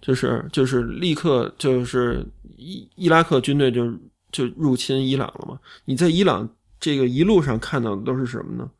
[0.00, 2.26] 就是就是立刻就是
[2.56, 3.92] 伊伊拉克军队就
[4.32, 5.58] 就入侵伊朗了嘛。
[5.84, 6.48] 你在伊朗
[6.80, 8.70] 这个一路上看到的都是什么呢？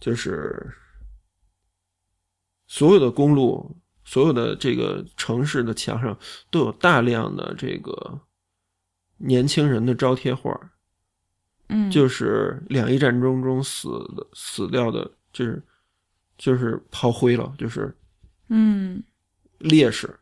[0.00, 0.72] 就是
[2.66, 6.18] 所有的公路、所有的这个城市的墙上
[6.50, 8.18] 都有大量的这个
[9.18, 10.58] 年轻人的招贴画。
[11.72, 15.62] 嗯，就是两伊战争中死的死掉的，就是
[16.36, 17.96] 就是炮灰了，就是
[18.48, 19.00] 嗯
[19.58, 20.18] 烈士。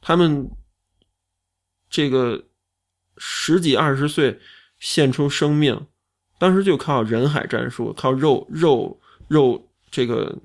[0.00, 0.50] 他们
[1.88, 2.44] 这个
[3.16, 4.40] 十几二十岁
[4.80, 5.86] 献出生命，
[6.36, 10.36] 当时就靠人海战术，靠肉肉肉这个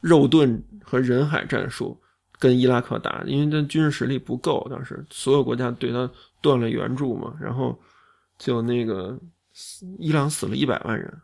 [0.00, 2.00] 肉盾和人海战术
[2.38, 6.08] 跟伊拉克打，因为他军事实力不够，当时所有国家对他
[6.40, 7.76] 断了援助嘛，然后。
[8.40, 9.20] 就那个，
[9.98, 11.20] 伊朗死了一百万人，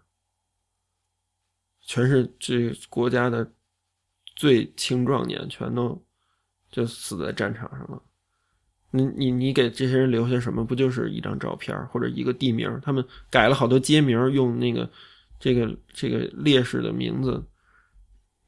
[1.80, 3.50] 全是这国家的
[4.34, 6.04] 最青壮年，全都
[6.70, 8.02] 就死在战场上了。
[8.90, 10.62] 你你你给这些人留下什么？
[10.62, 12.78] 不就是一张照片或者一个地名？
[12.82, 14.90] 他们改了好多街名，用那个
[15.40, 17.42] 这个这个烈士的名字。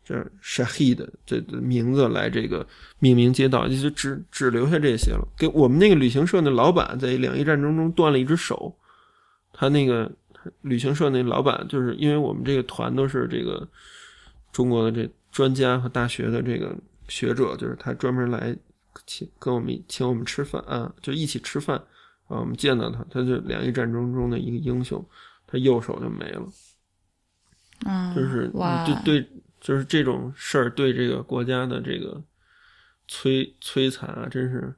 [0.09, 2.67] 这 Shahid 这名字来这个
[2.99, 5.29] 命名街道，就只只留下这些了。
[5.37, 8.75] 给我们那个旅行社那老板在两伊战争中断了一只手，
[9.53, 10.11] 他那个
[10.63, 13.69] 旅行社那老板就是因为我们这个团都是这个
[14.51, 16.75] 中国的这专家和大学的这个
[17.09, 18.57] 学者，就是他专门来
[19.05, 21.77] 请跟我们请我们吃饭啊，就一起吃饭
[22.29, 22.41] 啊。
[22.41, 25.07] 我们见到他，他就两伊战争中的一个英雄，
[25.47, 26.49] 他右手就没了。
[27.85, 29.29] 嗯，就是哇，对对，
[29.61, 32.23] 就是这种事儿对这个国家的这个
[33.09, 34.75] 摧摧残啊，真是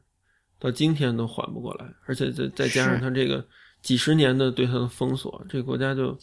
[0.59, 3.47] 到今天都缓不过来，而且再再加上是他这个
[3.82, 6.19] 几十年的对他的封锁，这个国家就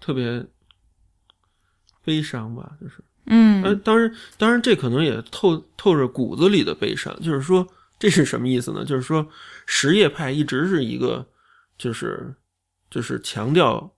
[0.00, 0.44] 特别
[2.04, 3.02] 悲伤吧，就是。
[3.30, 7.14] 嗯呃，当然，当然，这可能也透透着骨子里的悲伤。
[7.20, 7.68] 就是说，
[7.98, 8.82] 这是什么意思呢？
[8.86, 9.28] 就是说，
[9.66, 11.28] 什叶派一直是一个，
[11.76, 12.34] 就是
[12.88, 13.94] 就是强调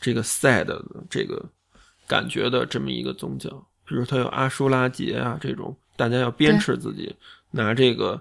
[0.00, 0.80] 这个 sad 的
[1.10, 1.44] 这个
[2.12, 3.48] 感觉的这么一个宗教。
[3.86, 7.14] 比如，它有阿舒拉节啊这种，大家要鞭笞自己，
[7.50, 8.20] 拿这个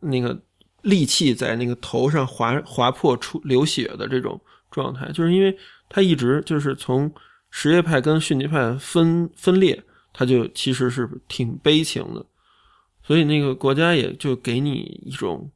[0.00, 0.38] 那个
[0.82, 4.40] 利器在那个头上划划破出流血的这种
[4.70, 5.56] 状态，就是因为
[5.88, 7.12] 他一直就是从。
[7.52, 9.82] 什叶派跟逊尼派分分裂，
[10.12, 12.24] 他就其实是挺悲情的，
[13.02, 15.50] 所以那个国家也就给你一种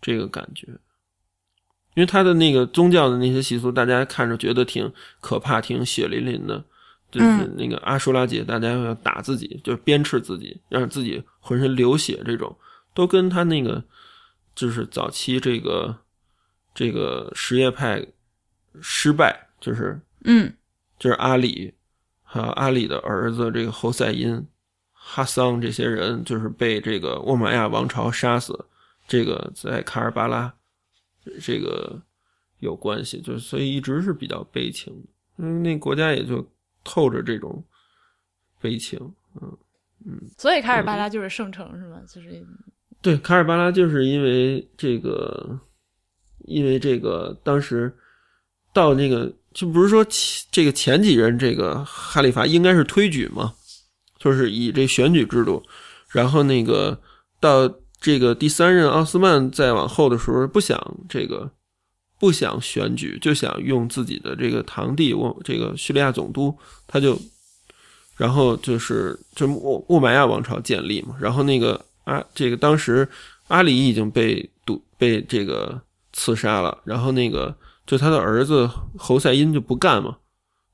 [0.00, 0.66] 这个感觉，
[1.94, 6.64] 因为他的那个宗教的那些习俗，大家看着觉得挺可怕、挺血淋淋的，
[7.10, 12.56] 就是那个阿舒拉节，大家要打自己，就是鞭笞自己，让自己浑身流血，这种
[12.94, 13.82] 都跟他那个
[14.54, 15.96] 就是早期这个
[16.74, 18.06] 这个什叶派
[18.80, 20.52] 失败，就是嗯。
[20.98, 21.72] 就是阿里，
[22.24, 24.44] 还有阿里的儿子这个侯赛因、
[24.92, 28.64] 哈桑这些人，就是被这个沃玛亚王朝杀死。
[29.06, 30.52] 这个在卡尔巴拉，
[31.40, 32.02] 这个
[32.58, 34.92] 有关系，就所以一直是比较悲情。
[35.36, 36.44] 嗯，那国家也就
[36.88, 37.62] 透着这种
[38.60, 38.98] 悲情。
[39.40, 39.58] 嗯
[40.06, 42.00] 嗯，所以卡尔巴拉就是圣城是吗？
[42.08, 42.46] 就是
[43.02, 45.60] 对，卡尔巴拉就是因为这个，
[46.46, 47.94] 因为这个当时
[48.72, 49.30] 到那个。
[49.54, 50.06] 就不是说
[50.52, 53.52] 这个前几任这个哈里发应该是推举嘛，
[54.16, 55.60] 就是以这选举制度，
[56.12, 57.00] 然后那个
[57.40, 60.78] 到这个第三任奥斯曼再往后的时候，不想
[61.08, 61.50] 这个
[62.18, 67.18] 不想选举，就想用自己的这个堂弟沃这个叙利亚总督，他就
[68.16, 73.08] 然后就是就沃沃玛亚王朝建立嘛，然后那个啊这个当时
[73.48, 75.80] 阿里已经被堵被这个
[76.12, 77.54] 刺杀了，然后那个。
[77.88, 78.68] 就他的儿子
[78.98, 80.14] 侯赛因就不干嘛，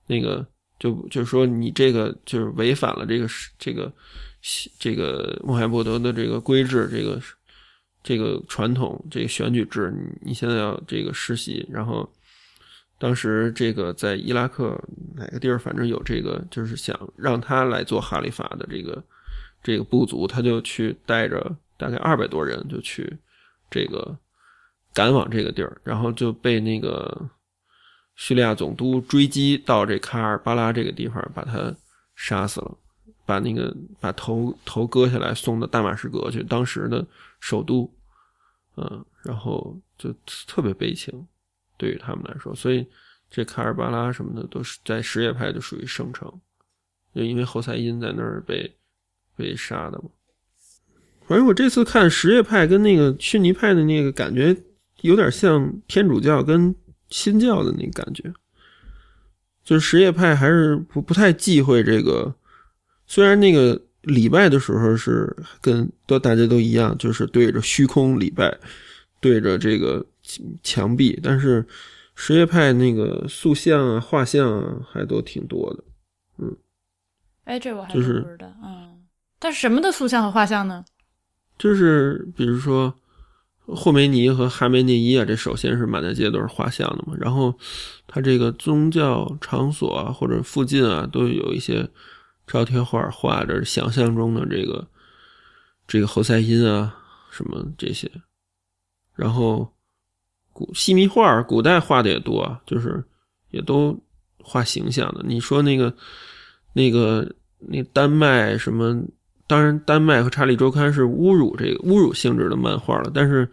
[0.09, 0.45] 那个
[0.81, 3.93] 就就是说你这个就是违反了这个这个
[4.81, 7.23] 这个穆罕默德的这个规制，这个
[8.05, 11.67] 这个传统，这个选举制，你你现在要这个实习。
[11.69, 12.09] 然后
[12.97, 14.81] 当时这个在伊拉克
[15.17, 19.03] 哪个地儿，反正有这个，就是想让他来做哈里法的这个
[19.61, 23.19] 这个部族，他就去带着大概二百多人就去
[23.69, 24.17] 这个。
[24.97, 27.29] 赶往这个地儿，然后就被那个
[28.15, 31.75] 叙利亚总督追击到这卡尔巴拉这个地方，把他
[32.15, 32.79] 杀死了，
[33.25, 37.07] 把那个把头头割下来送到大马士革去，当时的
[37.41, 37.91] 首都，
[38.77, 40.15] 嗯，然后就
[40.47, 41.27] 特别悲情，
[41.77, 42.87] 对于他们来说，所以
[43.31, 46.33] 这卡尔巴拉什么的都是在什叶派就属于圣城，
[47.15, 48.77] 就因为侯赛因在那儿被
[49.37, 50.11] 被杀的嘛。
[51.27, 54.57] 反正我这次看什叶派跟那个逊尼派的那个感觉。
[55.01, 56.75] 有点像天主教跟
[57.11, 58.33] 新教的那个感觉，
[59.63, 62.35] 就是什叶派还是不不太忌讳这个。
[63.07, 68.57] 虽然那个礼拜的时候是跟都大家都一样，就是对着虚空礼拜，
[69.21, 70.05] 对着这个
[70.63, 71.65] 墙壁，但是
[72.15, 75.85] 什叶派那个塑像啊、画像啊还都挺多的。
[76.39, 76.57] 嗯，
[77.45, 78.53] 哎，这我还不知道。
[78.63, 79.03] 嗯，
[79.39, 80.85] 但是什么的塑像和画像呢？
[81.59, 82.95] 就是比如说。
[83.67, 87.17] 霍梅尼和哈梅内伊啊，这首先是满大街都是画像的嘛。
[87.19, 87.59] 然后，
[88.07, 91.89] 他这个宗教场所啊，或者附近啊，都有一些
[92.47, 94.87] 照贴画，画着想象中的这个
[95.87, 96.97] 这个侯赛因啊，
[97.31, 98.11] 什么这些。
[99.15, 99.73] 然后，
[100.53, 103.05] 古细密画，古代画的也多，就是
[103.51, 103.99] 也都
[104.39, 105.23] 画形象的。
[105.25, 105.95] 你说那个
[106.73, 109.03] 那个那丹麦什么？
[109.47, 113.11] 当然，丹麦和查理周刊是侮辱这个侮辱性质的漫画了。
[113.13, 113.47] 但是，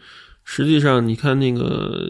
[0.46, 2.08] 实际上你看那个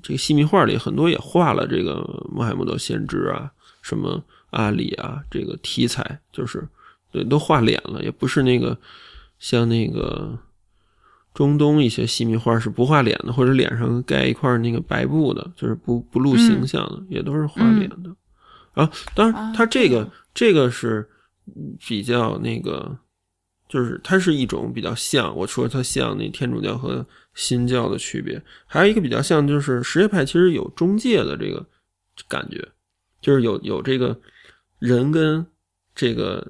[0.00, 3.50] 这个细密画里，很多也画了这个穆罕默德先知啊，
[3.82, 4.24] 什么
[4.54, 6.66] 阿里啊，这个题材就是
[7.12, 8.76] 对都画脸了，也不是那个
[9.38, 10.38] 像那个
[11.34, 18.14] 中东一些细密画是不画脸的，或者脸上盖一块那个白布的，就是不不露形象的，也都是画脸的。
[18.72, 21.08] 啊，当然，它这个这个是。
[21.86, 22.96] 比较那个，
[23.68, 31.62] 就是它是一种比较像我说它像那天主教和新教的区别，还有一个比较像就是什叶派其实有中介的这个
[32.26, 32.66] 感觉，
[33.20, 34.18] 就是有有这个
[34.84, 35.46] 人跟
[35.94, 36.46] 这个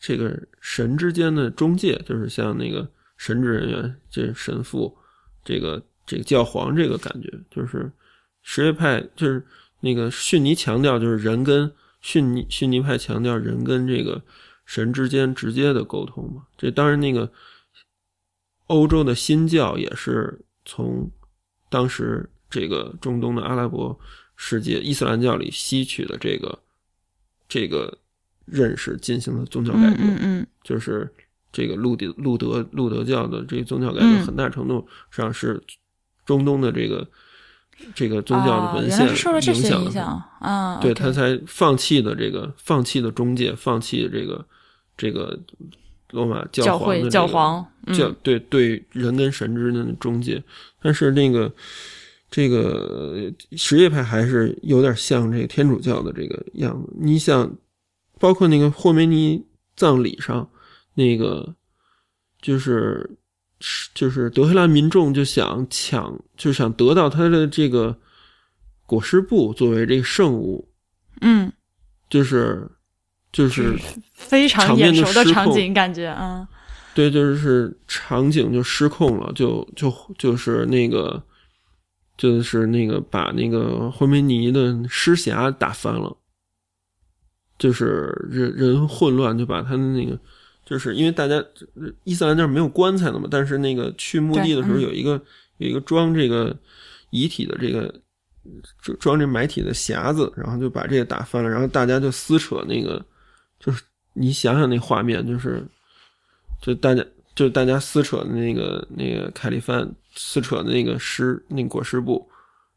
[0.00, 4.98] 这个神之间的中介，就是像那个神职人员，这神父，
[5.44, 7.88] 这个这个教皇，这个感觉就是
[8.42, 9.46] 什叶派，就是
[9.78, 14.20] 那个逊尼强调就是人跟逊尼逊尼派强调人跟这个
[14.66, 16.44] 神之间直接的沟通嘛。
[16.56, 17.30] 这当然那个
[18.66, 21.08] 欧洲的新教也是从
[21.70, 23.96] 当时这个中东的阿拉伯
[24.34, 26.58] 世界伊斯兰教里吸取的这个
[27.48, 27.96] 这个
[28.44, 29.96] 认识进行了宗教改革。
[30.00, 31.10] 嗯嗯就是
[31.50, 35.60] 这个路德路德路德教的这个宗教改革，嗯很大程度上是
[36.26, 37.08] 中东的这个
[37.94, 44.44] 这个宗嗯，教的文献受了这些影响啊，对他才放弃的这个放弃的中介，放弃这个
[44.96, 45.38] 这个
[46.10, 48.16] 罗马教会皇的这个教皇，教嗯。
[48.22, 50.42] 对对人跟神之间的中介，
[50.82, 51.50] 但是那个
[52.30, 56.92] 这个什叶派还是有点像这个天主教的这个样子。
[56.98, 57.50] 你想，
[58.18, 59.44] 包括那个霍梅尼
[59.76, 60.48] 葬礼上，
[60.94, 61.54] 那个
[62.42, 63.18] 就是
[63.94, 67.96] 就是德黑兰民众就想抢，就想得到他的这个
[68.86, 70.68] 裹尸布作为这个圣物，
[71.20, 71.52] 嗯，
[72.10, 72.70] 就是
[73.32, 73.76] 就是
[74.12, 76.48] 非常眼熟的场景，感觉啊
[76.94, 81.22] 对，就是场景就失控了，就就就是那个，
[82.18, 86.14] 就是那个把那个霍梅尼的尸匣打翻了，
[87.58, 90.18] 就是人人混乱，就把他的那个，
[90.66, 91.42] 就是因为大家
[92.02, 95.12] 伊斯兰教没有棺材的嘛，但是那个去墓地的时候有一个、
[95.58, 96.54] 有一个装这个
[97.10, 97.82] 遗体的这个
[98.82, 103.04] 装装这埋体的匣子，然后就把这个打翻了，然后大家就撕扯那个，
[103.60, 105.64] 就是你想想那画面，就是
[106.60, 107.04] 就大家
[107.38, 112.28] 就大家撕扯的那个那个凯利范撕扯的那个尸那个裹尸布，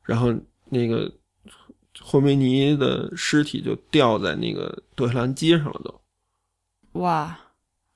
[0.04, 0.32] 然后
[0.70, 1.12] 那个
[2.00, 6.02] 霍梅尼的尸体就掉在那个德黑兰街上了都，
[7.00, 7.36] 哇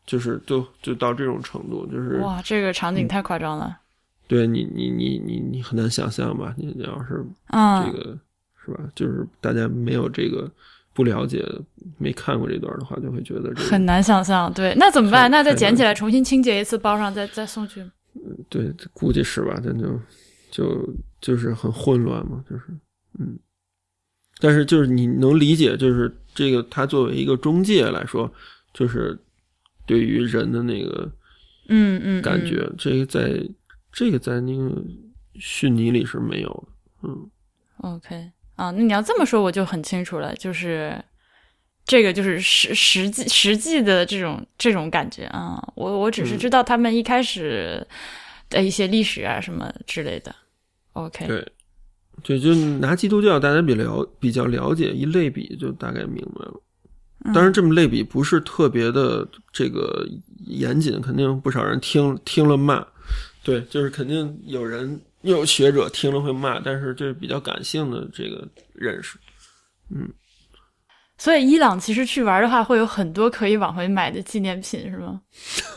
[0.08, 3.78] 就是就就到这种程度，就是哇，这个场嗯景太夸张了，
[4.28, 6.52] 对你你你你你很难想象吧？
[6.58, 8.18] 你要是嗯，这个、
[8.66, 8.80] 是吧？
[8.96, 10.52] 就是大家没有这个
[10.96, 11.46] 不了解、
[11.98, 14.52] 没看过这段的话，就会觉得很难想象。
[14.54, 15.30] 对，那怎么办？
[15.30, 17.82] 那再捡起来重新清洁一次，包上再再送去。
[17.82, 17.92] 嗯
[18.50, 19.60] 对，估计是吧？
[19.62, 20.00] 但就
[20.50, 22.64] 就就是很混乱嘛，就是
[23.20, 23.38] 嗯，
[24.40, 28.32] 但是就是你能理解，就是这个他作为一个中介来说，
[28.74, 29.20] 就是
[29.86, 31.12] 对于人的那个
[31.68, 33.46] 嗯嗯，嗯感觉，这个在
[33.92, 34.82] 这个在那个
[35.34, 36.50] 逊尼里是没有
[37.02, 37.30] 的，嗯
[37.80, 40.98] OK 啊，那你要这么说，我就很清楚了，就是
[41.86, 45.62] 这个就是实实际实际的这种这种感觉啊。
[45.76, 47.86] 我我只是嗯知道他们一开始
[48.50, 50.34] 的一些历史啊什么之类的。
[50.94, 51.52] OK，对，
[52.24, 56.54] 对，就拿基督教大家比了比较了解，一类比就大概明白了。
[57.26, 60.08] 嗯当然，这么类比不是特别的这个
[60.46, 62.86] 严谨，肯定不少人听听了骂。
[63.44, 65.02] 对，就是肯定有人
[65.32, 69.18] 有学者听了会骂，但是这是比较感性的这个认识。
[69.94, 70.10] 嗯
[71.18, 75.22] 所以伊朗其实去玩的话，会有很多可以往回买的纪念品，是吗？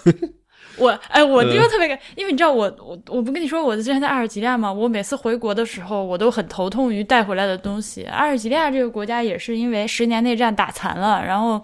[0.77, 4.73] 我哎，我因为特别感，因为你知道我我我不跟你说我之前在阿尔及利亚吗？
[4.73, 8.03] 我每次回国的时候，我都很头痛于带回来的东西。
[8.05, 11.63] 阿尔及利亚这个国家也是因为十年内战打残了，然后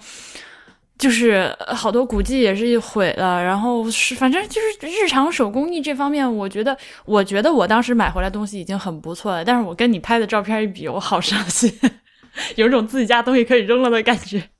[0.98, 11.72] 就是好多古迹也是毁了，然后是反正就是日常手工艺这方面，我觉得我觉得我当时买回来东西已经很不错了，但是我跟你拍的照片一比，我好伤心，
[12.56, 14.50] 有一种自己家东西可以扔了的感觉。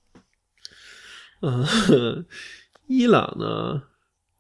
[1.41, 2.25] 嗯，
[2.87, 3.83] 伊朗呢？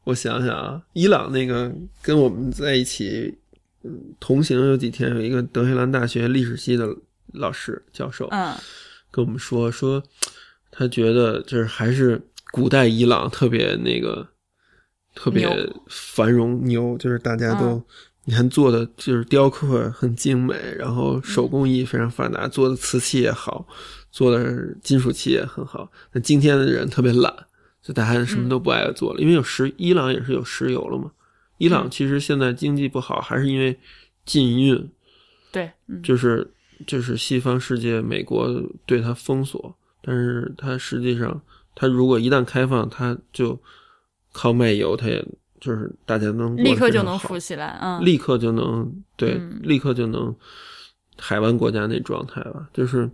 [0.04, 1.72] 我想想啊，伊朗那个
[2.02, 3.38] 跟我们在一起，
[3.82, 6.86] 嗯，同行有几天，有一个德黑兰大学历史系的
[7.32, 8.54] 老师教授，嗯
[9.10, 10.02] 跟我们说说，
[10.76, 12.20] 他觉得就是还是
[12.50, 14.26] 古代伊朗特别那个
[15.14, 15.48] 特别
[15.88, 17.84] 繁荣牛，就是大家都、嗯
[18.26, 23.68] 你看做的就是雕刻很精美，然后手工艺非常发达，做的瓷器也好，
[24.10, 25.92] 做的金属器也很好。
[26.12, 27.30] 那今天的人特别懒，
[27.82, 31.12] 就大家什么都不爱做了，因为有石，伊朗也是有石油了嘛。
[31.58, 33.78] 伊朗嗯其实现在经济不好，还是因为
[34.24, 34.90] 禁运，
[35.52, 36.50] 对，嗯就是
[36.86, 38.48] 就是西方世界，美国
[38.86, 41.40] 对它封锁，但是它实际上，
[41.74, 43.58] 它如果一旦开放，它就
[44.32, 45.24] 靠卖油，它也
[45.60, 47.78] 就是大家能立刻就能富起来。
[47.80, 49.60] 嗯，立刻就能对，嗯。
[49.62, 50.34] 立刻就能
[51.18, 53.10] 海湾国家那状态吧，就是，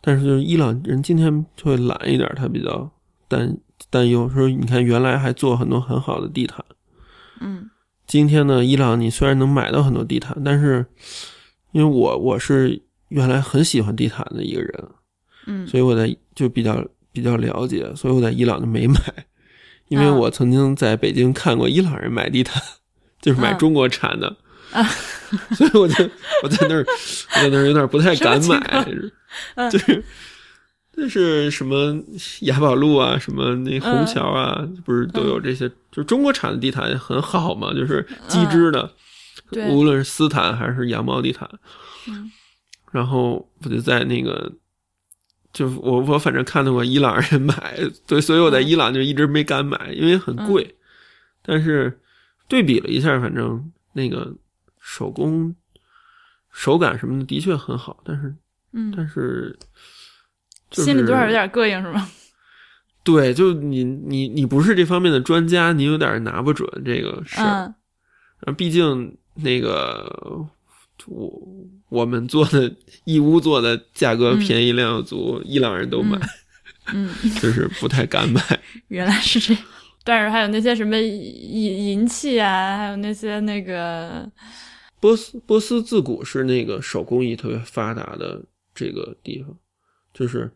[0.00, 2.90] 但是就是伊朗人今天就会懒一点，他比较
[3.28, 3.56] 担
[3.88, 6.64] 担忧，说你看原来还做很多很好的地毯，
[7.40, 7.70] 嗯。
[8.06, 10.84] 今天呢，伊朗你虽然能买到很多地毯，但是
[11.70, 14.88] 因为我我是原来很喜欢地毯的一个人，
[15.46, 15.66] 嗯。
[15.66, 19.00] 所以我在就比较比较了解，所以我在伊朗就没买，
[19.88, 20.12] 因为啊。
[20.12, 22.62] 我曾经在北京看过伊朗人买地毯，
[23.20, 23.54] 就是买啊。
[23.54, 24.36] 中国产的，
[24.72, 24.82] 啊。
[25.54, 26.08] 所以我就
[26.42, 26.84] 我在那儿
[27.36, 28.84] 我在那儿有点不太敢买
[29.70, 30.02] 就是。
[30.96, 31.96] 那是什么
[32.40, 33.80] 雅宝路啊，什么那嗯。
[33.80, 35.68] 虹桥啊，不是都有这些？
[35.90, 38.92] 就是中国产的地毯很好嘛，就是机织的，
[39.52, 41.48] 嗯无论是丝毯还是羊毛地毯。
[42.08, 42.30] 嗯。
[42.90, 44.52] 然后我就在那个，
[45.52, 50.76] 就我我反正看到过伊朗人买，对，所以我在嗯伊朗就一直没敢买，因为很贵。
[51.42, 52.00] 但是
[52.48, 54.34] 对比了一下，反正那个
[54.78, 55.54] 手工
[56.52, 58.34] 手感什么的的确很好，但是
[58.72, 59.58] 嗯，但是、
[60.70, 62.08] 就是、心里多少有点膈应是吗？
[63.02, 67.66] 对，就你你你不是这方面的专家，你有点拿不准这个事儿。
[67.66, 67.74] 嗯
[68.42, 70.46] 啊，毕竟那个
[71.06, 71.32] 我
[71.88, 72.74] 我们做的
[73.04, 76.18] 义乌做的价格便宜量又足，伊朗人都买，
[76.92, 77.08] 嗯，
[77.40, 78.42] 就是不太敢买。
[78.88, 79.62] 原来是这样。
[80.02, 84.26] 但是还有那些什么银银器啊，还有那些那个，
[84.98, 88.42] 波斯波斯自古是那个手工艺特别发达的
[88.74, 89.54] 这个地方，
[90.14, 90.50] 就是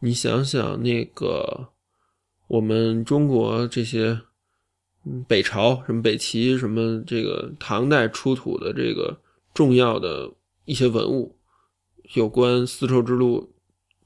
[0.00, 1.68] 你想想那个
[2.46, 4.18] 我们中国这些，
[5.04, 9.14] 嗯，北朝什么北齐什么这个唐代出土的这个
[9.58, 10.32] 重要的
[10.66, 11.36] 一些文物，
[12.14, 13.52] 有关丝绸之路，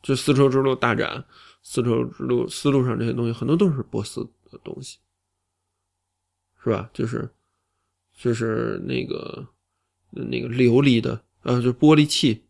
[0.03, 1.27] 就丝绸之路大展，
[1.63, 4.97] 丝绸之路丝路上这些东西很多都是波斯的东西，
[6.65, 6.89] 是吧？
[6.95, 7.29] 就是
[8.17, 9.47] 就是那个
[10.09, 12.45] 那个琉璃的，呃，就玻璃器，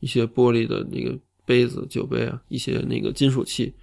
[0.00, 3.74] 一些玻璃的那个杯子、酒杯啊，一些那个金属器，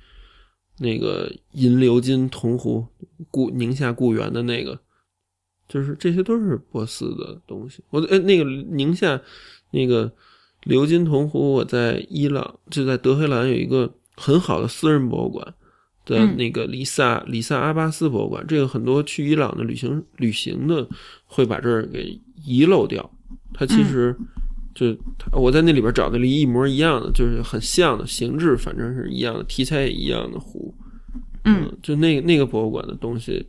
[0.79, 2.87] 那个银鎏金铜壶，
[3.29, 4.81] 故宁夏故园的那个，
[5.68, 7.84] 就是这些都是波斯的东西。
[7.90, 9.19] 我哎，那个宁夏
[9.72, 10.11] 那个
[10.65, 15.53] 鎏金铜壶，我在伊朗就在德黑兰有一个很好的私人博物馆。
[16.06, 20.85] 的嗯那个里萨里萨阿巴斯博物馆，这个很多去伊朗的旅行旅行的
[21.26, 23.10] 会把这儿给遗漏掉。
[23.53, 24.14] 它其实
[24.76, 30.76] 就它我在那里边找的了一模一样的，就是很像的形制，反正是一样的，题材也一样的壶。
[31.45, 33.45] 嗯，就那那个博物馆的东西，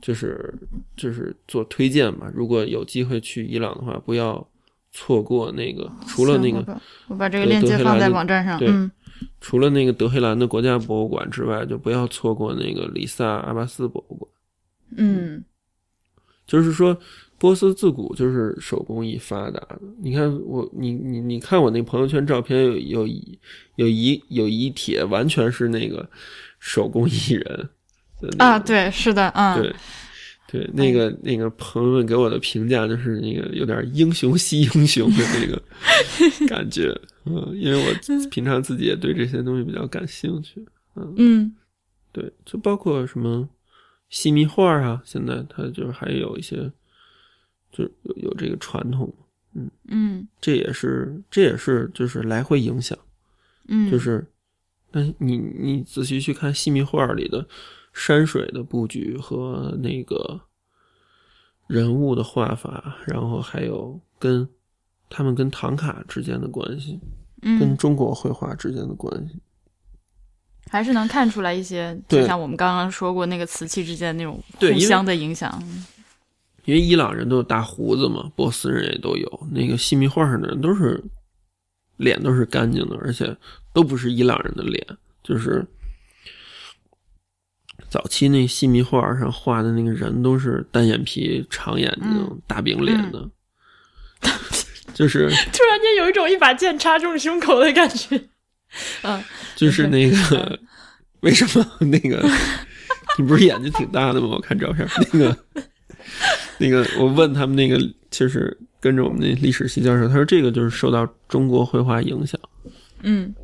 [0.00, 0.54] 就是
[0.96, 2.30] 就是做推荐吧。
[2.34, 4.46] 如果有机会去伊朗的话，不要
[4.92, 8.58] 错过那个，除了那个我把这个链接放在网站上。
[8.58, 8.90] 对嗯
[9.40, 14.30] 除了那个德黑兰的国家博物馆之外，就不要错过那个里萨阿巴斯博物馆。
[14.96, 15.44] 嗯
[16.46, 16.96] 就是说，
[17.36, 19.80] 波斯自古就是手工艺发达的。
[20.00, 23.38] 你看我，你你你看我那朋友圈照片有有一
[23.74, 26.08] 有一有一帖，完全是那个
[26.60, 27.68] 手工艺人
[28.38, 29.74] 啊，对，是的，嗯，对
[30.50, 35.62] 对，那个那个朋友们给我的评价就是那个有点英雄惜英雄的那个
[36.48, 36.90] 感觉，
[37.26, 40.66] 嗯，因为我平常自己也对这些东西比较感兴趣，
[40.96, 41.54] 嗯嗯。
[42.10, 43.46] 对，就包括什么
[44.08, 46.56] 细密画啊，现在它就是还有一些，
[47.70, 49.14] 就是有有这个传统，
[49.54, 50.28] 嗯嗯。
[50.40, 52.98] 这也是这也是就是来回影响，
[53.68, 54.26] 嗯，就是，
[54.90, 57.46] 那你你仔细去看细密画里的
[57.98, 60.40] 山水的布局和那个
[61.66, 64.48] 人物的画法，然后还有跟
[65.10, 66.98] 他们跟唐卡之间的关系，
[67.42, 69.38] 跟嗯，中国绘画之间的关系。
[70.70, 75.62] 还是能看出来一些，就像我们刚刚说过那个瓷器之间那种互相的影响。
[76.66, 79.48] 因为伊朗人都有大胡子嘛，波斯人也都有。
[79.50, 81.02] 那个细密画上的人都是
[81.96, 83.34] 脸都是干净的，而且
[83.72, 84.86] 都不是伊朗人的脸，
[85.22, 85.66] 就是
[87.88, 92.40] 早期那细密画上画的那个人都是单眼皮、长眼睛、嗯。
[92.46, 93.28] 大饼脸的，
[94.94, 98.20] 就是 突然间有一种一把剑插中胸口的感觉。
[99.02, 99.22] 嗯，
[99.56, 100.58] 就是那个
[101.20, 102.22] 为什么那个
[103.16, 104.28] 你不是眼睛挺大的吗？
[104.32, 104.86] 我看照片。
[105.12, 105.36] 那个。
[106.58, 107.78] 那个，我问他们那个，
[108.10, 112.40] 就是跟着我们那历史系教授，他说这个就是受到中国绘画影响，
[113.02, 113.34] 嗯。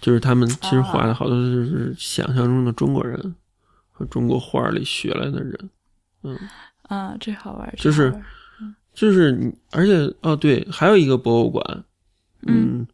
[0.00, 3.34] 就是他们其实画的好多就是想象中的中国人
[3.98, 5.70] 和中国画里学来的人，
[6.22, 6.38] 嗯
[6.82, 8.14] 啊，这好玩，这就是
[8.94, 11.84] 就是你，而且哦对，还有一个博物馆，
[12.46, 12.86] 嗯，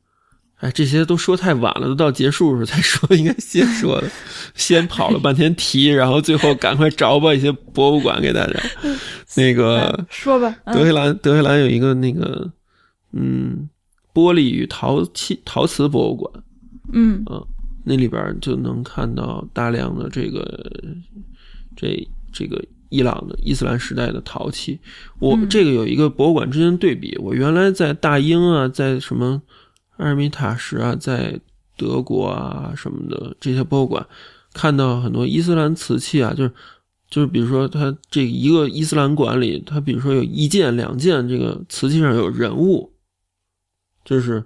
[0.56, 4.08] 哎，这些都说太晚了，都到结束的时候才说，应该先说的，
[4.56, 8.58] 先跑了半天题，然后最后赶快找吧一些博物馆给大家，
[9.36, 10.74] 那个嗯说吧，嗯。
[10.74, 12.50] 德黑兰，德黑兰有一个那个，
[13.12, 13.68] 嗯，
[14.14, 16.42] 玻璃与陶器陶瓷博物馆，
[16.94, 17.22] 嗯。
[17.28, 17.46] 嗯
[17.84, 20.72] 那里边就能看到大量的这个
[21.76, 24.78] 这这个伊朗的伊斯兰时代的陶器。
[25.18, 29.42] 我、嗯这个有一个博物馆之间对比，我原来在大英啊，在什么
[29.98, 31.38] 阿尔米塔什啊，在
[31.76, 34.06] 德国啊什么的这些博物馆，
[34.52, 36.52] 看到很多伊斯兰瓷器啊，就是
[37.10, 42.92] 就是比如说它这一个伊斯兰馆里，它比如说有一件两件这个瓷器上有人物，
[44.04, 44.44] 就是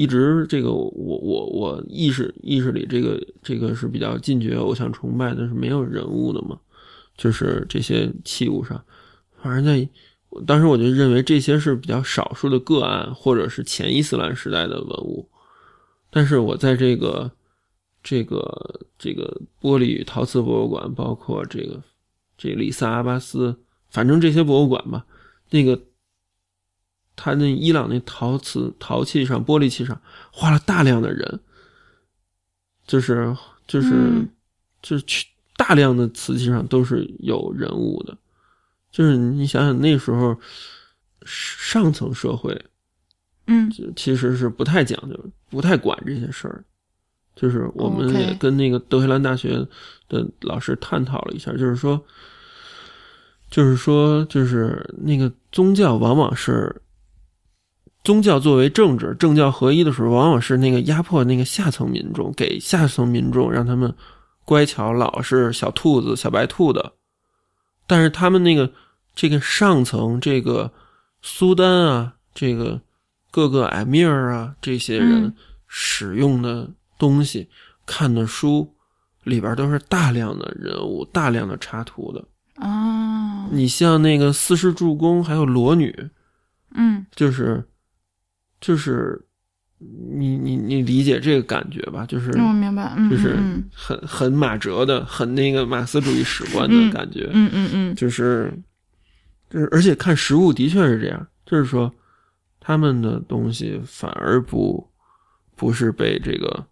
[0.00, 6.58] 一直这个我我我意识意识里这个这个是比较禁绝偶像崇拜的，是没有人物的嘛，
[7.18, 8.82] 就是这些器物上，
[9.42, 9.86] 反正在
[10.46, 15.28] 当时我就认为这些是比较少数的个案，或者是前伊斯兰时代的文物。
[16.08, 17.30] 但是我在这个
[18.02, 21.78] 这个这个玻璃与陶瓷博物馆，包括这个
[22.38, 23.54] 这里萨阿巴斯，
[23.90, 25.04] 反正这些博物馆吧，
[25.50, 25.78] 那个
[27.22, 30.00] 他那伊朗那陶瓷陶器上、玻璃器上
[30.32, 31.40] 画了大量的人，
[32.86, 33.36] 就是
[33.66, 34.26] 就是、嗯
[34.80, 35.26] 就是去
[35.58, 38.16] 大量的瓷器上都是有人物的，
[38.90, 40.34] 就是你想想那时候
[41.26, 42.64] 上层社会。
[43.46, 45.18] 嗯其实是不太讲究，
[45.50, 46.64] 不太管这些事儿。
[47.36, 49.66] 就是我们也跟那个德黑兰大学
[50.08, 52.00] 的老师探讨了一下，就是说，
[53.50, 56.82] 就是说，就是那个宗教往往是
[58.02, 63.94] 宗教作为政治政教合一的时候，往往是那个压迫那个下层民众，给下层民众让他们
[64.44, 66.94] 乖巧老实、小兔子、小白兔的。
[67.86, 68.72] 但是他们那个
[69.14, 70.72] 这个上层这个
[71.20, 72.80] 苏丹啊，这个
[73.30, 75.34] 各个埃米尔啊，这些人嗯
[75.66, 77.48] 使用的东西、
[77.84, 78.74] 看的书
[79.24, 82.24] 里边都是大量的人物、大量的插图的。
[82.64, 86.10] 啊，你像那个四世助攻，还有裸女，
[86.74, 87.64] 嗯就是
[88.60, 89.18] 就是
[90.16, 92.04] 你你你理解这个感觉吧？
[92.06, 97.30] 就是嗯，我明白，嗯就是嗯很很马哲的，很那个马克思主义史观嗯的感觉。
[97.32, 98.52] 嗯嗯嗯就是
[99.48, 101.90] 就是，而且看实物的确是这样，就是说
[102.60, 104.86] 他们的东西反而不
[105.56, 106.66] 不是被这个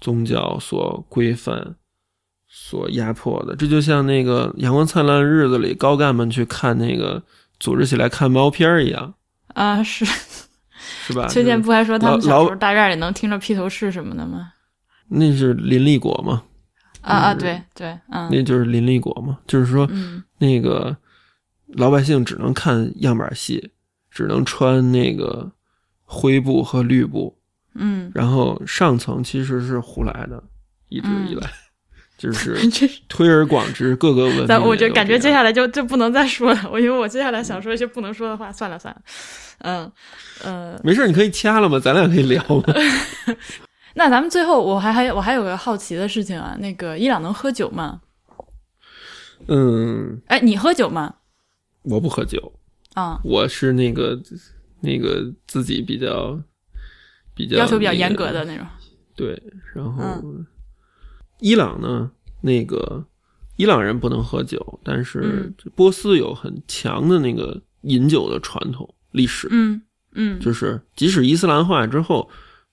[0.00, 1.76] 宗教所规范、
[2.48, 3.54] 所压迫的。
[3.54, 7.22] 这就像那个《阳光灿烂的日子》里高干们去看那个
[7.60, 9.14] 组织起来看猫片儿一样，
[9.54, 10.04] 啊是。
[11.06, 11.26] 是吧？
[11.28, 14.52] 崔健不还说他们小时候大院里能听着披头士什么的吗？
[15.08, 16.42] 那是林立果吗？
[17.00, 19.38] 啊啊，嗯对对，嗯那就是林立果嘛？
[19.46, 20.96] 就是说，嗯那个
[21.68, 23.72] 老百姓只能看样板戏，
[24.10, 25.50] 只能穿那个
[26.04, 27.36] 灰布和绿布，
[27.74, 30.42] 嗯，然后上层其实是胡来的，
[30.90, 31.50] 一直以来、
[32.20, 32.54] 就 是
[33.08, 39.00] 推而广之，各个文我就感觉接下来就就不能再说了，我因为我接下来想说一些不能说的话，算了算了，
[39.60, 39.90] 嗯
[40.44, 42.62] 呃，没事，你可以掐了嘛，咱俩可以聊嘛。
[43.96, 48.02] 那咱们最后我还还我还有个好奇的事情啊，那个伊朗能喝酒吗？
[49.48, 51.14] 嗯，哎，你喝酒吗？
[51.84, 52.52] 我不喝酒，
[52.92, 54.20] 啊、我是那个
[54.80, 56.38] 那个自己比较
[57.34, 58.66] 比较要求比较严格的那种。
[59.16, 59.42] 对，
[59.74, 60.46] 然后、嗯
[61.40, 62.10] 伊朗呢，
[62.40, 63.04] 那个
[63.56, 65.54] 伊朗人不能喝酒，但是嗯。
[65.74, 69.80] 波斯有很强的那个饮酒的传统历史，嗯
[70.14, 72.28] 嗯，就是即使伊斯兰化之后，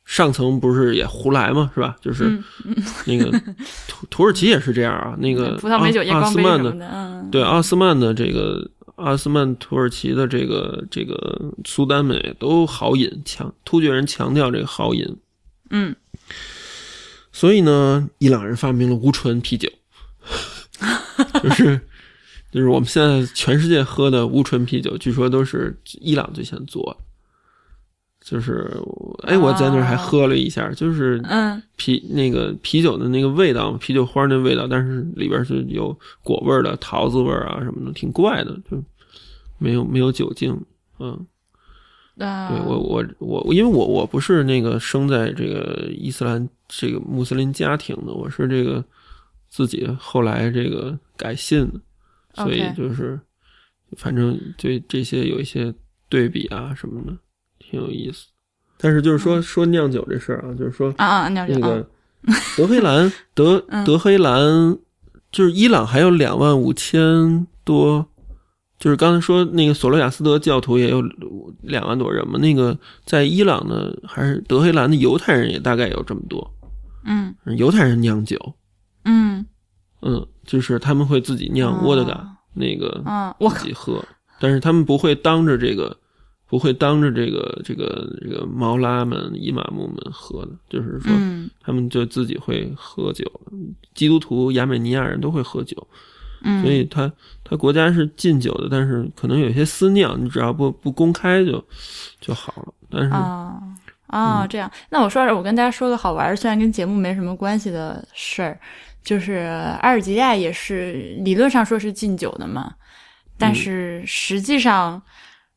[0.06, 1.96] 上层不是也胡来嘛，是吧？
[2.02, 2.26] 就是
[2.66, 2.76] 嗯。
[3.06, 3.32] 那个
[3.88, 15.18] 土 土耳其也是这样啊，那个葡萄美酒夜奥光斯曼的杯什么的，嗯，对奥斯曼的这个奥斯曼土耳其的这个这个苏丹们也都好饮，强突厥人强调这个好饮，
[15.70, 15.96] 嗯
[17.38, 19.70] 所以呢，伊朗人发明了无醇啤酒，
[21.44, 21.80] 就是
[22.52, 27.06] 就是我们现在全世界喝的无醇啤酒，据说都是伊朗最先做的。
[28.22, 28.76] 就是，
[29.22, 38.84] 哎，我在那儿还喝了一下，就是嗯啤那个啤酒的那个味道，啤酒花那味道，但是里边是有果味儿的，桃子味儿啊什么的，挺怪的，就
[39.60, 40.60] 没有没有酒精，
[40.98, 41.24] 嗯。
[42.18, 48.84] 啊，对我我我，因为我我不是那个生在这个伊斯兰这个穆斯林家庭的，我是这个
[49.50, 51.80] 自己后来这个改信的，
[52.44, 53.20] 所以就是
[53.98, 55.74] 反正对这些有一些
[56.10, 57.18] 对比啊什么的，
[57.60, 58.28] 挺有意思。
[58.78, 61.90] 但是就是说说酿酒这事儿啊，就是说啊啊，酿酒那个
[62.58, 63.86] 德黑兰德 嗯。
[63.86, 64.78] 德黑兰
[65.32, 68.06] 就是伊朗还有两万五千多，
[68.78, 71.02] 就是刚才说那个索罗亚斯德教徒也有
[71.62, 76.54] 两万多人嘛，那个在伊朗呢还是德黑兰的犹太人也大概有这么多，
[77.08, 77.34] 嗯。
[77.58, 78.38] 犹太人酿酒，
[79.06, 79.44] 嗯。
[80.02, 84.06] 嗯，就是他们会自己酿沃德嘎啊那个啊，我自己，喝，
[84.40, 85.98] 但是他们不会当着这个。
[86.50, 91.50] 不会当着这个这个这个毛拉们、伊玛目们喝的，就是说，嗯。
[91.60, 93.30] 他们就自己会喝酒，
[93.94, 95.76] 基督徒、亚美尼亚人都会喝酒，
[96.44, 97.12] 嗯，所以他
[97.44, 101.62] 他国家是禁酒的，但是可能有些私酿，你只要不不公开就
[102.22, 102.74] 就好了。
[102.90, 103.62] 但是啊
[104.08, 104.48] 啊，嗯。
[104.48, 108.60] 这样，那我说我跟大家说个好玩儿，虽然跟节目没什么关系的事儿，
[109.04, 109.34] 就是
[109.82, 112.74] 阿尔及利亚也是理论上说是禁酒的嘛，
[113.38, 113.56] 但嗯。
[113.56, 115.02] 是实际上、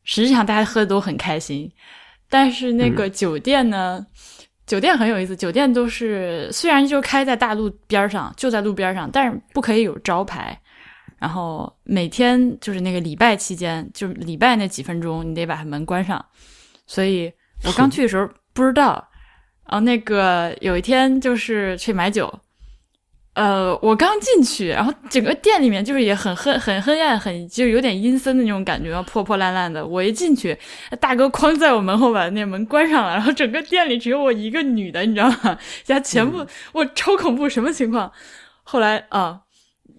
[0.04, 1.70] 实际上大家喝的都很开心，
[2.28, 4.04] 但是那个酒店呢，
[4.66, 10.58] 酒店很有意思，酒店都是虽然就开在大路边上，就在路边上，但是不可以有招牌。
[11.18, 16.24] 然后每天就是那个礼拜期间，就是礼拜那几分钟，你得把它门关上。
[16.86, 17.30] 所以
[17.64, 19.08] 我刚去的时候不知道，
[19.68, 22.32] 然后那个有一天就是去买酒，
[23.34, 29.86] 呃，我刚进去，然后整个店里面就是也很黑、很黑暗、很就是有点阴森的那种感觉，破破烂烂的。
[29.86, 30.56] 我一进去，
[30.98, 35.56] 大哥哐在我门后把那门关上了，然后整个店里只有我一个女的，你知道吗？
[35.84, 38.10] 家全部、我超恐怖，什么情况？
[38.64, 39.40] 后来啊，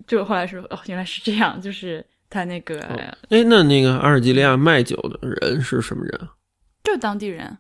[0.06, 2.80] 就后来说哦，原来是这样，就是他那个、
[3.30, 6.36] 哎，那那个阿尔及利亚卖酒的人是什么人啊？
[6.84, 7.58] 就当地人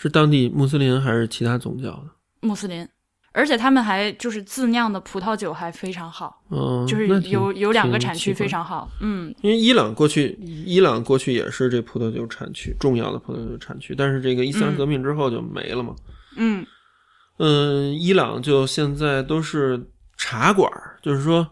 [0.00, 2.04] 是当地穆斯林还是其他宗教的？
[2.40, 2.88] 穆斯林。
[3.32, 15.94] 而且他们还就是自酿的葡萄酒还非常好，嗯，就是有有两个产区非常好，嗯因为伊朗过去，伊朗过去也是这葡萄酒产区重要的葡萄酒产区，但是这个伊斯兰嗯革命之后就没了嘛。
[16.38, 16.66] 嗯
[17.38, 19.80] 嗯，伊朗就现在都是
[20.16, 21.48] 茶馆儿，就是说，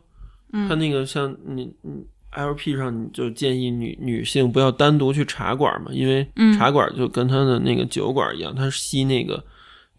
[0.53, 9.43] 嗯他那个像你你 LP 上你就建议女女性不要单独去茶馆嘛，因为嗯茶馆就跟他的那个酒馆一样，它是吸那个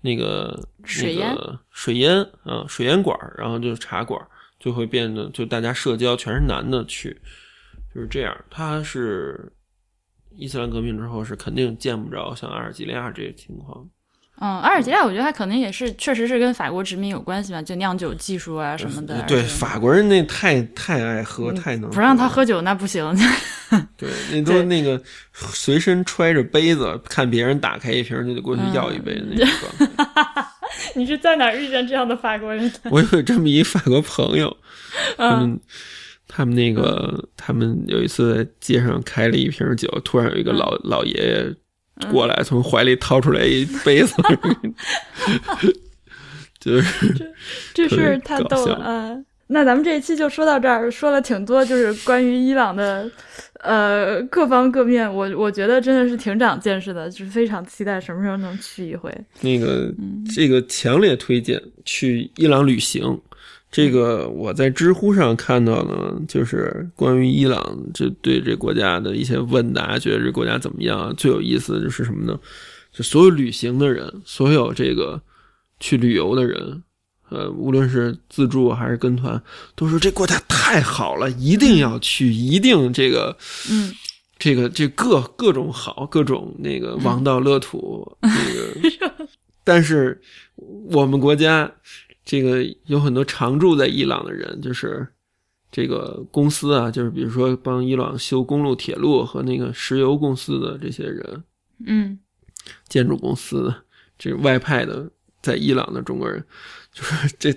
[0.01, 4.27] 那个水烟那个水烟啊水烟管儿，然后就是茶馆儿
[4.59, 7.19] 就会变得就大家社交全是男的去，
[7.93, 8.45] 就是这样。
[8.49, 9.51] 他是
[10.31, 13.89] 伊斯兰革命之后是肯定见不着像阿尔及利亚这些情况。
[14.41, 19.21] 嗯，阿尔及利亚我觉得它可能也是确实是跟法国殖民有关系吧，就酿酒技术啊什么的。
[19.23, 23.13] 对，法国人那太太爱喝，嗯太能不让他喝酒那不行。
[23.97, 24.99] 对，那都对那个
[25.33, 29.47] 随身揣着杯子，看别人打开一瓶就得过去要一杯的那种
[29.77, 30.45] 状态。
[30.95, 32.79] 你是在哪儿遇见这样的法国人的？
[32.89, 34.55] 我有这么一法国朋友，
[35.17, 35.59] 他嗯们
[36.27, 41.55] 他们那个他们有一次在街上开了一瓶酒，突然有一个老嗯老爷爷
[42.11, 44.13] 过来，从怀里掏出来一杯子，
[46.59, 47.33] 就是
[47.73, 49.17] 这事儿太逗了搞笑啊！
[49.47, 53.09] 那咱们这一期就说到这儿，说了挺多，就是关于伊朗的，
[53.61, 59.11] 呃，各方各面，我我觉得真的是挺长见识的，就是非常期待什么时候能去一回。
[59.41, 63.19] 那个嗯这个强烈推荐去伊朗旅行。
[63.71, 71.13] 这个我在知乎上看到呢，就是关于伊朗这对这国家的一些问答，觉得这国家怎么样？
[71.15, 72.39] 最有意思的就是什么呢？
[72.91, 75.21] 就所有旅行的人，所有这个
[75.79, 76.81] 去旅游的人，
[77.29, 79.39] 呃，无论是自助还是跟团，
[79.75, 83.37] 都说这国家太好了，一定要去，一定这个
[83.69, 83.93] 嗯，
[84.39, 89.27] 这个这各各种好，各种那个王道乐土，那个，
[89.63, 90.19] 但是
[90.89, 91.71] 我们国家
[92.29, 95.07] 这个有很多常住在伊朗的人，就是
[95.71, 101.43] 这个公司啊，就是比如说帮伊朗修公路、铁路和那个石油公司的这些人，
[101.87, 102.19] 嗯
[102.87, 103.75] 建筑公司的
[104.19, 105.09] 这外派的
[105.41, 106.45] 在伊朗的中国人，
[106.93, 107.51] 就是这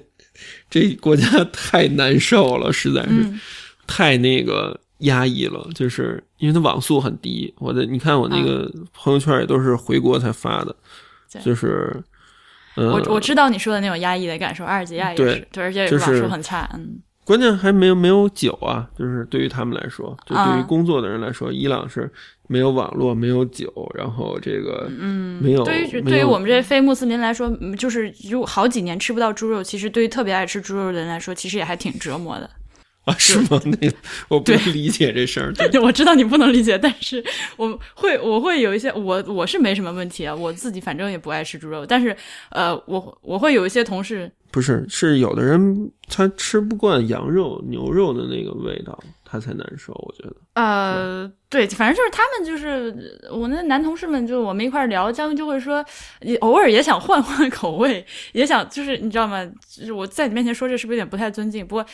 [0.70, 3.22] 这国家太难受了，实在是。
[3.24, 3.38] 嗯
[3.84, 7.52] 太那个压抑了，就是因为它网速很低。
[7.58, 10.74] 我的你看我那个朋友圈也都是回国才发的，
[11.30, 12.02] 对就是，
[12.76, 17.00] 嗯、我我知道你说的那种压抑的感受，阿尔及利亚也是，对，而且就是网速很差，嗯。
[17.24, 20.64] 关键还没有没有酒啊，就是对于他们来说，就对于啊。
[20.68, 22.10] 工作的人来说，伊朗是
[22.48, 32.50] 没有网络、没有酒，然后这个嗯，没有对于对于我们这些非穆斯林来说，嗯就是如好几年吃不到猪肉，其实对于特别爱吃猪肉的人来说，其实也还挺折磨的。
[33.04, 33.60] 啊是吗？
[33.66, 33.90] 那
[34.28, 37.22] 我不对理解这事儿，对 我知道你不能理解，但是
[37.56, 42.16] 我会我会有一些我我是没什么问题啊，我自己反正也不爱吃猪肉，但是
[42.50, 50.36] 呃，我我会有一些同事，不是是有的人他吃不惯羊肉、牛肉的那个味道，他才难受，我觉得。
[50.54, 55.84] 呃，对，反正就是他们就是我那男同事们，就我们一块儿聊，他们就会说，
[56.20, 59.44] 也偶尔也想换换口味，也想就是你知道吗？
[59.68, 61.66] 就是我在你面前说这是不是有点不太尊敬？
[61.66, 61.84] 不过。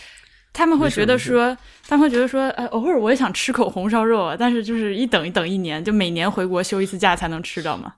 [0.53, 1.57] 他们会觉得说，
[1.87, 7.93] 他们会觉得说，呃，偶尔我也想吃口红烧肉啊，但是就是一等一等一年，就每年回国休一次假才能吃到嘛，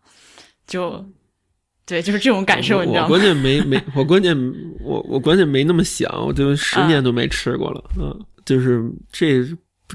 [0.67, 1.05] 就，
[1.87, 3.09] 对，就是这种感受，你知道吗？
[3.09, 4.37] 我关键没没， 我关键
[4.83, 8.15] 我我关键没那么想，我就十年都没吃过了， 嗯，
[8.45, 9.43] 就是这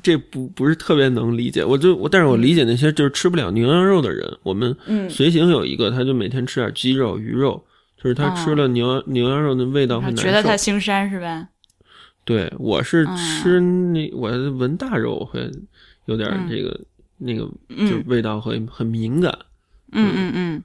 [0.02, 7.64] 这不不是特别能理解，我就我但是我理解那些就是吃不了牛羊肉的人，我们嗯，随行有一个，他就每天吃点鸡肉、鱼肉，
[8.02, 10.72] 就是他吃了牛、牛羊肉的味道会难觉得它受。
[10.72, 11.48] 腥膻是吧？
[12.26, 13.18] 对我是嗯。
[13.18, 15.49] 吃那我闻大肉会
[16.06, 16.77] 有点这个、
[17.18, 17.41] 那个，
[17.88, 19.31] 就嗯味道会很敏感。
[19.91, 20.64] 嗯嗯嗯，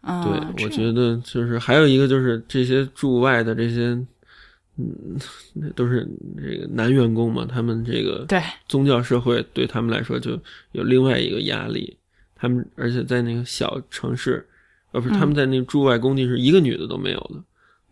[0.00, 3.88] 啊，对，我觉得就是还有一个就是这些驻外的这些，
[4.78, 5.18] 嗯，
[5.52, 8.40] 那都是这个男员工嘛，他们这个对。
[8.68, 10.40] 宗教社会对他们来说就
[10.70, 11.96] 有另外一个压力，
[12.34, 14.46] 他们而且在那个小城市，
[14.92, 17.42] 呃，不是他们在那个驻外工地是一个女的都没有的。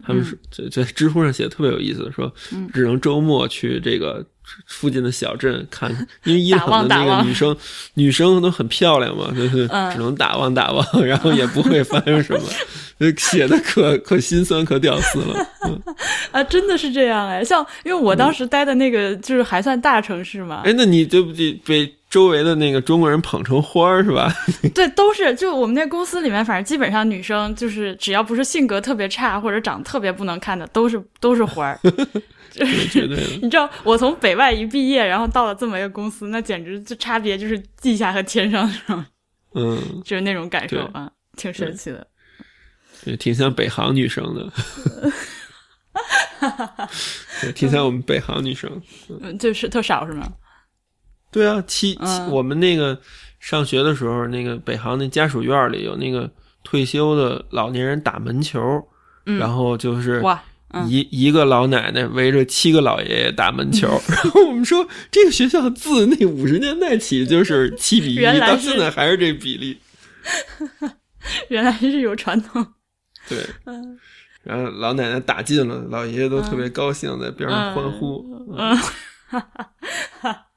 [0.06, 2.32] 他们是在在知乎上写的特别有意思，说
[2.72, 4.24] 只能周末去这个
[4.66, 5.90] 附近的小镇看，
[6.24, 7.56] 因为伊朗的那个女生
[7.94, 12.42] 女生都很漂亮嘛，就是只能打望打望，然后也不会发生什么，
[13.16, 15.46] 写的可可心酸可屌丝了。
[16.32, 21.52] 啊，真的是这样哎，像因为我当时待的那个就是还算大城市嘛，哎，那你对不对？
[21.64, 24.30] 被周围的那个中国人捧成花儿是吧？
[24.74, 31.78] 对，都是就我们那公司里面，反正基本上女生就是只要不是性格特别差或者长得特别不能看的，都是都是花儿。
[33.40, 38.68] 你知道，我从北外一毕业，然后到了这么一个公司，那简直就差别就是地下和天上？
[39.54, 42.04] 嗯，就是那种感受啊，挺神奇的。
[43.04, 44.52] 也挺像北航女生的，
[47.54, 48.68] 挺像我们北航女生。
[49.22, 50.28] 嗯，就是特少是吗？
[51.30, 52.98] 对啊，七七，我们那个
[53.38, 56.30] 上学的时候，那个北航那家属院里有那个
[56.64, 58.60] 退休的老年人打门球，
[59.38, 60.42] 然后就是哇，
[60.88, 63.86] 一一个老奶奶围着七个老爷爷打门球。
[64.08, 69.78] 然后我们说，这个学校自那五十年代起就是七比一，到现在还是这比例。
[71.48, 72.66] 原来是有传统。
[73.28, 73.98] 对，嗯
[74.42, 78.24] 然后老奶奶打进了，老爷爷都特别高兴，在边上欢呼。
[78.56, 78.76] 嗯。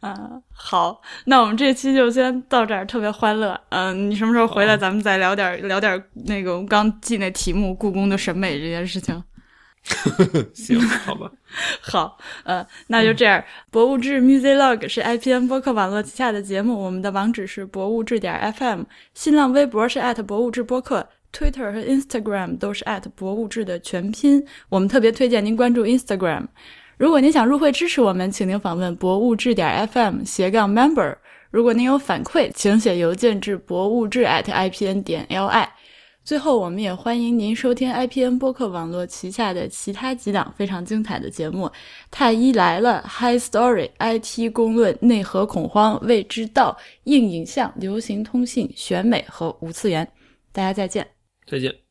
[0.00, 3.60] 啊， 好，那我们这期就先到这儿，特别欢乐。
[3.70, 9.22] 嗯，你什么时候回来，咱们再聊点聊点那个我们刚记那题目，故宫的审美这件事情。
[10.54, 11.30] 行，好吧。
[11.80, 13.42] 好，呃，那就这样。
[13.70, 18.82] 博物志 Music Log 是 IPN 播客网络旗下的节目，我们的网址是博物志点 FM，
[19.14, 22.84] 新浪微博是博物志播客，Twitter 和 Instagram 都是
[23.16, 24.46] 博物志的全拼。
[24.68, 26.46] 我们特别推荐您关注 Instagram。
[26.98, 31.16] 如果您想入会支持我们，请您访问博物志点 FM 斜杠 member。
[31.50, 35.68] 如果您有反馈，请写邮件至博物志 at ipn 点 li。
[36.24, 41.70] 最后，我们也欢迎您收听 IPN 播客网络旗下的其他几档非常精彩的节目：
[42.10, 50.06] 太医来了、High Story、IT 公论、内核恐慌、未知道、硬影像、流行通信、选美和无次元。
[50.52, 51.06] 大家再见，
[51.46, 51.87] 再见。